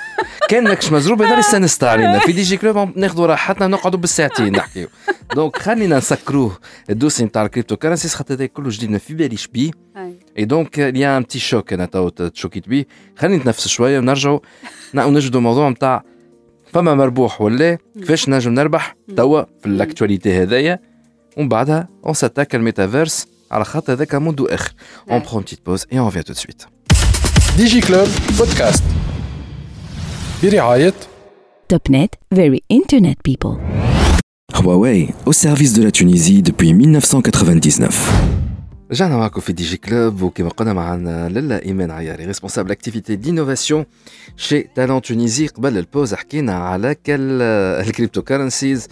[0.49, 4.89] كان ماكش مزروبة يظل استانست علينا في دي جي كلوب ناخذوا راحتنا نقعدوا بالساعتين نحكيو.
[5.35, 6.59] دونك خلينا نسكروه.
[6.91, 9.71] الدوسي نتاع الكريبتو كرنسيز خاطر هذا كله جديد ما في باليش بيه.
[10.37, 10.45] أي.
[10.45, 12.87] دونك يا ان بتي شوك أنا تو تشوكيت بيه
[13.19, 14.41] خلينا نتنفس شوية ونرجعوا.
[14.95, 16.05] ونجدوا موضوع نتاع
[16.73, 20.79] فما مربوح ولا كيفاش نجم نربح؟ توا في الاكtualité هذايا.
[21.37, 24.73] ومن بعدها اون ساتاك الميتافيرس على خاطر هذاك موندو آخر.
[25.11, 25.23] اون.
[25.31, 26.63] برون بتيت بوز اي اون فيان تو سويت
[27.57, 28.09] ديجي كلوب
[28.39, 28.83] بودكاست
[30.43, 30.95] برعاية
[31.73, 33.57] Top Net, very internet people.
[34.55, 38.42] Huawei, au service de la Tunisie depuis 1999.
[38.92, 43.86] رجعنا معكم في دي جي كلوب وكما قلنا معنا لالا ايمان عياري ريسبونسابل اكتيفيتي دينوفاسيون
[44.36, 48.88] شي تالون تونيزي قبل البوز حكينا على كل الكريبتو كرنسيز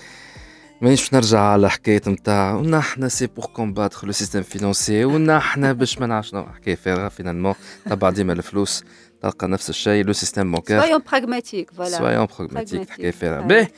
[0.81, 5.99] مانيش باش نرجع على حكايه نتاع ونحن سي بور كومباتر لو سيستيم فينانسي ونحن باش
[5.99, 7.53] ما نعرفش شنو حكايه فارغه فينالمون
[7.85, 8.83] تبع ديما الفلوس
[9.22, 11.84] تلقى نفس الشيء لو سيستيم بانكير Soyons pragmatiques, voilà.
[11.84, 13.46] سويون براغماتيك فارغه هاي.
[13.48, 13.68] باهي.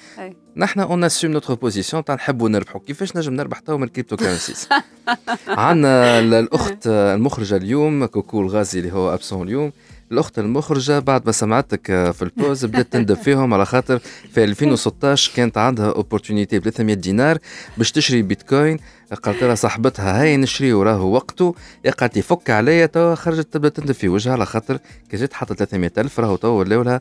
[0.57, 2.81] نحن اون اسيوم نوتر بوزيسيون تاع نحبوا نربحوا.
[2.87, 4.69] كيفاش نجم نربح تو من الكريبتو كرنسيز
[5.49, 9.73] عندنا الأخت المخرجة اليوم كوكو الغازي اللي هو ابسون اليوم.
[10.13, 13.99] الأخت المخرجة بعد ما سمعتك في البوز بدأت تندب فيهم على خاطر
[14.33, 17.39] في 2016 كانت عندها اوبورتونيتي ب 300 دينار
[17.79, 18.79] باش تشري بيتكوين.
[19.23, 23.69] قالت لها صاحبتها هاي نشري وراه وقته يا قالت لي فك عليا توا خرجت تبدأ
[23.69, 24.79] تندب في وجهها على خاطر
[25.11, 27.01] كي جات حطت 300 ألف راهو توا ولاو لها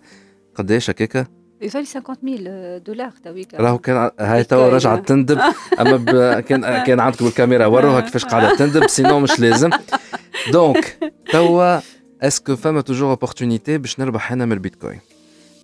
[0.56, 1.26] قداش هكاكا؟
[1.62, 4.70] يظل 50 000 دولار تويك راهو كان هاي توا آه.
[4.70, 5.40] رجعت تندب.
[5.82, 6.40] أما ب...
[6.40, 9.70] كان كان عندكم الكاميرا وروها كيفاش قاعدة تندب سينو مش لازم.
[10.54, 10.98] دونك
[11.32, 11.80] توا
[12.24, 15.00] اسكو فما توجور اوبورتونيتي باش نربح هنا من البيتكوين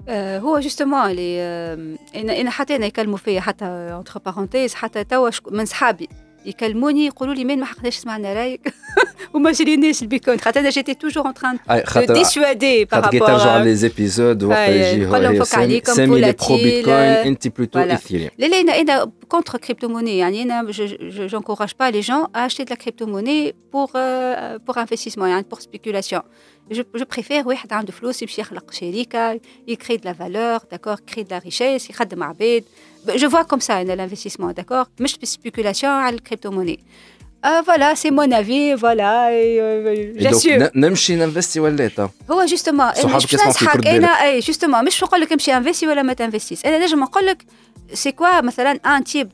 [0.09, 1.41] هو جوستومون اللي
[2.15, 6.09] أنا أنا حتى أنا يكلموا فيا حتى اونتر بارونتيز حتى توا من صحابي.
[6.46, 8.74] يكلموني يقولوا لي مين ما حقناش سمعنا رايك
[9.34, 13.18] وما شريناش البيتكوين خاطر انا جيتي توجور اون تران اي دو خاطر ديسوادي خاطر كي
[13.18, 16.64] ترجع لي زيبيزود وقت أي، يجي نقول لهم هو فك عليكم سامي لي برو فولاتيل،
[16.64, 17.92] بيتكوين انت بلوتو فوالا.
[17.92, 20.66] ايثيريوم لا لا انا انا كونتر كريبتو موني يعني انا
[21.00, 25.60] جونكوراج با لي جون à acheter de la crypto-monnaie pour euh, pour investissement يعني pour
[25.60, 26.22] spéculation
[26.70, 31.24] je, je préfère واحد عنده فلوس يمشي يخلق شركه يكري de la valeur d'accord créer
[31.24, 32.64] de la richesse يخدم عباد
[33.08, 36.84] je vois comme ça انا l'investissement d'accord مش بالسبيكولاسيون على الكريبتو موني
[37.44, 39.30] آه فوالا سي مون افي فوالا
[40.16, 44.38] جاسيور نمشي ننفستي ولا تا هو جوستومون صحابك مش يسمعوا في ننصحك كرد انا اي
[44.40, 47.44] جوستومون مش نقول لك امشي انفستي ولا ما تنفستيش انا نجم نقول لك
[47.94, 49.32] سي كوا مثلا ان تيب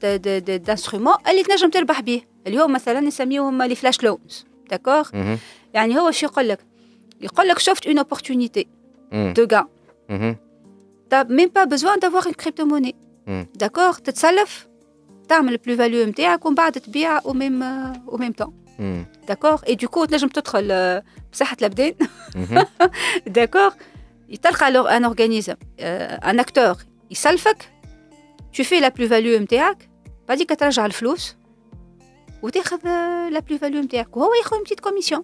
[0.66, 5.38] دانسترومون اللي تنجم تربح به اليوم مثلا نسميهم لي فلاش لونز داكور مهم.
[5.74, 6.58] يعني هو شو يقول لك
[7.20, 8.66] يقول لك شفت اون اوبورتونيتي
[9.12, 9.32] مم.
[9.36, 9.64] دو غان
[10.10, 10.36] مهم.
[11.10, 12.94] t'as même pas besoin d'avoir une crypto-monnaie.
[13.26, 13.44] Hmm.
[13.62, 14.68] D'accord تتسلف
[15.28, 17.64] تعمل البلو فاليو نتاعك ومن بعد تبيع au même
[18.06, 18.52] au même temps.
[18.78, 19.06] مم.
[19.30, 21.02] D'accord Et du coup تنجم تدخل آه،
[21.32, 21.94] بصحة الأبدان
[22.36, 22.64] مهم.
[23.28, 23.72] D'accord
[24.42, 26.76] تلقى alors un organisme euh, un acteur
[27.10, 27.70] يسلفك
[28.52, 29.90] tu fais la plus-value نتاعك
[30.28, 31.36] بعديك ترجع الفلوس
[32.42, 35.22] وتاخذ آه، la plus-value نتاعك وهو ياخذ une petite commission.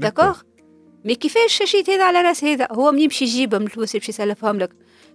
[0.00, 0.44] D'accord
[1.04, 4.58] مي كيفاش شريت هذا على راس هذا هو من يمشي يجيب من الفلوس يمشي يسلفهم
[4.58, 4.70] لك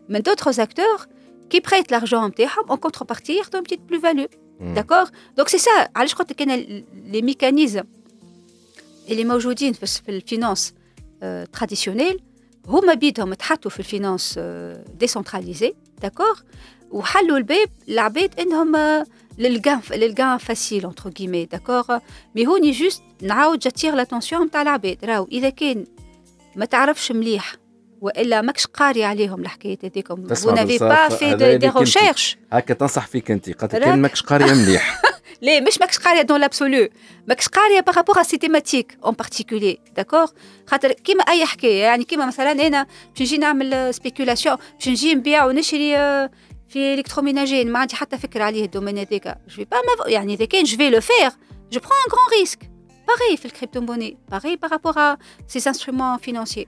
[0.10, 1.08] من دوتر اكتور
[1.50, 4.28] كي بريت لارجون نتاعهم اون كونتر بارتي ياخذوا بتيت بلو فاليو
[4.60, 4.74] مم.
[4.74, 5.04] داكور
[5.38, 6.56] دونك سي سا علاش قلت لك انا
[7.06, 7.84] لي ميكانيزم
[9.10, 10.74] اللي موجودين في في الفينانس
[11.54, 12.20] تراديسيونيل
[12.68, 14.40] هما بيدهم تحطوا في الفينانس
[15.00, 16.44] ديسنتراليزي داكور
[16.92, 19.06] وحلوا الباب للعباد انهم آه،
[19.38, 22.00] للغان للغان فاسيل اونتر كيمي داكور
[22.36, 25.86] مي هوني جوست نعاود جاتير لاتونسيون نتاع العباد راهو اذا كان
[26.56, 27.56] ما تعرفش مليح
[28.04, 31.72] والا ماكش قاري عليهم الحكايات هذيكم تسمع vous n'avez بالصراحة، pas fait هذا de- اللي
[31.72, 31.92] des كنتي.
[32.00, 33.84] recherches هكا تنصح فيك انت قالت راك.
[33.84, 35.02] كان ماكش قاريه مليح
[35.42, 36.90] ليه مش ماكش قاريه دون لابسولو
[37.28, 40.26] ماكش قاريه بارابور ا سي تيماتيك اون بارتيكولي داكور
[40.68, 45.46] خاطر كيما اي حكايه يعني كيما مثلا انا باش نجي نعمل سبيكولاسيون باش نجي نبيع
[45.46, 46.30] ونشري آه،
[46.70, 50.78] في الكتروميناجي ما عندي حتى فكره عليه الدومين هذاك جو با يعني اذا كان جو
[50.78, 51.30] في لو فير
[51.72, 52.60] جو برون ان غران ريسك
[53.08, 55.18] باغي في الكريبتو موني باغي بارابور ا
[55.48, 56.68] سي انسترومون فينانسيي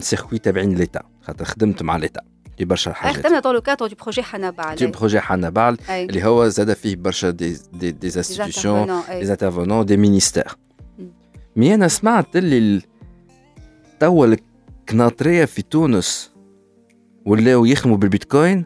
[0.00, 1.02] circuits تابعين ليتا.
[1.22, 2.20] خاطر خدمت مع ليتا
[2.58, 3.26] في برشا حاجات.
[3.26, 7.30] خدمنا dans le cadre du projet Hannibal du projet Hannibal اللي هو زاد فيه برشا
[7.30, 8.88] دي دي دي institutions
[9.22, 10.54] des intervenants des ministères.
[11.56, 12.82] مي أنا سمعت اللي
[14.00, 16.32] توا الكناطريه في تونس
[17.26, 18.64] ولاو يخدموا بالبيتكوين؟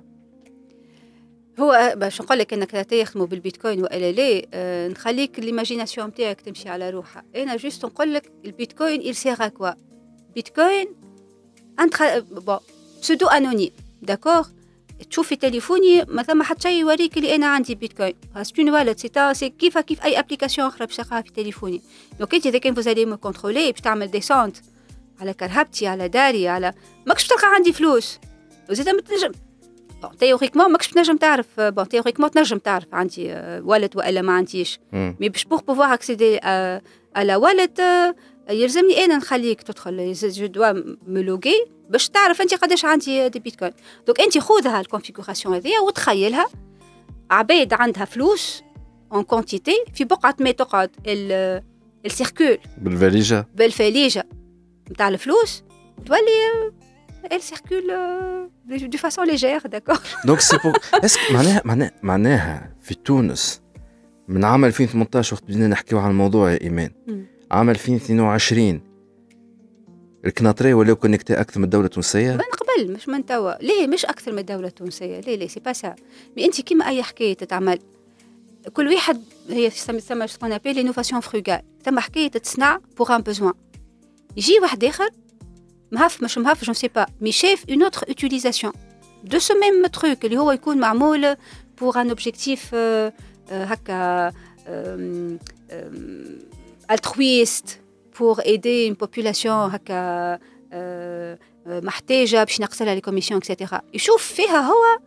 [1.61, 6.91] هو باش نقول لك إنك يخدموا بالبيتكوين وإلا لا آه نخليك ليماجيناسيون نتاعك تمشي على
[6.91, 7.24] روحها.
[7.37, 9.74] أنا جوست نقول لك البيتكوين sert à quoi
[10.34, 10.86] بيتكوين
[11.80, 12.59] انت بون
[13.02, 13.70] بسودو انونيم
[14.02, 14.42] داكور
[15.10, 18.98] تشوف في تليفوني ما ثم حتى شيء يوريك اللي أنا عندي بيتكوين سي اون والت
[18.98, 21.82] سي سي كيف كيف أي ابليكاسيون أخرى باش تلقاها في تليفوني
[22.18, 24.56] دونك انت إذا كان فوزالي مو كونترولي باش تعمل ديسونت
[25.20, 26.72] على كرهبتي على داري على
[27.06, 28.18] ماكش تلقى عندي فلوس.
[28.70, 29.32] وزيد ما تنجم
[30.02, 33.26] بون تيوريكمون ماكش تنجم تعرف بون تيوريكمون تنجم تعرف عندي
[33.64, 34.80] والد وإلا ما عنديش.
[34.92, 36.38] مي باش بوغ بوفوار اكسيدي
[37.16, 37.80] على والد
[38.51, 40.12] يلزمني أنا نخليك تدخل.
[40.12, 40.73] جو دوا
[41.06, 43.73] ملوغي باش تعرف أنت قداش عندي دي بيتكوين.
[44.06, 46.47] دونك أنت خذها الكونفيغوراسيون هذيا وتخيلها.
[47.31, 48.62] عباد عندها فلوس
[49.12, 50.90] اون كونتيتي في بقعة ما تقعد.
[52.06, 54.28] السيركول بالفاليجه بالفاليجه
[54.90, 55.62] نتاع الفلوس
[56.06, 56.73] تولي
[57.31, 60.01] elle circule euh, de façon légère, d'accord.
[60.24, 60.74] Donc c'est pour.
[61.02, 63.62] Est-ce معناها معناها معناها في تونس
[64.28, 66.90] من عام 2018 وقت بدينا نحكيو على الموضوع يا إيمان.
[67.53, 68.81] عام 2022
[70.24, 74.33] الكناطريه ولاو كونكتي أكثر من الدولة التونسية؟ من قبل مش من توا، ليه مش أكثر
[74.33, 75.95] من الدولة التونسية، ليه ليه؟ سي با سا،
[76.37, 77.79] مي انت كيما أي حكاية تتعمل.
[78.73, 83.53] كل واحد هي تسمى سكون ابي لينوفاسيون فروغال، ثم حكاية تصنع بوغ ان بوزوان.
[84.37, 85.09] يجي واحد آخر
[85.93, 88.73] مهف مش مهف جو سي با مي شاف اون اوتر اوتيليزاسيون
[89.24, 91.37] دو سو ميم تروك اللي هو يكون معمول
[91.81, 92.74] بوغ ان اوبجيكتيف
[93.51, 94.33] هكا
[96.90, 97.80] الترويست
[98.18, 100.38] بور ايدي اون بوبولاسيون هكا
[101.66, 104.98] محتاجه باش نقصلها لي كوميسيون اكسيتيرا يشوف فيها هو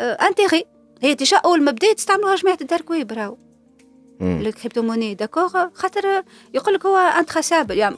[0.00, 0.64] انتيغي
[1.02, 3.36] هي ديجا اول ما بدات استعملوها جماعة الدارك ويب راهو
[4.20, 6.22] الكريبتو موني داكوغ خاطر
[6.54, 7.96] يقول لك هو انتراسابل يعني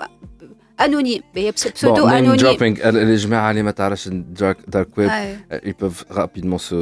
[0.81, 2.87] انونيم هي بسودو انونيم dropping.
[2.87, 5.11] الجماعه اللي ما تعرفش دارك دارك ويب
[5.53, 6.75] ils peuvent rapidement se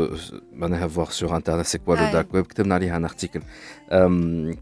[0.52, 2.46] معناها voir sur internet c'est quoi le dark web.
[2.46, 3.40] كتبنا عليها ان ارتيكل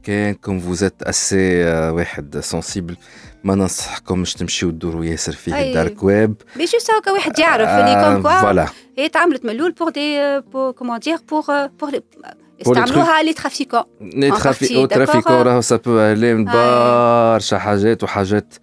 [0.02, 2.96] كان كوم فوز ات اسي واحد سنسيبل
[3.44, 8.22] ما ننصحكمش تمشيو تدوروا ياسر فيه الدارك ويب مي جوست هكا واحد يعرف اللي كوم
[8.22, 8.66] كوا فوالا
[8.98, 10.40] هي تعملت من الأول بور دي
[10.72, 12.00] كومون دير بور بور
[12.62, 14.30] استعملوها لي ترافيكون لي
[14.86, 18.54] ترافيكون راهو سابو عليه برشا حاجات وحاجات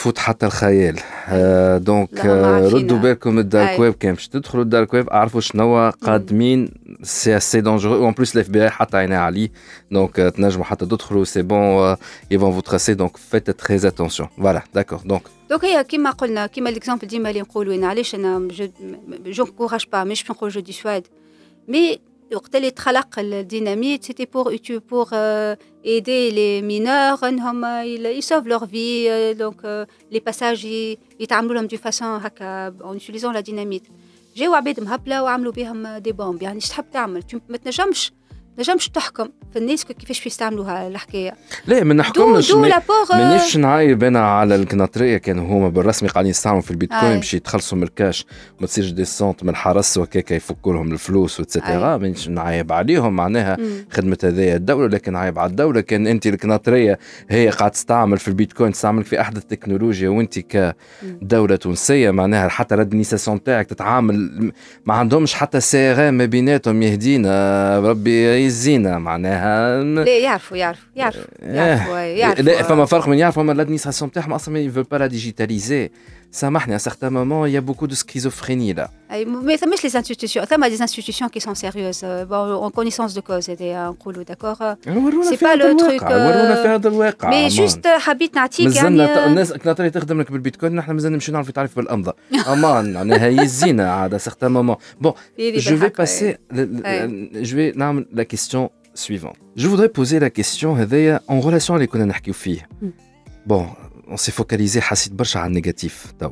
[0.00, 0.98] تفوت حتى الخيال
[1.28, 6.70] آه دونك آه ردوا بالكم الدارك ويب كان باش تدخلوا الدارك ويب اعرفوا شنو قادمين
[7.02, 9.48] سي اسي دونجورو اون بليس الاف بي اي حتى عينيه عليه
[9.90, 11.96] دونك آه تنجموا حتى تدخلوا سي بون
[12.32, 16.46] اي فون فو تراسي دونك فيت تري اتونسيون فوالا داكور دونك دونك هي كيما قلنا
[16.46, 18.48] كيما ليكزومبل ديما اللي نقولوا انا علاش انا
[19.26, 21.06] جو كوراج با مش باش نقول جو ديسواد
[21.68, 22.00] مي
[22.34, 24.56] وقت اللي تخلق الديناميت سيتي بور
[24.90, 25.08] بور
[25.84, 30.64] ايدي لي مينور انهم يسوف لور في دونك لي باساج
[31.20, 33.82] يتعاملوا لهم دو فاسون هكا اون يوتيليزون لا ديناميت
[34.36, 38.12] جاو عباد مهبله وعملوا بهم دي بومب يعني ايش تحب تعمل ما تنجمش
[38.59, 39.29] نجمش تحكم.
[39.53, 41.33] في الناس كيفاش يستعملوها الحكاية؟
[41.67, 42.51] لا ما نحكمش.
[43.11, 47.83] مانيش نعايب أنا على الكناطريه كانوا هما بالرسمي قاعدين يستعملوا في البيتكوين باش يتخلصوا من
[47.83, 48.25] الكاش
[48.57, 53.57] وما تصيرش ديسونت من الحرس وكاكا يفكوا لهم الفلوس وتسيتيرا مانيش نعايب عليهم معناها.
[53.91, 55.81] خدمة هذايا الدولة لكن عايب على الدولة.
[55.81, 56.99] كان أنت الكناطريه
[57.29, 63.43] هي قاعد تستعمل في البيتكوين تستعمل في أحدث التكنولوجيا وأنت كدوله تونسية معناها حتى الادمينستراسيون
[63.43, 64.51] تاعك تتعامل
[64.85, 67.79] ما عندهمش حتى سي آر ما بيناتهم يهدينا.
[67.79, 73.52] ربي الزينه معناها لا يعرفوا يعرفوا يعرفوا يعرفوا يعرفوا لا فما فرق من يعرفوا اما
[73.52, 75.90] الادمينستراسيون تاعهم اصلا ما يفو با لا ديجيتاليزي
[76.36, 78.90] سامحني à certains moments il y a beaucoup de schizophrénie là
[79.46, 83.48] mais ça les institutions ça des institutions qui sont sérieuses bon, en connaissance de cause
[83.60, 84.60] نقولوا d'accord
[85.28, 89.90] c'est pas le truc ورونا في هذا الواقع mais juste حبيت نعطيك يعني الناس كناطري
[89.90, 92.14] تخدم لك بالبيتكوين نحن مازال نمشي نعرف تعرف بالامضه
[92.48, 96.36] امان معناها هي الزينه عاد à certains moments bon je vais passer
[97.42, 101.86] je vais نعمل la question suivante je voudrais poser la question هذايا en relation اللي
[101.86, 102.68] كنا نحكيو فيه
[103.48, 103.64] bon
[104.10, 106.30] on s'est focalisé حسيت برشا على النيجاتيف تو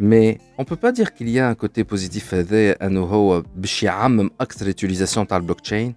[0.00, 3.82] مي on peut pas dire qu'il y a un côté positif هذا انه هو باش
[3.82, 5.94] يعمم اكثر utilisation تاع البلوك تشين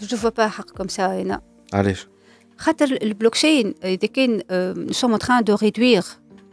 [0.00, 1.40] جو فوا با حق كوم سا هنا
[1.72, 2.08] علاش
[2.56, 6.04] خاطر البلوك تشين اذا كان نو سوم ان تران دو ريدوير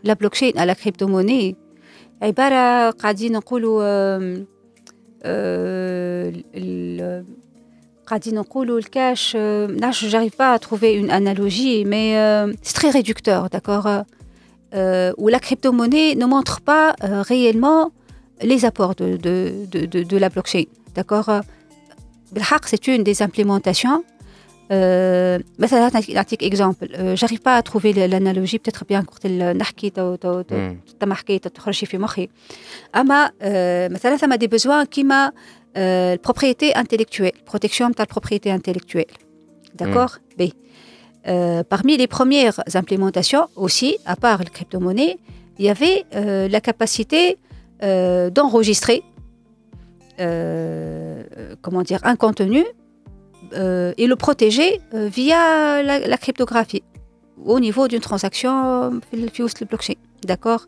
[0.04, 1.56] لا بلوك تشين على كريبتو موني
[2.22, 3.82] عباره قاعدين نقولوا
[5.24, 7.26] le cash,
[9.35, 13.87] euh, là, je n'arrive pas à trouver une analogie, mais euh, c'est très réducteur, d'accord
[13.87, 14.03] euh,
[14.75, 17.91] euh Où la crypto-monnaie ne montre pas euh, réellement
[18.41, 20.65] les apports de, de, de, de la blockchain,
[20.95, 21.41] d'accord euh,
[22.67, 24.05] c'est une des implémentations.
[24.71, 25.91] Mais ça un
[26.41, 26.89] exemple.
[27.15, 30.69] j'arrive pas à trouver l'analogie, peut-être bien quand tu as marqué, tu as marqué,
[30.99, 31.51] tu as marqué, tu as
[34.39, 35.33] des besoins qui m'a
[35.76, 39.06] البروبريتي انتيليكتويل بروتيكسيون تاع البروبريتي انتيليكتويل
[39.74, 40.54] داكور بي
[41.74, 45.20] parmi les premières implémentations aussi, à part le crypto-monnaie,
[45.60, 47.38] il y avait euh, la capacité
[47.84, 49.04] euh, d'enregistrer
[50.20, 51.24] euh,
[51.62, 52.64] comment dire, un contenu
[53.54, 56.84] euh, et le protéger euh, via la, cryptographie
[57.44, 59.96] au niveau d'une transaction في blockchain
[60.28, 60.68] d'accord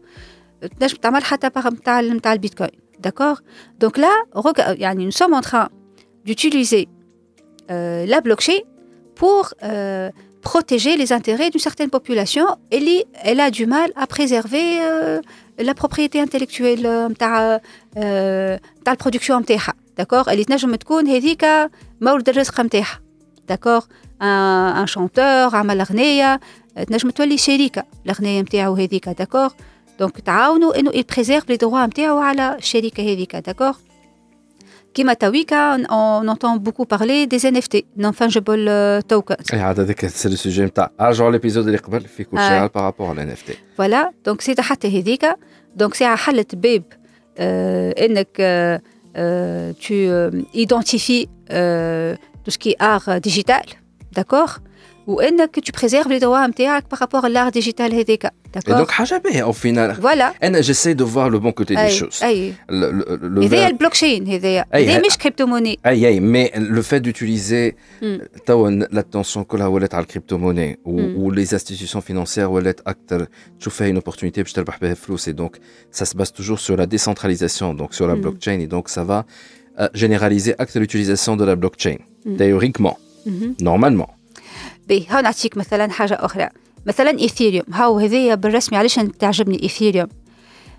[2.40, 3.40] bitcoin d'accord
[3.80, 4.14] donc là
[4.96, 5.70] nous sommes en train
[6.26, 6.88] d'utiliser
[7.70, 8.62] la blockchain
[9.16, 9.54] pour
[10.42, 14.66] protéger les intérêts d'une certaine population et elle a du mal à préserver
[15.70, 19.42] la propriété intellectuelle de la production
[19.98, 21.46] d'accord اللي تنجم تكون هذيك
[22.02, 23.00] مورد الرزق نتاعها
[23.50, 23.86] داكوغ
[24.22, 26.40] ان شونتور عمل اغنيه
[26.88, 29.50] تنجم تولي شريكه الاغنيه نتاعو هذيك داكوغ
[30.00, 33.78] دونك تعاونوا انه يبريزيرف لي دروا نتاعو على الشركه هذيك داكوغ
[34.94, 38.70] كيما تويكا اون entend beaucoup parler des NFT non fungible
[39.14, 43.08] tokens اي عاد هذاك سي السوجي نتاع ارجعوا ليبيزود اللي قبل في كل شيء بارابور
[43.08, 45.26] على NFT فوالا دونك سي حتى هذيك
[45.76, 46.84] دونك ساعه حلت باب
[47.40, 48.42] انك
[49.16, 53.62] Euh, tu euh, identifies euh, tout ce qui est art digital,
[54.12, 54.58] d'accord
[55.08, 55.20] ou
[55.52, 56.46] que tu préserves les droits
[56.90, 58.32] par rapport à l'art digital d'accord
[58.68, 58.92] et donc
[59.48, 62.20] au final voilà j'essaie de voir le bon côté des choses
[62.70, 64.66] le, le, le blockchain هذايا
[65.06, 65.78] مش crypto-monnaie
[66.22, 68.86] mais le fait d'utiliser hmm.
[68.92, 71.16] l'attention que la wallet à la crypto-monnaie hmm.
[71.18, 73.22] ou les institutions financières wallet acteur
[73.60, 74.96] tu fais une opportunité pour تربح بها
[75.28, 75.58] et donc
[75.92, 78.22] ça se base toujours sur la décentralisation donc sur la hmm.
[78.22, 79.26] blockchain et donc ça va
[79.80, 81.98] euh, généraliser acte l'utilisation de la blockchain
[82.38, 82.98] théoriquement
[83.60, 84.10] normalement
[84.89, 86.49] باهي هاو نعطيك مثلا حاجة أخرى.
[86.87, 87.65] مثلا إيثيريوم.
[87.73, 90.09] هاو هذيا بالرسمي علاش تعجبني إيثيريوم؟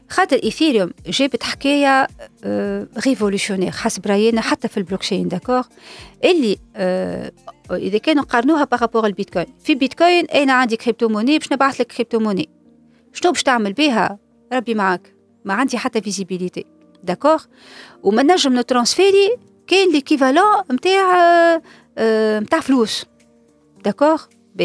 [0.09, 2.07] خاطر إيثيريوم جابت حكاية
[2.43, 5.63] آه ريفولوشونير حسب رأينا حتى في البلوكشين داكوغ
[6.23, 7.31] اللي آه
[7.71, 12.19] إذا كانوا قارنوها بارابور البيتكوين في بيتكوين أنا عندي كريبتو موني باش نبعث لك كريبتو
[12.19, 12.49] موني
[13.13, 14.17] شنو باش تعمل بها؟
[14.53, 15.13] ربي معاك.
[15.45, 16.65] ما عندي حتى فيزيبيليتي
[17.03, 17.43] داكوغ
[18.03, 19.37] وما نجم نترانسفيري
[19.67, 21.61] كان ليكيفالون نتاع
[22.39, 23.05] نتاع فلوس.
[23.84, 24.62] D'accord B.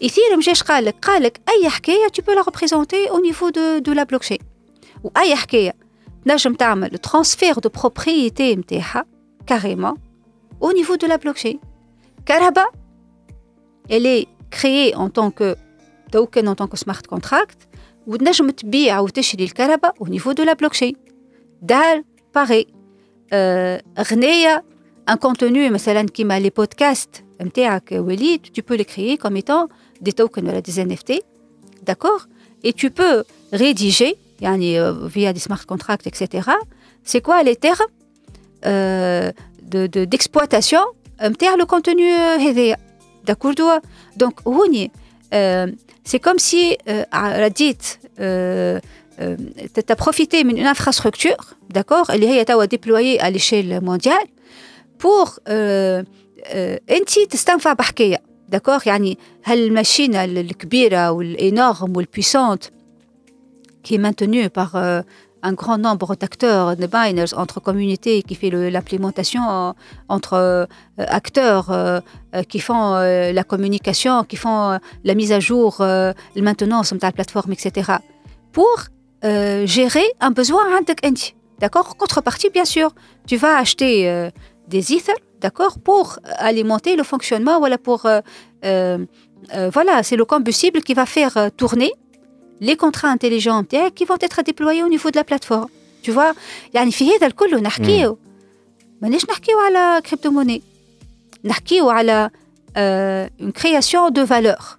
[0.00, 3.50] Ici, le مجاش قال لك قال لك أي حكاية tu peux la représenter au niveau
[3.50, 4.38] de, de la blockchain.
[5.04, 5.76] وأي حكاية
[6.24, 9.06] تنجم تعمل le transfert de propriété نتاعها
[9.52, 9.94] carrément
[10.60, 11.58] au niveau de la blockchain.
[12.26, 12.64] Karaba,
[13.88, 15.56] elle est créée en tant que
[16.12, 17.66] token en tant que smart contract
[18.06, 20.92] وتنجم تبيع وتشري الكهرباء au niveau de la blockchain.
[21.62, 22.02] دار
[22.38, 22.66] pareil.
[23.32, 24.64] Euh, غنية
[25.10, 27.22] un contenu مثلا كيما les podcasts
[28.51, 29.67] tu peux les créer comme étant
[30.01, 31.21] des tokens des NFT
[31.83, 32.27] d'accord?
[32.63, 36.49] Et tu peux rédiger euh, via des smart contracts etc
[37.03, 37.79] c'est quoi les termes
[38.65, 39.31] euh,
[39.61, 40.81] d'exploitation
[41.21, 42.37] de, le contenu euh,
[43.25, 43.79] d'accord
[44.17, 44.35] donc
[46.03, 46.77] c'est comme si
[47.11, 47.77] Reddit
[48.17, 52.09] tu as profité d'une infrastructure d'accord?
[52.09, 54.27] Elle est déployée à l'échelle mondiale
[54.97, 55.39] pour
[56.90, 62.64] انت تستنفع بحكايه داكوغ يعني هالماشينه الكبيره والانورم والبويسونت
[63.82, 65.02] qui est maintenue par euh,
[65.42, 69.72] un grand nombre d'acteurs, de miners, entre communautés, qui fait l'implémentation, euh,
[70.08, 70.66] entre euh,
[70.98, 72.00] acteurs euh,
[72.48, 76.98] qui font euh, la communication, qui font euh, la mise à jour, la maintenance de
[77.02, 77.92] la plateforme, etc.
[78.52, 78.76] Pour
[79.22, 80.64] gérer un besoin
[81.58, 82.94] D'accord Contrepartie, bien sûr,
[83.26, 84.30] tu vas acheter
[84.68, 86.18] des ethers d'accord, pour
[86.50, 88.20] alimenter le fonctionnement, voilà, pour, euh,
[88.64, 88.98] euh,
[89.54, 91.92] euh, voilà, c'est le combustible qui va faire tourner
[92.60, 93.64] les contrats intelligents
[93.96, 95.70] qui vont être déployés au niveau de la plateforme.
[96.02, 96.34] Tu vois,
[96.74, 98.18] يعني في هذا الكل نحكيو
[99.02, 100.62] مانيش نحكيو على كريبتو موني
[101.44, 102.30] نحكيو على
[103.40, 104.76] une création de valeur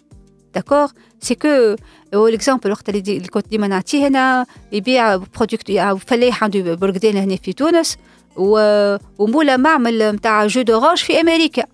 [0.53, 0.89] d'accord
[1.19, 1.75] c'est que
[2.13, 5.71] l'exemple وقت اللي كنت ديما نعطيه هنا يبيع برودكت
[6.07, 7.97] فلاح عنده برقدين هنا في تونس
[8.36, 11.64] ومولا معمل نتاع جو دورانج في أمريكا.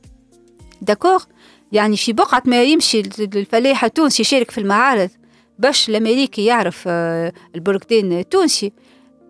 [0.83, 1.25] داكوغ
[1.73, 5.11] يعني في بقعة ما يمشي الفلاح التونسي يشارك في المعارض
[5.59, 6.89] باش الأمريكي يعرف
[7.55, 8.73] البركدين التونسي.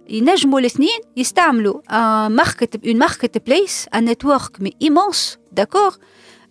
[0.09, 1.81] ينجموا الاثنين يستعملوا
[2.29, 5.97] ماركت اون ماركت بليس ان نتورك مي ايمونس داكور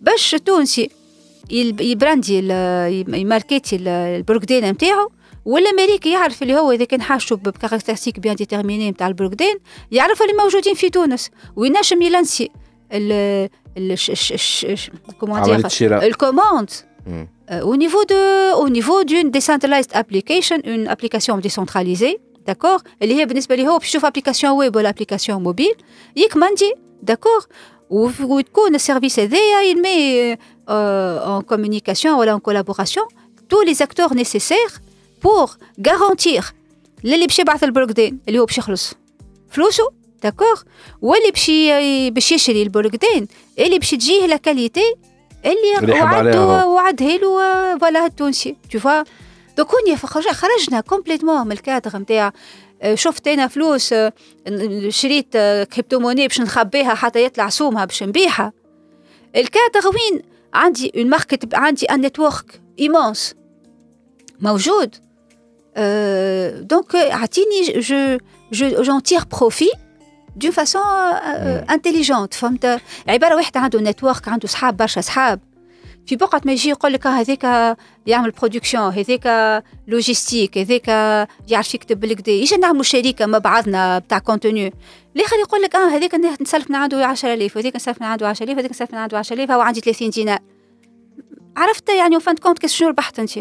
[0.00, 0.90] باش التونسي
[1.50, 2.38] يبراندي
[3.08, 5.10] يماركيتي البروكدين نتاعو
[5.45, 9.55] والامريكي يعرف اللي هو اذا كان حاشو بكاركترستيك بيان ديتيرميني نتاع البروكدين
[9.91, 12.49] يعرف اللي موجودين في تونس وينجم يلانسي
[12.91, 16.69] ال عملية الشراء الكوموند
[17.49, 18.21] au niveau de
[18.63, 22.17] au niveau d'une decentralized application une application décentralisée
[22.49, 25.75] d'accord اللي هي بالنسبه لي هو باش يشوف ابليكاسيون ويب ولا ابليكاسيون موبيل
[26.15, 26.73] يكمندي
[27.03, 27.47] داكور
[27.89, 33.03] وتكون السيرفيس هذايا يلمي en communication ولا en collaboration
[33.49, 34.81] tous les acteurs nécessaires
[35.22, 35.56] pour
[35.88, 36.44] garantir
[37.04, 38.94] للي باش يبعث البروكدين اللي هو باش يخلص
[39.50, 39.84] فلوسه
[40.22, 40.64] داكور
[41.02, 41.50] واللي باش
[42.14, 43.28] باش يشري البروكدين
[43.58, 44.94] اللي باش تجيه لا كاليتي
[45.44, 49.02] اللي وعدوا وعدها له فوالا التونسي تو فوا
[49.56, 52.32] دوك هوني خرجنا كومبليتمون من الكادر نتاع
[52.94, 53.94] شفت أنا فلوس
[54.88, 55.32] شريت
[55.72, 58.52] كريبتو موني باش نخبيها حتى يطلع سومها باش نبيعها
[59.36, 60.22] الكادر وين
[60.54, 63.34] عندي اون ماركت عندي ان نتورك ايمونس
[64.40, 64.96] موجود
[66.60, 68.18] دونك اعطيني جو
[68.52, 69.70] جو جون تير بروفي
[70.36, 70.82] دون فاسون
[71.70, 75.40] انتيليجونت فهمت عبارة واحدة عنده نتورك عنده صحاب برشا صحاب.
[76.06, 77.76] في بقعة ما يجي يقول لك هذاك
[78.06, 80.88] يعمل برودكسيون هذاك لوجيستيك هذاك
[81.48, 82.32] يعرف يكتب بالكدا.
[82.32, 84.72] يجي نعملوا شركة مع بعضنا بتاع كونتوني
[85.16, 88.70] الآخر يقول لك آه هذاك نسلف من عنده 10000 وهذاك نسلف من عنده 10000 هذاك
[88.70, 90.38] نسلف من عنده 10000 هو عندي 30 دينار
[91.56, 93.38] عرفت يعني وفانت كونت كيس شنو ربحت أنت؟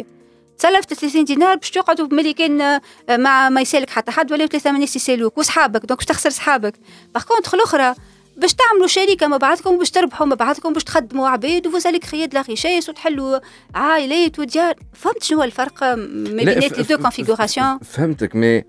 [0.62, 4.82] تسلفت 30 دينار باش تقعدوا ملي كان مع ما يسالك حتى حد ولا ثلاثة من
[4.82, 6.74] يسالوك وصحابك؟ دونك باش تخسر صحابك.
[7.14, 7.96] باغ كونتخ الاخرى
[8.38, 12.42] باش تعملوا شركة مع بعضكم باش تربحوا مع بعضكم باش تخدموا عباد وفوزالك خياد لا
[12.42, 13.40] ريشيس وتحلوا
[13.76, 18.64] عائلات وديار فهمت شنو الفرق؟ ما بين لي دو كونفيغوراسيون فهمتك مي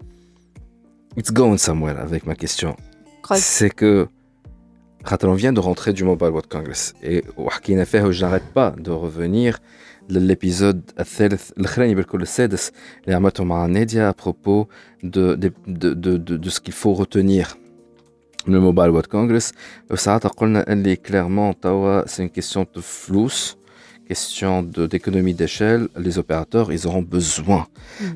[1.21, 2.75] It's going somewhere avec ma question.
[3.35, 4.09] C'est que
[5.33, 6.95] on vient de rentrer du Mobile World Congress.
[7.03, 9.59] Et وحكينا فيها je n'arrête pas de revenir.
[10.10, 12.72] للابيزود الثالث الاخراني بالكل السادس
[13.04, 14.66] اللي عملته مع ناديا ابروبو
[15.04, 17.48] دو دو دو دو دو سكيل فو روتونير
[18.48, 19.52] من الموبايل وورد كونغرس
[19.92, 23.56] وساعتها قلنا اللي كليرمون توا سي une question de flous
[24.10, 27.68] question d'économie d'échelle les opérateurs ils auront besoin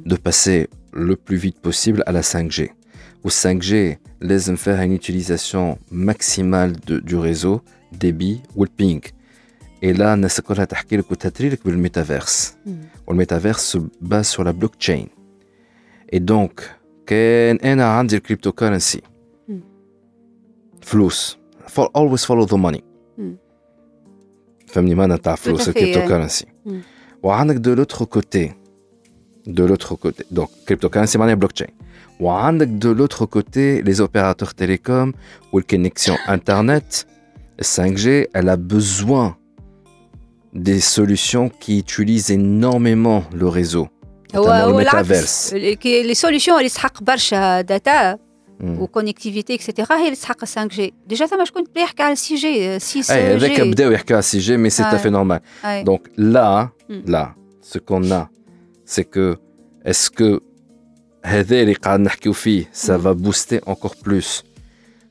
[0.06, 2.70] de passer le plus vite possible à la 5G
[3.26, 3.74] ou 5G
[4.22, 9.02] لازم faire une utilisation maximale de, du réseau débit ou le ping
[9.84, 12.54] et là الناس كلها تحكي لك وتتري لك بالميتافيرس
[13.08, 15.06] والميتافيرس se base sur la blockchain
[16.16, 16.64] et donc
[17.06, 19.02] كان انا عندي الكريبتو كرنسي
[20.82, 21.38] فلوس
[21.68, 22.82] for always follow the money
[24.68, 26.46] فهمني معنى تاع فلوس الكريبتو كرنسي
[27.24, 28.54] وعندك دو لوتر كوتي
[29.48, 31.68] دو لوتر كوتي دونك كريبتو كرنسي معناها بلوك تشين
[32.20, 35.16] وعندك دو لوتر كوتي les opérateurs télécom
[35.54, 36.94] والكونيكسيون انترنت
[37.62, 39.36] 5G elle a besoin
[40.56, 43.88] des solutions qui utilisent énormément le réseau
[44.34, 45.54] notamment le métaverse
[46.10, 48.18] les solutions اللي تسحق برشا داتا
[48.64, 52.80] وكونيكتيفيتي اكسيتيرا هي اللي تسحق 5 جي ديجا ثما شكون بدا يحكي على 6 جي
[52.80, 55.42] 6 اي هذاك بداو يحكي على 6 جي مي سي tout à fait normal
[55.86, 56.70] donc là
[57.08, 58.30] là ce qu'on a
[58.86, 59.38] c'est que
[59.86, 60.42] est-ce que
[61.26, 64.44] هذا اللي قاعد نحكيو فيه ça va booster encore plus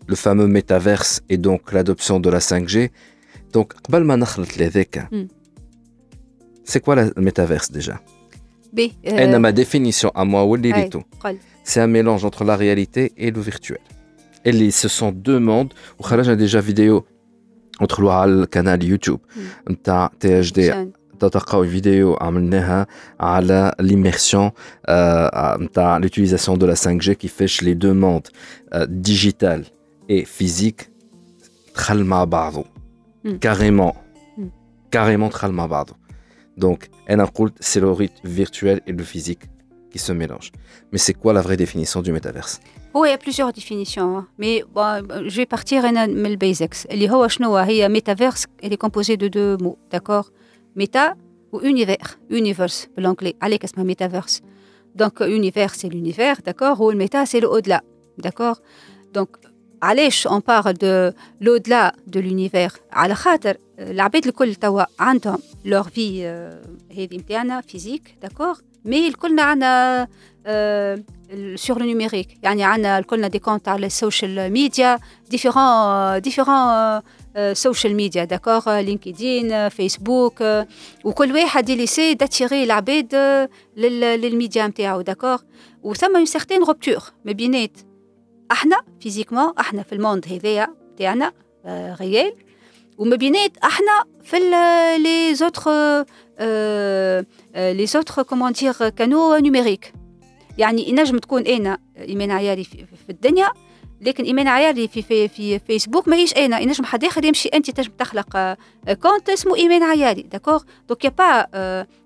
[0.08, 2.88] le fameux métaverse et donc l'adoption de la 5G
[3.56, 5.08] donc قبل ما نخلط لهذاك
[6.64, 7.96] c'est quoi le métaverse déjà
[8.72, 13.30] بي انا ما définition à moi وليتو قل c'est un mélange entre la réalité et
[13.30, 13.78] le virtuel.
[14.44, 15.72] Et les, ce sont deux mondes.
[16.22, 17.04] J'ai déjà vidéo
[17.78, 19.20] entre le canal YouTube,
[19.70, 20.60] نتاع THD
[21.20, 22.86] تلقاو فيديو عملناها
[23.20, 24.50] على l'immersion
[25.60, 28.28] نتاع l'utilisation de la 5G qui fait les deux mondes
[28.74, 29.64] euh, digital
[30.08, 30.90] et physique
[31.74, 32.64] دخل مع بعضه
[33.46, 33.94] carrément
[34.96, 35.94] carrément دخل مع بعضه
[36.64, 39.44] donc انا قلت c'est le rythme virtuel et le physique
[39.92, 40.52] qui se mélangent.
[40.92, 42.60] Mais c'est quoi la vraie définition du métaverse
[42.96, 47.10] هو il y a plusieurs définitions mais bon, je vais partir انا من البيزكس اللي
[47.10, 50.30] هو شنو هي ميتافيرس elle est composée de deux mots d'accord
[50.76, 51.14] méta
[51.52, 54.40] ou univers universe بالانجلي عليك اسمها ميتافيرس
[55.02, 57.80] donc univers c'est l'univers d'accord ou le méta c'est le au-delà
[58.18, 58.60] d'accord
[59.14, 59.28] donc
[59.82, 66.24] علاش on parle de l'au-delà de l'univers على خاطر العباد الكل توا عندهم leur vie
[66.96, 70.08] هذه نتاعنا فيزيك d'accord مي الكلنا عندنا
[71.54, 74.98] سور لو نيميريك يعني عندنا الكلنا دي كونت على السوشيال ميديا
[75.30, 77.00] ديفيرون ديفيرون
[77.52, 80.42] سوشيال ميديا داكور لينكدين فيسبوك
[81.04, 83.14] وكل واحد يليسي داتيري العباد
[83.76, 85.38] للميديا نتاعو داكور
[85.82, 87.78] وثم اون سيغتين روبتور ما بينات
[88.51, 91.31] إحنا فيزيكمون إحنا في الموند هذايا تاعنا
[92.01, 92.33] ريال.
[92.97, 94.39] وما بينات إحنا في
[94.97, 96.05] لي زوتر
[97.55, 99.93] لي زوتر كومون دير كانو نيميريك.
[100.57, 103.51] يعني ينجم تكون أنا إيمان عياري في, في الدنيا
[104.01, 106.59] لكن إيمان عياري في في في فيسبوك ماهيش أنا.
[106.59, 108.57] ينجم حد آخر يمشي أنت تنجم تخلق
[109.01, 111.47] كونت اسمه إيمان عياري داكوغ دونك يا با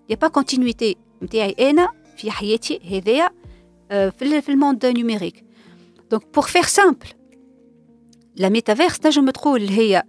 [0.09, 3.29] يا با كونتينيتي نتاعي أنا في حياتي هذايا
[4.11, 4.85] في الموند
[6.08, 7.06] نيميريك دونك بور فير سامبل
[8.36, 10.02] لا ميتافيرس تنجم تقول هي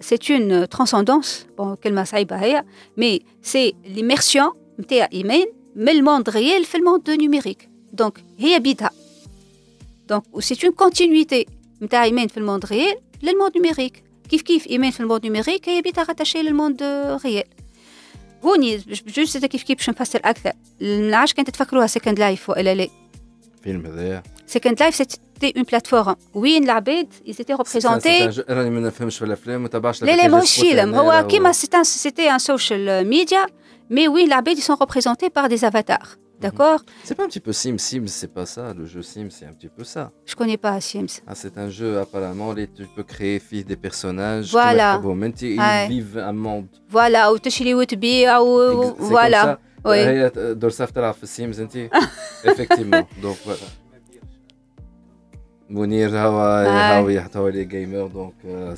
[0.00, 1.28] c'est une transcendance
[1.58, 2.64] bon كلمه صعيبه هي
[3.00, 5.46] mais c'est l'immersion نتاع ايمان
[5.76, 8.90] من الموند ريال في الموند نيميريك دونك هي بيدها
[10.08, 11.46] دونك سي اون كونتينيتي
[11.82, 16.04] نتاع ايمان في الموند ريال للموند نيميريك كيف كيف ايمان في الموند نيميريك هي بيتها
[16.04, 16.82] راتاشي للموند
[17.24, 17.44] ريال
[18.44, 18.76] هوني
[19.06, 22.88] جوست كيف كيف باش نفسر اكثر ما نعرفش كان تتفكروها سكند لايف والا لا
[23.62, 26.15] فيلم هذايا Second Life, c'était une plateforme.
[26.33, 26.61] Oui,
[27.25, 28.29] ils étaient représentés.
[31.83, 33.45] C'était un social media,
[33.89, 36.15] mais oui, ils sont représentés par des avatars.
[36.35, 36.41] Mhm.
[36.41, 36.79] D'accord?
[37.03, 38.73] C'est pas un petit peu Sims, Sims, c'est pas ça.
[38.73, 40.11] Le jeu Sims, c'est un petit peu ça.
[40.25, 41.21] Je connais pas Sims.
[41.27, 44.51] Ah, c'est un jeu, apparemment, où tu peux créer des personnages.
[44.51, 44.99] Voilà.
[45.41, 46.67] Ils vivent un monde.
[46.89, 49.59] Voilà, ou tu chez les Voilà.
[49.85, 49.97] Oui.
[49.99, 50.55] Euh,
[52.43, 53.07] Effectivement.
[53.21, 53.61] Donc voilà.
[55.70, 58.32] منير هو هاوي حتى هو لي جيمر دونك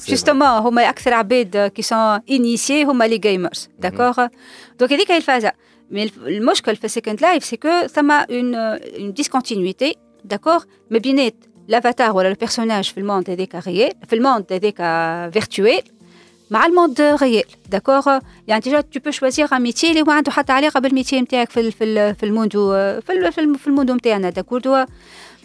[0.09, 4.27] جوستومون هما اكثر عباد كي سون انيسيي هما لي جيمرز داكوغ
[4.79, 5.53] دونك هذيك هي الفازه
[5.91, 11.35] مي المشكل في سيكند لايف سي كو ثم اون اون ديسكونتينيتي داكوغ ما بينات
[11.71, 14.77] l'avatar ولا البيرسوناج في الموند هذاك ريال في الموند هذاك
[15.33, 15.83] فيرتويل
[16.51, 18.19] مع الموند ريال داكوغ
[18.49, 21.71] يعني تيجا تو بو شوازيغ ان ميتي اللي ما عنده حتى علاقه بالميتي نتاعك في
[21.71, 24.87] في في الموندو في في الموندو نتاعنا داكور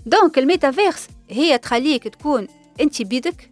[0.06, 2.48] دونك الميتافيرس هي تخليك تكون
[2.82, 3.52] انت بيدك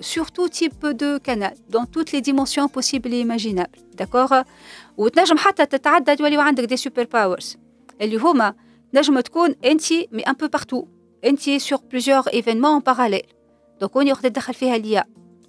[0.00, 3.78] sur tout type de canal, dans toutes les dimensions possibles et imaginables.
[3.94, 4.44] D'accord
[4.96, 7.56] وتنجم حتى تتعدى تولي عندك دي سوبر باورز
[8.00, 8.54] اللي هما
[8.94, 10.86] نجم تكون انت مي ان بو بارتو
[11.24, 13.22] انت سور بليزيور ايفينمون باراليل
[13.80, 15.04] دونك هوني وقت تدخل فيها ليا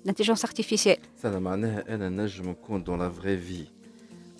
[0.07, 1.23] l'intelligence artificielle.
[1.23, 3.74] Ça معناها انا نجم نكون dans la vraie vie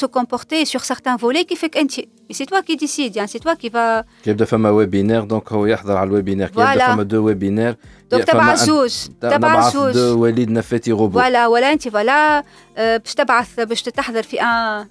[0.00, 3.38] se comporter sur certains volets qui fait qu'entre mais c'est toi qui décides hein, c'est
[3.38, 7.76] toi qui va كيبدا فما ويبينير دونك هو يحضر على الويبينير كيبدا فما دو ويبينير
[8.10, 12.44] دونك تبع زوج تبع زوج دو وليد نفاتي روبو فوالا ولا انت فوالا
[12.76, 14.86] باش تبعث باش تحضر في ان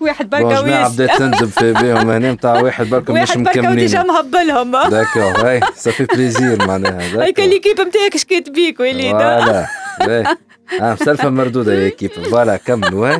[0.00, 0.94] واحد بركة ويس.
[0.94, 3.64] بدات تندب في بهم هنا نتاع واحد بركة مش مكملين.
[3.64, 9.10] واحد ديجا مهبلهم داكور هاي صافي بليزير معناها هاي ليكيب نتاعك اش كاتبيك وليد.
[9.10, 9.66] فوالا
[10.81, 13.17] اه مسلفه مردوده يا كيب فوالا كملوا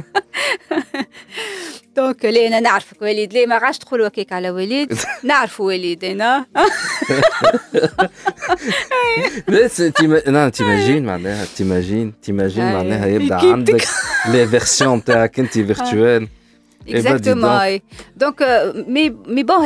[1.96, 4.94] دونك لي انا نعرفك وليد ليه ما غاش تقول هكاك على وليد
[5.24, 6.46] نعرف وليد انا
[9.48, 9.82] بس
[10.28, 13.88] لا تيماجين معناها تيماجين تيماجين معناها يبدا عندك
[14.28, 16.28] لي فيرسيون تاعك انت فيرتوال
[16.88, 17.80] Exactement.
[18.18, 18.44] Donc,
[18.88, 19.60] mais, mais bon,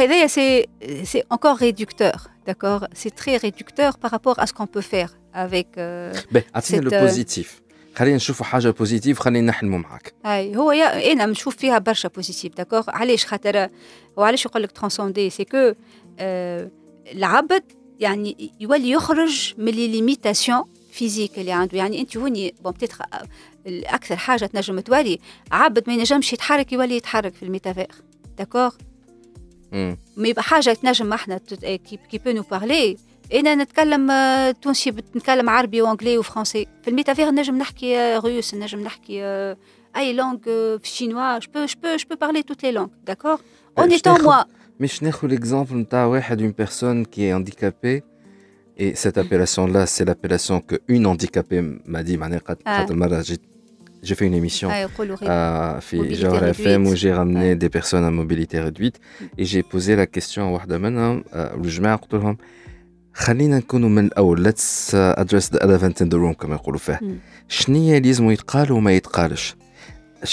[1.04, 5.68] c'est encore réducteur, d'accord C'est très réducteur par rapport à ce qu'on peut faire avec.
[5.78, 7.62] Euh, ben, cette, le positif.
[7.97, 10.15] خلينا نشوفوا حاجة بوزيتيف خلينا نحلموا معاك.
[10.27, 13.69] اي هو يا أنا نشوف فيها برشا بوزيتيف داكوغ علاش؟ خاطر
[14.17, 15.73] وعلاش يقول لك ترانسوندي سي كو
[16.19, 16.71] آه
[17.13, 17.63] العبد
[18.01, 21.79] يعني يولي يخرج من لي ليميتاسيون فيزيك اللي عنده.
[21.79, 22.99] يعني أنت هوني بون بتيتر
[23.67, 25.19] أكثر حاجة تنجم تولي
[25.53, 27.89] عبد ما ينجمش يتحرك يولي يتحرك في الميتافير
[28.39, 28.75] داكوغ
[30.17, 31.41] مي حاجة تنجم إحنا
[32.11, 32.97] كي بو نو بارلي
[33.34, 34.12] انا نتكلم
[34.62, 39.24] تونسي نتكلم عربي وانجلي وفرنسي في الميتافير نجم نحكي روس نجم نحكي
[39.98, 40.38] اي لونغ
[40.78, 43.40] في الشينوا جو بو جو بو جو بو بارلي توت لي لونغ داكور
[43.80, 44.44] اون ايتون موا
[44.80, 48.04] مش ناخذ l'exemple نتاع واحد une personne qui est handicapée
[48.78, 53.42] et cette appellation là c'est l'appellation que une handicapée m'a dit معناها قد المره جيت
[54.04, 55.80] j'ai fait une émission à
[56.24, 58.98] Genre FM où j'ai ramené des personnes à mobilité réduite
[59.40, 62.38] et j'ai posé la question à واحدة منهم الجماعة قلت لهم
[63.14, 67.00] خلينا نكونوا من الاول ليتس ادريس ذا elephant ان ذا روم كما يقولوا فيه
[67.48, 69.56] شنية لازم يتقال وما يتقالش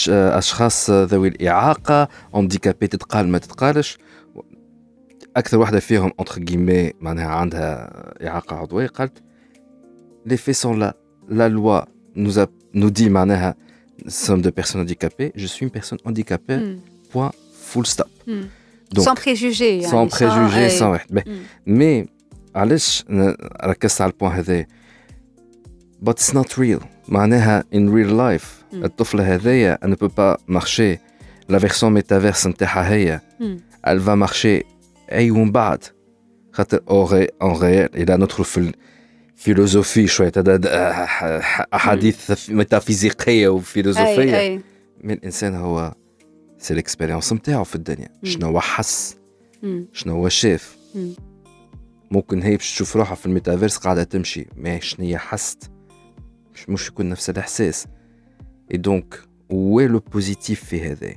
[0.09, 3.98] اشخاص ذوي الاعاقه انديكابي تتقال ما تتقالش
[5.36, 7.90] اكثر واحده فيهم انتر guillemets معناها عندها
[8.28, 9.23] اعاقه عضويه قالت
[10.28, 10.93] les faits sont là
[11.31, 11.86] la loi
[12.16, 13.55] nous a nous dit معناها
[14.09, 16.78] sommes de personnes handicapées je suis une personne handicapée Hmm.
[17.12, 17.31] point
[17.70, 18.44] full stop Hmm.
[18.97, 20.78] Donc, sans préjugés sans يعني، préjugés أي.
[20.78, 21.31] sans واحد mais, Hmm.
[21.66, 22.06] mais
[22.57, 23.05] علاش
[23.63, 24.65] ركزت على البوان هذا
[26.05, 26.84] but it's not real.
[27.07, 28.84] معناها in real life مم.
[28.85, 30.97] الطفلة هذايا ne peut pas marcher.
[31.51, 33.21] La version métaverse نتاعها هي.
[33.88, 34.63] elle va marcher
[35.11, 35.84] أي ومن بعد.
[36.51, 36.79] خاطر
[37.41, 38.71] اون ريال إلى ندخل في
[39.38, 40.31] الفيلوزوفي شوية.
[40.38, 44.39] هذا د- أح- أحاديث ميتافيزيقية أي وفيلوزوفية.
[44.39, 44.61] أي.
[45.03, 45.93] من الإنسان هو
[46.59, 48.09] سي الاكسبيريونس نتاعو في الدنيا.
[48.23, 49.15] شنو هو حس.
[49.93, 50.77] شنو هو شاف.
[52.11, 54.47] ممكن هي باش تشوف روحها في الميتافيرس قاعدة تمشي.
[54.55, 54.69] ما
[54.99, 55.71] هي حست.
[56.53, 57.88] مش مش يكون نفس الإحساس.
[58.71, 61.14] اي دونك وين لو بوزيتيف في هذا.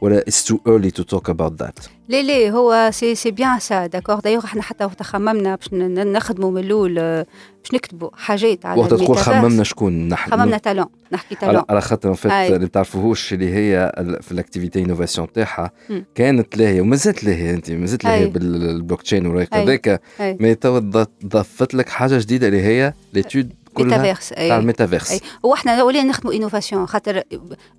[0.00, 1.78] ولا اتس تو early تو توك اباوت ذات
[2.08, 6.50] لا لا هو سي سي بيان سا داكور دايوغ إحنا حتى وقت خممنا باش نخدموا
[6.50, 9.16] من الأول باش نكتبوا حاجات على وقت تقول.
[9.16, 12.50] خممنا شكون نحن خممنا تالون نحكي تالون على خاطر فات.
[12.52, 15.70] اللي بتعرفوهوش اللي هي في الاكتيفيتي انوفاسيون تاعها.
[16.14, 18.26] كانت لاهيه ومازالت لاهيه أنت مازالت لاهيه.
[18.26, 19.62] بالبلوك تشين ورايك أي.
[19.62, 20.00] هذاك.
[20.20, 20.78] مي تو
[21.24, 25.19] ضفت لك حاجة جديدة اللي هي ليتود ميتافيرس تاع اي الميتافيرس أي.
[25.45, 27.23] هو احنا ولينا نخدموا انوفاسيون خاطر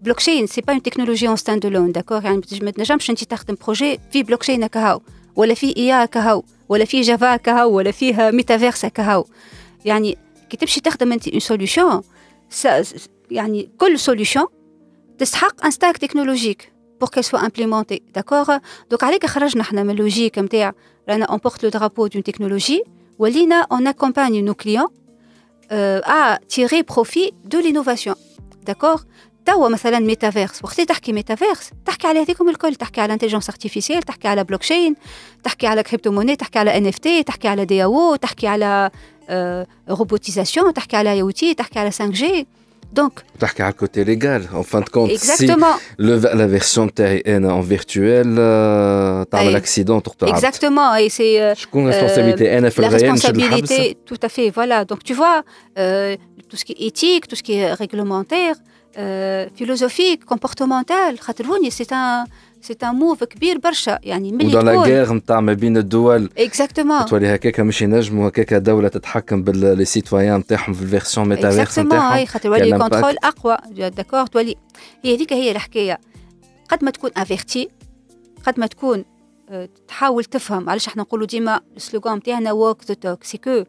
[0.03, 3.57] بلوكشين سي با اون تكنولوجي اون ستاند الون داكور يعني بتج- ما تنجمش انت تخدم
[3.65, 5.01] بروجي في بلوكشين كهو
[5.37, 9.25] ولا في اي كهو ولا في جافا كهو ولا فيه ميتافيرس كهو
[9.85, 10.19] يعني
[10.51, 12.01] كي تمشي تخدم انت اون سوليوشن
[13.31, 14.45] يعني كل سوليوشن
[15.19, 16.73] تستحق ان ستاك تكنولوجيك
[17.05, 18.51] pour qu'elle soit implémentée d'accord
[18.95, 20.73] donc عليك خرجنا احنا من اللوجيك نتاع
[21.09, 22.83] رانا on porte le drapeau d'une technologie
[23.19, 24.91] ولينا on accompagne nos clients
[25.73, 28.15] euh, à tirer profit de l'innovation
[28.67, 29.05] d'accord
[29.45, 34.03] توا مثلا ميتافيرس وقت اللي تحكي ميتافيرس تحكي على هذيكم الكل تحكي على انتليجنس ارتيفيسيال
[34.03, 34.95] تحكي على بلوكشين
[35.45, 38.91] تحكي على كريبتو موني تحكي على ان اف تي تحكي على دي او تحكي على
[39.89, 42.47] روبوتيزاسيون تحكي على اي او تي تحكي على 5 جي
[42.96, 45.12] Donc, tu as côté légal, en fin de compte.
[45.12, 45.76] Exactement.
[45.78, 50.02] Si le, la version est en virtuel, euh, tu as l'accident.
[50.36, 50.96] Exactement.
[50.96, 51.36] Et c'est.
[51.42, 54.50] Euh, la responsabilité, euh, la responsabilité tout à fait.
[54.50, 54.86] Voilà.
[54.86, 55.38] Donc, tu vois,
[55.78, 56.16] euh,
[56.50, 58.56] tout ce qui est éthique, tout ce qui est réglementaire,
[58.98, 61.12] euh, philosophique, comportemental,
[61.70, 62.24] c'est un.
[62.66, 64.86] C'est un move كبير برشا يعني ملي ودون لا تقول.
[64.86, 66.30] غير نتاع ما بين الدول.
[66.40, 67.06] Exactement.
[67.10, 72.14] تولي هكاك مش ينجموا هكاك دولة تتحكم باللي سيتويان نتاعهم في الفيرسيون ميتافيرس نتاعهم.
[72.14, 73.16] أي خاطر كان كونترول.
[73.24, 73.58] أقوى.
[73.72, 74.56] داكور تولي
[75.04, 76.00] هي هذيك هي الحكاية.
[76.70, 77.70] قد ما تكون افيرتي
[78.46, 79.06] قد ما تكون
[79.50, 80.70] آه، تحاول تفهم.
[80.70, 83.24] علاش إحنا نقولوا ديما السلوغان نتاعنا the talk.
[83.24, 83.66] C'est que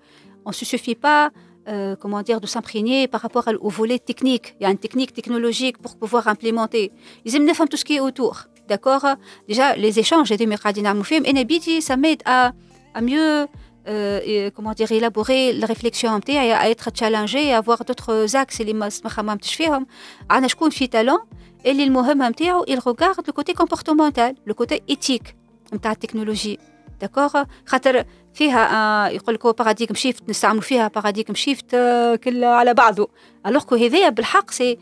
[0.46, 1.30] on se suffit pas
[1.68, 4.46] euh, comment dire de s'imprégner par rapport au volet technique.
[4.60, 6.90] il y a une technique technologique pour pouvoir implémenter.
[7.24, 8.55] لازم نفهم tout ce qui est autour.
[8.69, 9.05] d'accord
[9.49, 12.51] déjà les échanges اللي قاعدين نعملوا فيهم انا بيدي ça m'aide à
[12.97, 13.47] à mieux
[13.87, 18.61] euh, et, comment dire élaborer la réflexion نتاعي à être challengé à avoir d'autres axes
[18.61, 19.87] اللي ما ما خممتش فيهم
[20.29, 21.35] عندنا شكون في talent
[21.65, 25.35] اللي المهمه نتاعو il regarde le côté comportemental le côté éthique
[25.73, 26.59] نتاع التكنولوجي
[27.01, 32.43] داكوغ خاطر فيها آه يقول لك هو باراديغم شيفت نستعملوا فيها باراديغم شيفت آه كل
[32.43, 33.09] على بعضه
[33.45, 34.77] الوغ كو هذايا بالحق سي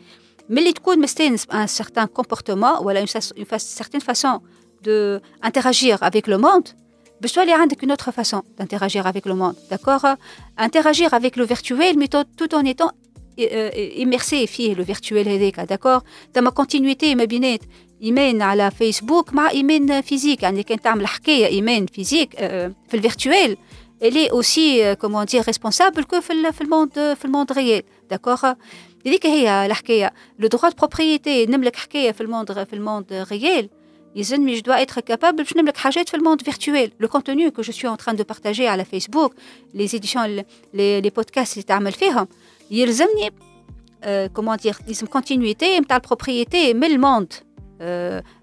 [0.48, 3.06] ملي تكون مستانس ان سيغتان كومبورتمون ولا اون
[3.58, 4.40] سيغتين فاسون
[4.84, 6.68] دو انتراجير افيك لو موند
[7.20, 10.06] باش تولي عندك une autre façon d'interagir avec le monde d'accord
[10.58, 12.90] interagir avec le virtuel mais tout, tout en étant
[13.40, 13.70] euh,
[14.02, 16.02] immersé فيه le virtuel هذاك d'accord
[16.34, 17.60] تما continuité ما بينات
[18.02, 23.56] ايمان على فيسبوك مع ايمان فيزيك يعني كان تعمل حكايه ايمان فيزيك آه، في الفيرتوال
[24.04, 27.82] elle est aussi euh, comment dire responsable que في ال- في الموند في الموند ريال
[28.10, 28.52] داكوغ
[29.06, 33.68] هذيك هي الحكايه لو droit de propriété نملك حكايه في الموند في الموند ريال
[34.16, 37.72] يلزمني je dois être capable باش نملك حاجات في الموند فيرتوال لو contenu que je
[37.72, 39.34] suis en train de partager على فيسبوك
[39.74, 40.44] les éditions
[40.74, 42.28] les, les podcasts اللي تعمل فيهم
[42.70, 47.32] يلزمني euh, comment dire لازم continuité نتاع البروبريتي من الموند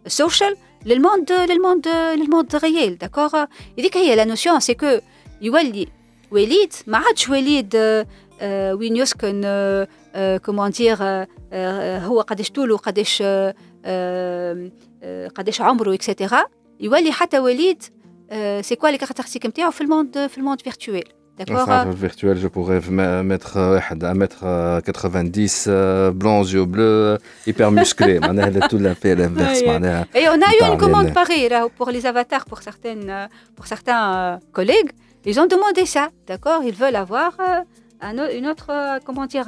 [0.08, 0.56] سوشيال
[0.86, 3.46] للموند للموند للموند ريال داكوغ
[3.80, 5.00] هذيك هي لا نوسيون سي كو
[5.42, 5.88] يولي
[6.32, 8.08] وليد ما عادش وليد آه،
[8.42, 9.42] آه، وين يسكن
[10.46, 10.98] كومون دير
[12.04, 13.56] هو قداش طوله قداش آه،
[13.86, 14.72] آه،
[15.04, 16.46] آه، قداش عمره اكسيتيرا
[16.80, 17.84] يولي حتى وليد
[18.62, 21.04] سي كوا لي كاركتيرستيك نتاعو في الموند في الموند فيرتوال
[21.38, 22.82] داكوغ فيرتوال جو بوغي
[23.24, 29.14] متر واحد 1 متر 90 بلون يو بلو هيبر مسكلي معناها لا تو لا في
[29.14, 29.68] الانفيرس أي.
[29.68, 31.12] معناها Et on a eu Parler, une commande là.
[31.12, 34.92] pareille là, pour les avatars, pour, certaines, euh, pour certains euh, collègues.
[35.30, 39.48] Ils ont demandé ça, d'accord Ils veulent avoir euh, une autre, euh, comment dire,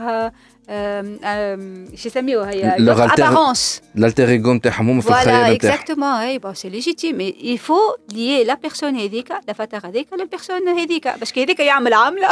[0.69, 3.81] euh, euh, leur apparence.
[3.95, 4.60] L'alter ego
[5.02, 6.19] Voilà, exactement.
[6.41, 7.18] Bon, c'est légitime.
[7.18, 11.15] Mais il faut lier la personne hédika, la fatara à la personne hédika.
[11.19, 12.30] Parce que hédika يعمل عملة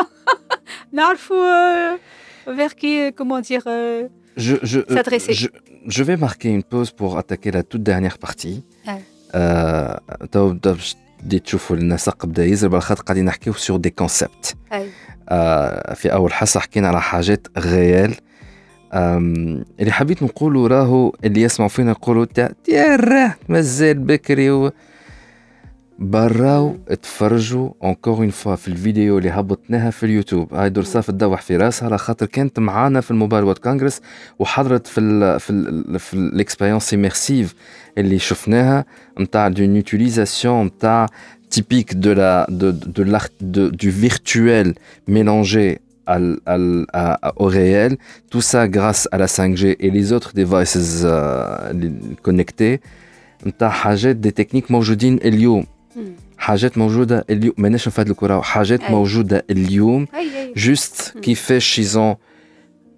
[0.93, 1.97] نعرفوا
[2.47, 3.63] vers qui, comment dire,
[4.37, 5.33] je, je, s'adresser.
[5.33, 5.47] Je,
[5.85, 8.63] je, vais marquer une pause pour attaquer la toute dernière partie.
[11.23, 14.85] بديت تشوفوا النسق بدا يزرب على خاطر قاعدين نحكيو سور دي كونسيبت آه
[15.94, 18.14] في أول حصة حكينا على حاجات غيال.
[18.94, 22.24] اللي حبيت نقوله راهو اللي يسمعوا فينا يقولوا
[22.64, 24.72] تيا مازال بكري و...
[25.99, 31.57] براو تفرجوا اونكور اون فوا في الفيديو اللي هبطناها في اليوتيوب هاي درصاف تدوح في
[31.57, 34.01] راسها على خاطر كانت معانا في الموبايل وورد كونغرس
[34.39, 37.55] وحضرت في ال في ال في الاكسبيريونس اميرسيف
[37.97, 38.85] اللي شفناها
[39.19, 41.05] نتاع دون يوتيليزاسيون نتاع
[41.55, 44.67] typique de la de de l'art de, du virtuel
[45.07, 45.67] mélangé
[46.13, 46.15] à,
[46.53, 46.55] à,
[46.93, 47.91] à, au réel
[48.31, 51.73] tout ça grâce à la 5G et les autres devices euh,
[52.21, 52.79] connectés
[53.45, 55.65] نتاع حاجات دي تكنيك موجودين اليوم
[56.37, 60.07] حاجات موجوده اليوم ماناش نفادلكوا راهو حاجات موجوده اليوم
[60.55, 62.15] جوست كيفاش ايزون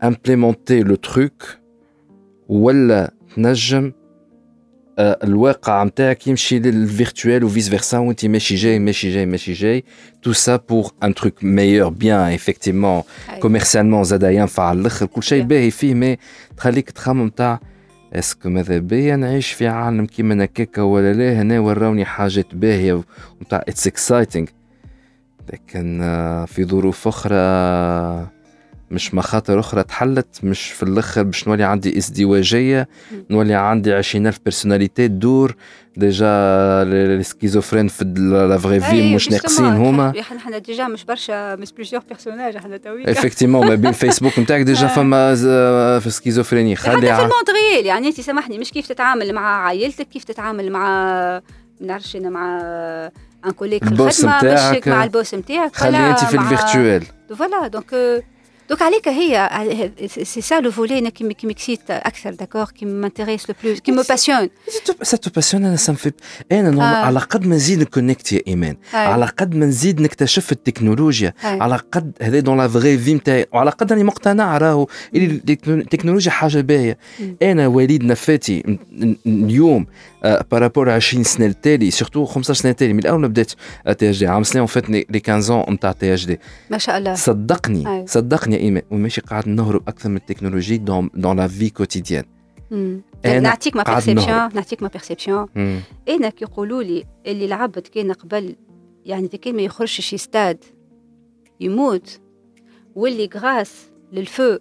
[0.04, 1.44] امبليمونتي لو تروك
[2.50, 3.92] ولا تنجم
[5.00, 9.84] الواقع نتاعك يمشي للفيرتوال وفيس فيرسا وانت ماشي جاي ماشي جاي ماشي جاي
[10.22, 13.02] تو سا بور ان تروك ميور بيان ايفيكتيفمون
[13.40, 16.18] كوميرسيالمون زاد ينفع على الاخر كل شيء باهي فيه مي
[16.58, 17.60] تخليك تخمم تاع
[18.17, 23.03] اسكو ماذا بيا؟ نعيش في عالم كيما هكاكا ولا لا هنا وراوني حاجات باهية
[23.41, 24.49] وتاع اتس اكسايتنج
[25.53, 25.99] لكن
[26.49, 27.37] في ظروف أخرى
[28.91, 32.89] مش مخاطر أخرى تحلت مش في الأخر باش نولي عندي ازدواجية
[33.31, 35.57] نولي عندي عشرين ألف بيرسوناليتي تدور.
[35.97, 36.27] ديجا
[36.83, 40.13] السكيزوفرين في لا فري في مش ناقصين هما.
[40.21, 44.87] إحنا ديجا مش برشا مش بليزيور بيرسوناج إحنا تويك افكتيمون ما بين فيسبوك نتاعك ديجا
[44.87, 45.35] فما
[45.99, 50.09] في سكيزوفريني خلي حتى في الموند ريال يعني انت سامحني مش كيف تتعامل مع عائلتك
[50.09, 50.89] كيف تتعامل مع
[51.81, 52.61] ما نعرفش أنا مع
[53.47, 57.03] ان كوليك في الخدمة مش مع البوس نتاعك خلي انت في الفيرتوال
[57.37, 58.25] فوالا دونك
[58.71, 59.51] دوك عليك هي
[60.07, 64.03] سي سا لو فولي كي كي مكسيت أكثر داكور كي مانتيريس لو بلوس كي مو
[64.09, 64.49] باسيون
[65.03, 66.13] سا تو باسيون أنا سا مفي
[66.53, 71.77] أنا على قد ما نزيد نكونكت يا ايمان على قد ما نزيد نكتشف التكنولوجيا على
[71.93, 76.99] قد هذا دون لا فغي في نتاعي وعلى قد راني مقتنع راهو التكنولوجيا حاجة باهيه
[77.43, 78.79] أنا وليد نفاتي
[79.27, 79.87] اليوم
[80.25, 83.53] بارابور 20 سنه التالي سورتو 15 سنه التالي من الأول ما بدات
[83.99, 86.41] تي اش دي عام سنه فات لي 15 نتاع تي اش دي
[86.71, 91.37] ما شاء الله صدقني صدقني يا ايمان وماشي قاعد نهرب أكثر من التكنولوجي دون دون
[91.37, 92.25] لا في كوتيديان
[93.25, 95.47] نعطيك ما بيرسيبسيون نعطيك ما بيرسيبسيون
[96.09, 98.57] أنا كي يقولوا لي اللي العبد كان قبل
[99.05, 100.65] يعني كان ما يخرجش يستاد
[101.61, 102.21] يموت
[102.95, 103.73] واللي غراس
[104.13, 104.59] للفو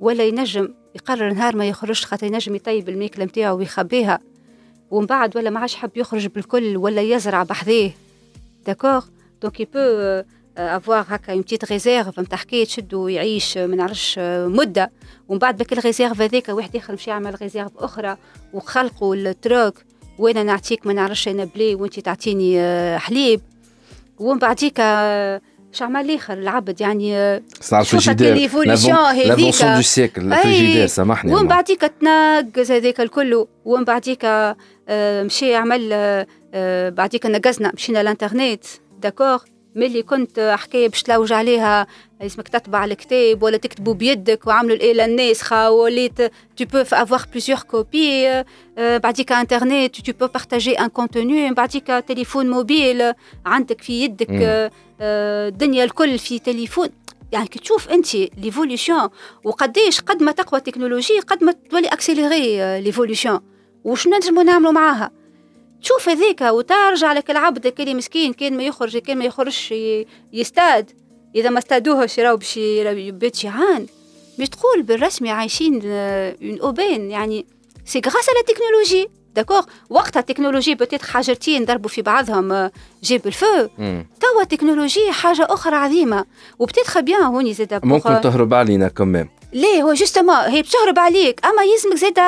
[0.00, 4.18] ولا ينجم يقرر نهار ما يخرجش خاطر ينجم يطيب الماكله نتاعو ويخبيها
[4.92, 7.90] ومن بعد ولا ما عادش حب يخرج بالكل ولا يزرع بحذاه.
[8.66, 9.04] داكوغ
[9.42, 10.22] دونك يبو
[10.58, 14.90] افواغ هكا اون بتيت ريزيرف نتاع حكاية تشدو يعيش ما نعرفش مدة.
[15.28, 18.16] ومن بعد بك الريزيرف هذاك واحد اخر مشى يعمل ريزيرف أخرى
[18.52, 19.74] وخلقوا التروك
[20.18, 23.40] وأنا نعطيك ما نعرفش أنا بلي وانت تعطيني حليب.
[24.18, 24.80] ومن بعديك
[25.80, 29.26] عمل الآخر العبد يعني صار الفريجيدير ليفولوسيون هذيك.
[29.26, 34.26] لافونسون دو سيكل الفريجيدير سامحني ومن بعديك تنقز هذاك الكل ومن بعديك
[35.24, 36.26] مشي عمل
[36.90, 38.64] بعديك نقزنا مشينا الانترنت
[38.98, 39.42] داكوغ
[39.74, 41.86] ملي كنت حكايه باش تلوج عليها
[42.22, 46.22] اسمك تطبع الكتاب ولا تكتبوا بيدك وعملوا الاله الناسخه وليت
[46.60, 48.44] tu peux avoir plusieurs copies
[48.78, 53.12] بعديك إنترنت tu peux partager un contenu بعديك تليفون موبيل
[53.46, 54.70] عندك في يدك
[55.02, 56.88] الدنيا الكل في تليفون.
[57.32, 59.08] يعني كي تشوف انت ليفوليسيون
[59.44, 63.40] وقديش قد ما تقوى التكنولوجيا قد ما تولي اكسيليري ليفوليسيون
[63.84, 65.10] وش نجموا نعملوا معاها؟
[65.82, 69.74] تشوف هذيك وترجع لك العبد اللي مسكين كان ما يخرج كان ما يخرجش
[70.32, 70.90] يستاد.
[71.34, 73.86] إذا ما استادوهش راهو باش يبات شيعان
[74.38, 77.46] مش تقول بالرسمي عايشين اون اوبين يعني
[77.84, 82.70] سي غراس على التكنولوجي داكوغ وقتها التكنولوجي بتيت حاجتين ضربوا في بعضهم
[83.02, 83.68] جيب الفو
[84.20, 86.24] توا التكنولوجيا حاجة أخرى عظيمه
[86.58, 91.62] وبتيت بيان هوني زاد ممكن تهرب علينا كمان ليه هو جوستومون هي بتهرب عليك اما
[91.62, 92.18] يلزمك زاد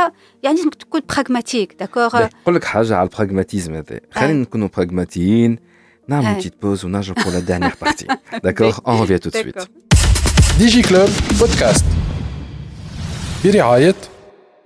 [0.42, 5.58] يعني لازمك تكون براغماتيك داكوغ نقول لك حاجة على البراغماتيزم هذا خلينا نكونوا براغماتيين
[6.08, 8.06] نعملوا بتيت بوز ونرجعوا pour la dernière partie.
[8.44, 9.68] D'accord on revient tout de suite.
[10.58, 11.08] ديجي كلوب
[11.40, 11.84] بودكاست
[13.44, 13.94] برعايه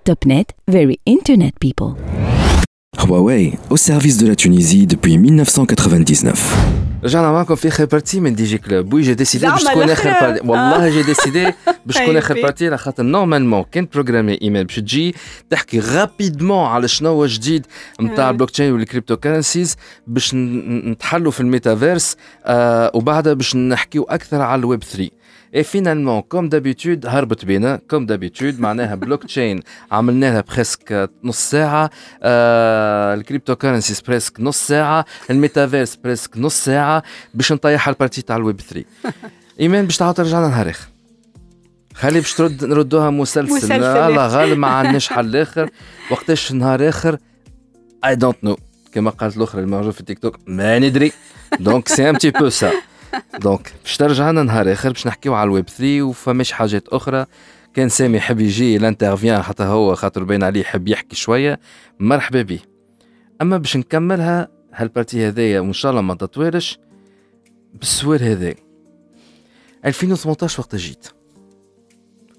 [0.09, 2.18] Topnet, very internet people.
[2.97, 6.33] Huawei, au service de la Tunisie depuis 1999.
[7.03, 10.09] رجعنا معكم في اخر بارتي من دي جي كلوب وي جي ديسيدي باش تكون اخر
[10.09, 11.53] بارتي والله جي ديسيدي
[11.85, 15.15] باش تكون اخر بارتي على خاطر نورمالمون كان بروغرامي ايميل باش تجي
[15.49, 17.65] تحكي غابيدمون على شنو هو جديد
[18.01, 19.75] نتاع البلوك تشين والكريبتو كرنسيز
[20.07, 25.09] باش نتحلوا في الميتافيرس آه وبعدها باش نحكيو أكثر على الويب 3
[25.55, 29.61] اي فينالمون كوم دابيتود هربت بينا كوم دابيتود معناها بلوك تشين
[29.91, 31.89] عملنا لها بريسك نص ساعه
[32.23, 37.03] آه الكريبتو كرنسيز بريسك نص ساعه الميتافيرس بريسك نص ساعه
[37.33, 38.85] باش نطيح البارتي تاع الويب 3
[39.59, 40.87] ايمان باش تعاود ترجعنا نهار اخر
[41.93, 45.69] خلي باش ترد نردوها مسلسل الله غالب ما عندناش حل اخر
[46.11, 47.17] وقتاش نهار اخر
[48.05, 48.57] اي دونت نو
[48.93, 51.11] كما قالت الاخرى الموجود في التيك توك ما ندري
[51.59, 52.71] دونك سي ان بتي بو سا
[53.39, 57.25] دونك باش ترجع لنا نهار آخر باش نحكيو على الويب 3 وفماش حاجات أخرى.
[57.73, 61.59] كان سامي يحب يجي لانترفيان حتى هو خاطر باين عليه يحب يحكي شوية.
[61.99, 62.59] مرحبا به
[63.41, 66.79] أما باش نكملها هالبارتي هذايا وإن شاء الله ما تطويرش
[67.73, 68.53] بالسوار هذا.
[69.85, 71.07] 2018 وقت جيت.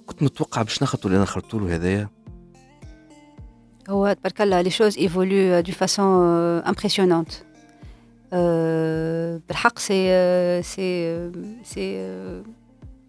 [0.07, 2.09] كنت متوقع باش نخطو اللي نخرطو له هذايا؟
[3.89, 6.27] هو تبارك الله لي شوز ايفولو دو فاسون
[6.59, 7.33] امبرسيونونت
[9.48, 11.32] بالحق سي سي
[11.64, 12.06] سي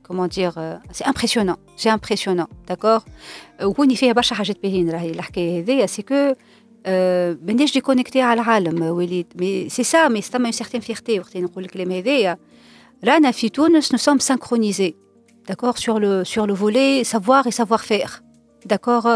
[0.09, 0.55] comment dire
[0.93, 3.05] c'est impressionnant c'est impressionnant d'accord
[3.63, 6.35] وكوني فيها برشا حاجات باهين راهي الحكايه هذيا سي كو
[7.47, 11.65] مانيش ديكونيكتي على العالم وليد مي سي سا مي ستما اون سيغتين فيغتي وقت نقول
[11.65, 12.39] الكلام هذايا
[13.05, 14.95] رانا في تونس نو سوم سانكرونيزي
[15.49, 18.23] d'accord sur le sur le volet savoir et savoir faire
[18.67, 19.09] d'accord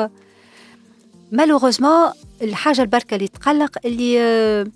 [1.32, 4.70] malheureusement الحاجه البركه اللي تقلق اللي تلقانا عندنا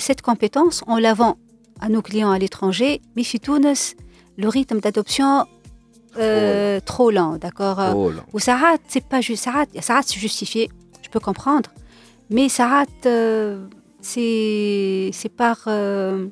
[0.00, 1.36] cette compétence on la vend
[1.80, 3.94] à nos clients à l'étranger mais في تونس
[4.38, 5.44] le rythme d'adoption
[6.16, 7.80] euh, trop lent d'accord
[8.32, 10.68] وساعات c'est pas juste ساعات ساعات c'est justifié
[11.02, 11.70] je peux comprendre
[12.30, 13.66] mais ساعات euh,
[14.00, 16.28] c'est c'est par euh,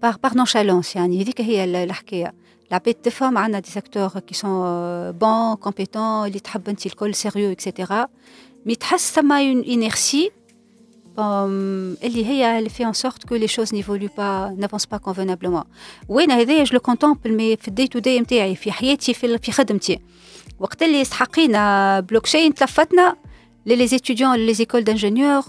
[0.00, 2.34] par par nonchalance يعني هذيك هي الحكايه
[2.68, 8.06] العباد تفهم عندنا دي اكتور كي سون بون كومبيتون اللي تحب انت الكل سيريو اكسيتيرا
[8.66, 10.30] مي تحس ثم اون انيرسي
[11.18, 15.62] اللي هي اللي في ان سورت كو لي شوز نيفولو با نافونس با كونفينابلومون
[16.08, 19.52] وين هذايا جو لو كونتومبل مي في الدي تو دي نتاعي في حياتي في في
[19.52, 19.98] خدمتي
[20.58, 23.16] وقت اللي استحقينا بلوك تشين تلفتنا
[23.66, 25.42] لي زيتيديون لي زيكول دانجينيور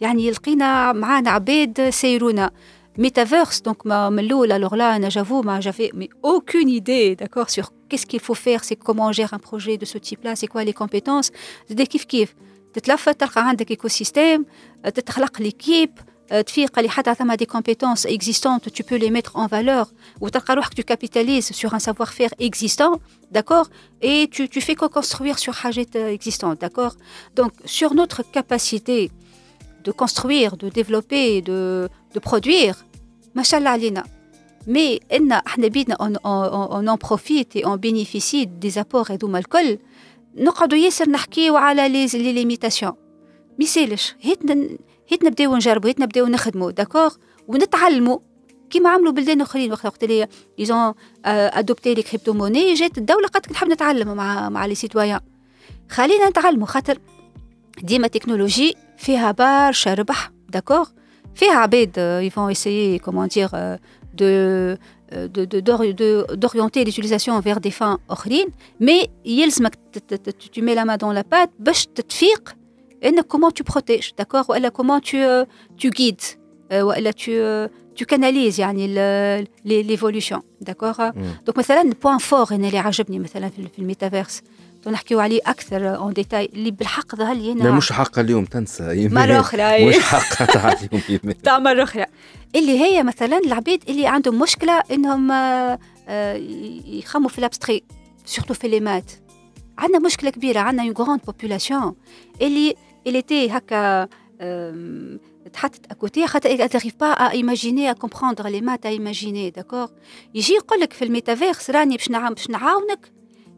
[0.00, 2.50] يعني لقينا معانا عباد سيرونا
[2.98, 8.76] Metaverse, donc alors là, j'avais mais aucune idée, d'accord, sur qu'est-ce qu'il faut faire, c'est
[8.76, 11.30] comment on gère un projet de ce type-là, c'est quoi les compétences.
[11.70, 12.34] Dès kiff kiff,
[12.74, 14.42] تتلفت تلقى عندك écosystème,
[14.84, 16.00] تتخلق l'équipe,
[16.30, 20.74] تفيق اللي حتى ثم des compétences existantes, tu peux les mettre en valeur, ou que
[20.74, 23.00] tu capitalises sur un savoir-faire existant,
[23.32, 23.68] d'accord,
[24.00, 26.94] et tu, tu fais co-construire sur حاجات existantes, d'accord.
[27.34, 29.10] Donc sur notre capacité
[29.82, 32.84] de construire, de développer, de, de produire,
[33.34, 34.04] machallah alina.
[34.66, 35.00] Mais
[35.98, 39.78] on, on, on en profite et on bénéficie des apports et الكل
[40.35, 42.93] نقعدوا ياسر نحكيو على لي لي ليميتاسيون.
[43.59, 44.39] ميسالش هيت
[45.09, 47.13] هيت نبداو نجربوا هيت نبداو نخدموا داكوغ
[47.47, 48.19] ونتعلموا
[48.69, 50.27] كيما عملوا بلدان أخرين وقت وقت اللي
[50.59, 50.93] ايزون
[51.25, 55.19] ادوبتي لي كريبتو موني جات الدولة قالت نحب نتعلم مع مع لي سيتويان
[55.89, 56.97] خلينا نتعلموا خاطر
[57.83, 60.89] ديما تكنولوجي فيها برشا ربح داكوغ
[61.35, 63.49] فيها عباد يفون اسيي كومون دير
[64.13, 64.25] دو
[65.12, 68.46] d'orienter l'utilisation vers des fins اخرين
[68.82, 69.78] mais يلزمك
[70.52, 72.56] tu mets la main dans la pâte باش تتفيق
[73.04, 75.16] انك comment tu protèges d'accord ولا comment tu
[75.82, 76.38] tu guides
[76.72, 77.30] ولا tu
[78.00, 78.94] tu canalises يعني
[79.66, 81.00] l'évolution d'accord
[81.48, 84.42] donc مثلا البوان فور انا اللي عجبني مثلا في الميتافيرس
[84.91, 89.07] نحكيو عليه أكثر اون ديتاي اللي بالحق ظهر لي هنا مش حق اليوم تنسى.
[89.11, 92.05] مرة أخرى مش حق تاع اليوم تاع مرة أخرى.
[92.55, 95.31] اللي هي مثلا العبيد اللي عندهم مشكلة إنهم
[96.85, 97.83] يخموا في الابستري
[98.25, 99.11] سورتو في لي مات
[99.77, 101.95] عندنا مشكلة كبيرة عندنا اون غراند بوبولاسيون
[102.41, 102.75] اللي
[103.07, 104.07] اللي تي هكا
[105.53, 109.89] تحطت اكوتي خاطر elle n'arrive pas à imaginer à comprendre les maths à imaginer d'accord.
[110.33, 113.14] يجي يقول لك في الميتافيرس راني باش باش نعاونك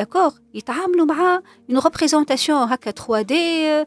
[0.00, 3.84] داكوغ يتعاملوا مع اون ريبريزونتاسيون هكا 3 دي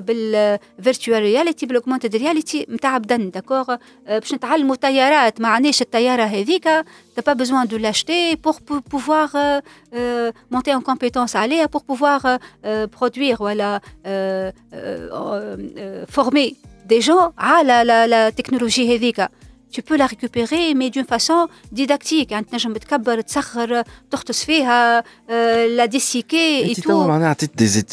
[0.00, 5.40] بالفيرتوال رياليتي بالاوغمونتد رياليتي نتاع بدن داكوغ باش نتعلموا طيارات.
[5.40, 6.64] ما عندناش الطيارة هذيك.
[7.16, 8.54] تا با بيزوان دو لاشتي بور
[8.90, 9.60] بوفوار
[10.50, 13.80] مونتي اون كومبيتونس عليها بور بوفوار برودوير ولا
[16.08, 16.56] فورمي
[16.86, 19.28] دي جون على لا تكنولوجي هذيك.
[19.70, 22.32] tu peux la récupérer, mais d'une façon didactique.
[22.32, 22.42] Hein,
[25.30, 26.90] euh, la dessicquer et tout.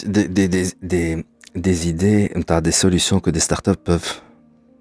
[0.05, 0.47] des, des,
[0.81, 1.25] des,
[1.55, 2.31] des idées,
[2.61, 4.21] des solutions que des startups peuvent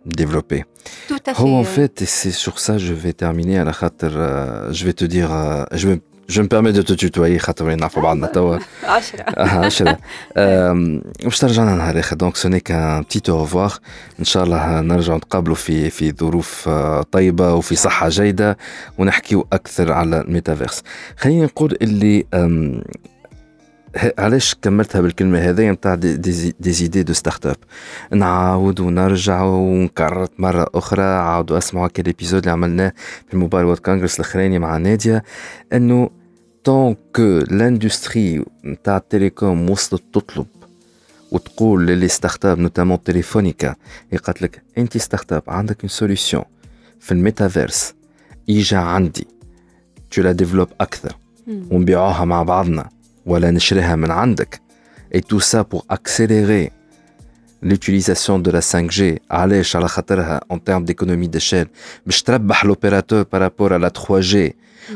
[0.04, 0.64] développer.
[1.08, 1.42] Tout à oh, fait.
[1.42, 3.58] En fait, et c'est sur ça que je vais terminer.
[3.58, 7.74] Euh, je vais te dire, euh, je vais je me permets de te tutoyer خاطر
[7.74, 9.98] نعرفوا بعضنا توا 10 10
[11.22, 12.16] باش ترجعنا نهار آخر.
[12.16, 13.72] دونك سوني كان بتيت اوفوار
[14.18, 16.68] ان شاء الله نرجعوا نتقابلوا في في ظروف
[17.12, 18.58] طيبة وفي صحة جيدة
[18.98, 20.82] ونحكيو أكثر على الميتافيرس.
[21.16, 22.24] خليني نقول اللي
[24.18, 27.56] علاش كملتها بالكلمة هذه نتاع دي زيدي دو ستارت اب
[28.12, 31.02] نعاود ونرجع ونكررت مرة أخرى.
[31.02, 32.92] عاودوا أسمعوا هكا الابيزود اللي عملناه
[33.28, 35.24] في الموبايل وورد كونغرس الأخراني مع نادية.
[35.72, 36.10] إنه
[36.64, 40.46] طون كو لاندستري نتاع التليكوم وصلت تطلب
[41.32, 43.74] وتقول للي ستارت اب نوتامون تليفونيكا
[44.24, 46.44] قالت لك انت ستارت اب عندك اون سوليسيون
[47.00, 47.94] في الميتافيرس
[48.50, 49.26] اجا عندي.
[50.10, 51.16] تو لا ديفلوب أكثر.
[51.70, 52.88] ونبيعوها مع بعضنا.
[53.26, 54.60] ولا نشريها من عندك.
[55.14, 56.72] Et tout ça pour accélérer
[57.62, 61.68] l'utilisation de la 5G علاش؟ على خاطرها en termes d'économie d'échelle.
[62.06, 64.52] باش تربح l'opérateur par rapport à la 3G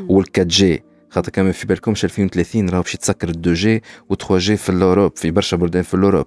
[0.09, 0.81] ou le 4G
[1.11, 5.31] خاطر كما في بالكمش 2030 راهو باش يتسكر ال 2G و 3G في الأوروب في
[5.31, 6.27] برشا بلدان في الأوروب.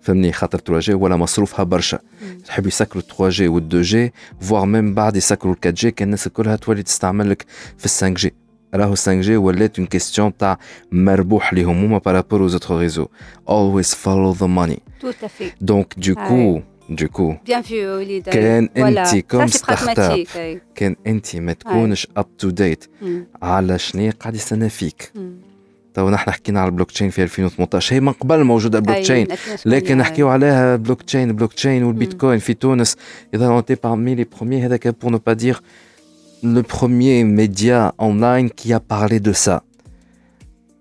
[0.00, 1.98] فهمني خاطر 3G ولا مصروفها برشا.
[2.46, 3.96] تحب يسكروا 3G و 2G
[4.40, 7.46] فوار ميم بعد يسكروا ال 4G كان الناس كلها تولي تستعمل لك
[7.78, 8.41] في ال 5G
[8.74, 10.58] راهو 5G ولات اون كيستيون تاع
[10.92, 13.08] مربوح ليهم هما بارابور aux autres réseaux.
[13.48, 14.80] Always follow the money.
[15.00, 15.52] Tout à fait.
[15.60, 20.26] Donc du coup du coup bien vu وليد كان انت كوم ستارت اب
[20.74, 22.84] كان انت ما تكونش اب تو ديت
[23.42, 25.12] على شنو قاعد يستنى فيك
[25.94, 29.26] تو نحن حكينا على البلوك تشين في 2018 هي من قبل موجوده البلوك تشين
[29.66, 32.96] لكن نحكيو عليها بلوك تشين بلوك تشين والبيتكوين في تونس
[33.34, 35.60] اذا اونتي parmi les premiers هذاك pour ne pas dire
[36.43, 39.61] le premier média online qui a parlé de ça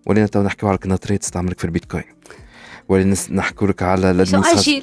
[0.07, 2.05] ولينا تو نحكيو على الكناتريت تستعملك في البيتكوين
[2.89, 4.83] ولينا نحكوا لك على l'administration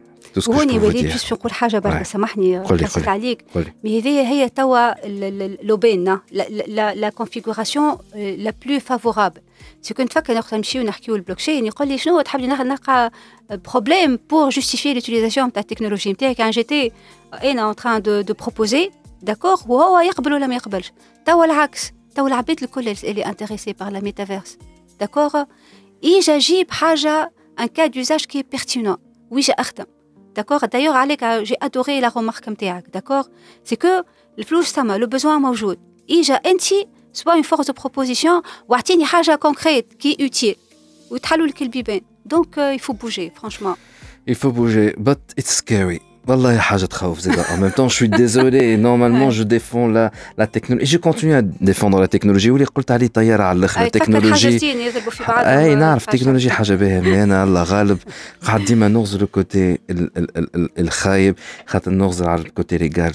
[0.48, 3.44] هوني وليد باش نقول حاجه برك سامحني قصت عليك
[3.84, 5.06] مي هذه هي توا
[5.62, 9.40] لوبين لا كونفيغوراسيون لا بلو فافورابل
[9.82, 13.10] سي كنت فكر ناخذ نمشيو نحكيو البلوك تشين يقول لي شنو تحب نلقى
[13.50, 16.92] بروبليم بور جوستيفي لوتيليزاسيون تاع التكنولوجي نتاعك كان جيتي
[17.44, 18.90] انا اون تران دو دو بروبوزي
[19.22, 20.92] داكور وهو يقبل ولا ما يقبلش
[21.26, 24.58] توا العكس توا العباد الكل اللي انتريسي بار لا ميتافيرس
[25.00, 25.30] داكور
[26.04, 28.96] اجا جيب حاجه ان كا دوزاج كي بيرتينون
[29.30, 29.84] ويجا اخدم
[30.35, 30.95] D'accord D'ailleurs,
[31.43, 32.47] j'ai adoré la remarque
[32.91, 33.29] D'accord?
[33.63, 34.03] C'est que
[34.37, 39.37] le flouche, le besoin est Ija enti, soit une force de proposition, ou une haja
[39.37, 40.55] concrète qui est utile.
[41.09, 41.17] Ou
[42.25, 43.75] Donc, euh, il faut bouger, franchement.
[44.27, 46.01] Il faut bouger, but it's scary.
[46.28, 47.42] Wallah, حاجة تخوف زيدا.
[47.42, 48.76] En même temps, je suis désolé.
[48.76, 50.82] Normalement, je défends la, la technologie.
[50.82, 52.50] Et je continue à défendre la technologie.
[52.50, 53.82] واللي قلت عليه طيارة على الآخر.
[53.82, 54.76] التكنولوجي.
[55.28, 57.98] أي نعرف التكنولوجي حاجة باهية مليانة الله غالب.
[58.42, 59.78] قاعد ديما نغزر الكوتي
[60.78, 61.34] الخايب
[61.66, 63.12] خاطر نغزر على الكوتي ليغال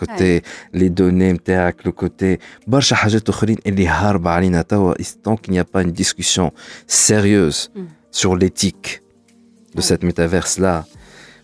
[0.00, 0.42] كوتي
[0.74, 4.94] لي دوني نتاعك لو كوتي برشا حاجات أخرين اللي هاربة علينا توا.
[4.94, 6.52] Tant qu'il n'y a pas une discussion
[6.86, 7.70] sérieuse
[8.10, 9.02] sur l'éthique
[9.76, 10.84] de cette métaverse-là,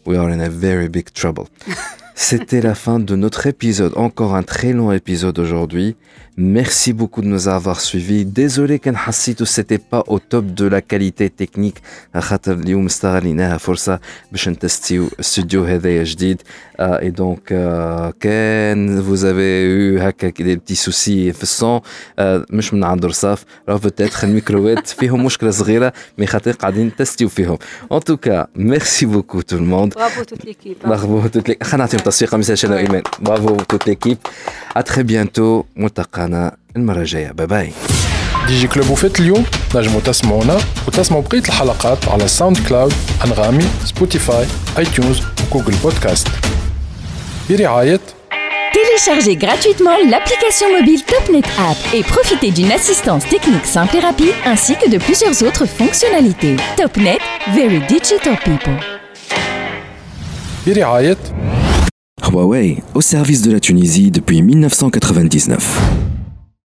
[0.06, 1.46] we are in a very big trouble.
[2.16, 5.96] C'était la fin de notre épisode, encore un très long épisode aujourd'hui.
[6.37, 8.25] Merci beaucoup de nous avoir suivis.
[8.25, 11.79] Désolé qu'un hassitou c'était pas au top de la qualité technique.
[12.19, 14.01] خاطر اليوم استغليناها فرصة
[14.33, 16.43] باش نتستيو استوديو هذايا جديد
[16.81, 20.01] Euh, et donc, euh, quand vous avez eu
[20.39, 21.81] des petits soucis في الصون
[22.51, 27.59] مش من عند رصاف راه peut-être الميكروات فيهم مشكله صغيره مي خاطر قاعدين تستيو فيهم
[27.95, 31.85] en tout cas merci beaucoup tout le monde bravo toute l'équipe bravo toute l'équipe خلينا
[31.85, 34.29] نعطيهم تصفيقه مثل شنو ايمان bravo toute l'équipe
[34.79, 35.67] à très bientôt
[36.25, 37.73] ملتقانا المره الجايه باي باي
[38.47, 39.45] دي جي كلوب وفات اليوم
[39.75, 40.59] نجموا تسمعونا
[40.89, 42.93] وتسمعوا بقية الحلقات على ساوند كلاود
[43.25, 44.47] أنغامي سبوتيفاي
[44.79, 45.21] اي تيونز
[45.53, 46.29] وجوجل بودكاست
[47.51, 48.01] برعاية
[48.81, 54.73] Téléchargez gratuitement l'application mobile TopNet App et profitez d'une assistance technique simple et rapide ainsi
[54.81, 56.57] que de plusieurs autres fonctionnalités.
[56.79, 57.21] TopNet,
[57.59, 58.79] very digital people.
[60.67, 61.17] برعاية
[62.31, 66.14] Huawei, au service de la Tunisie depuis 1999.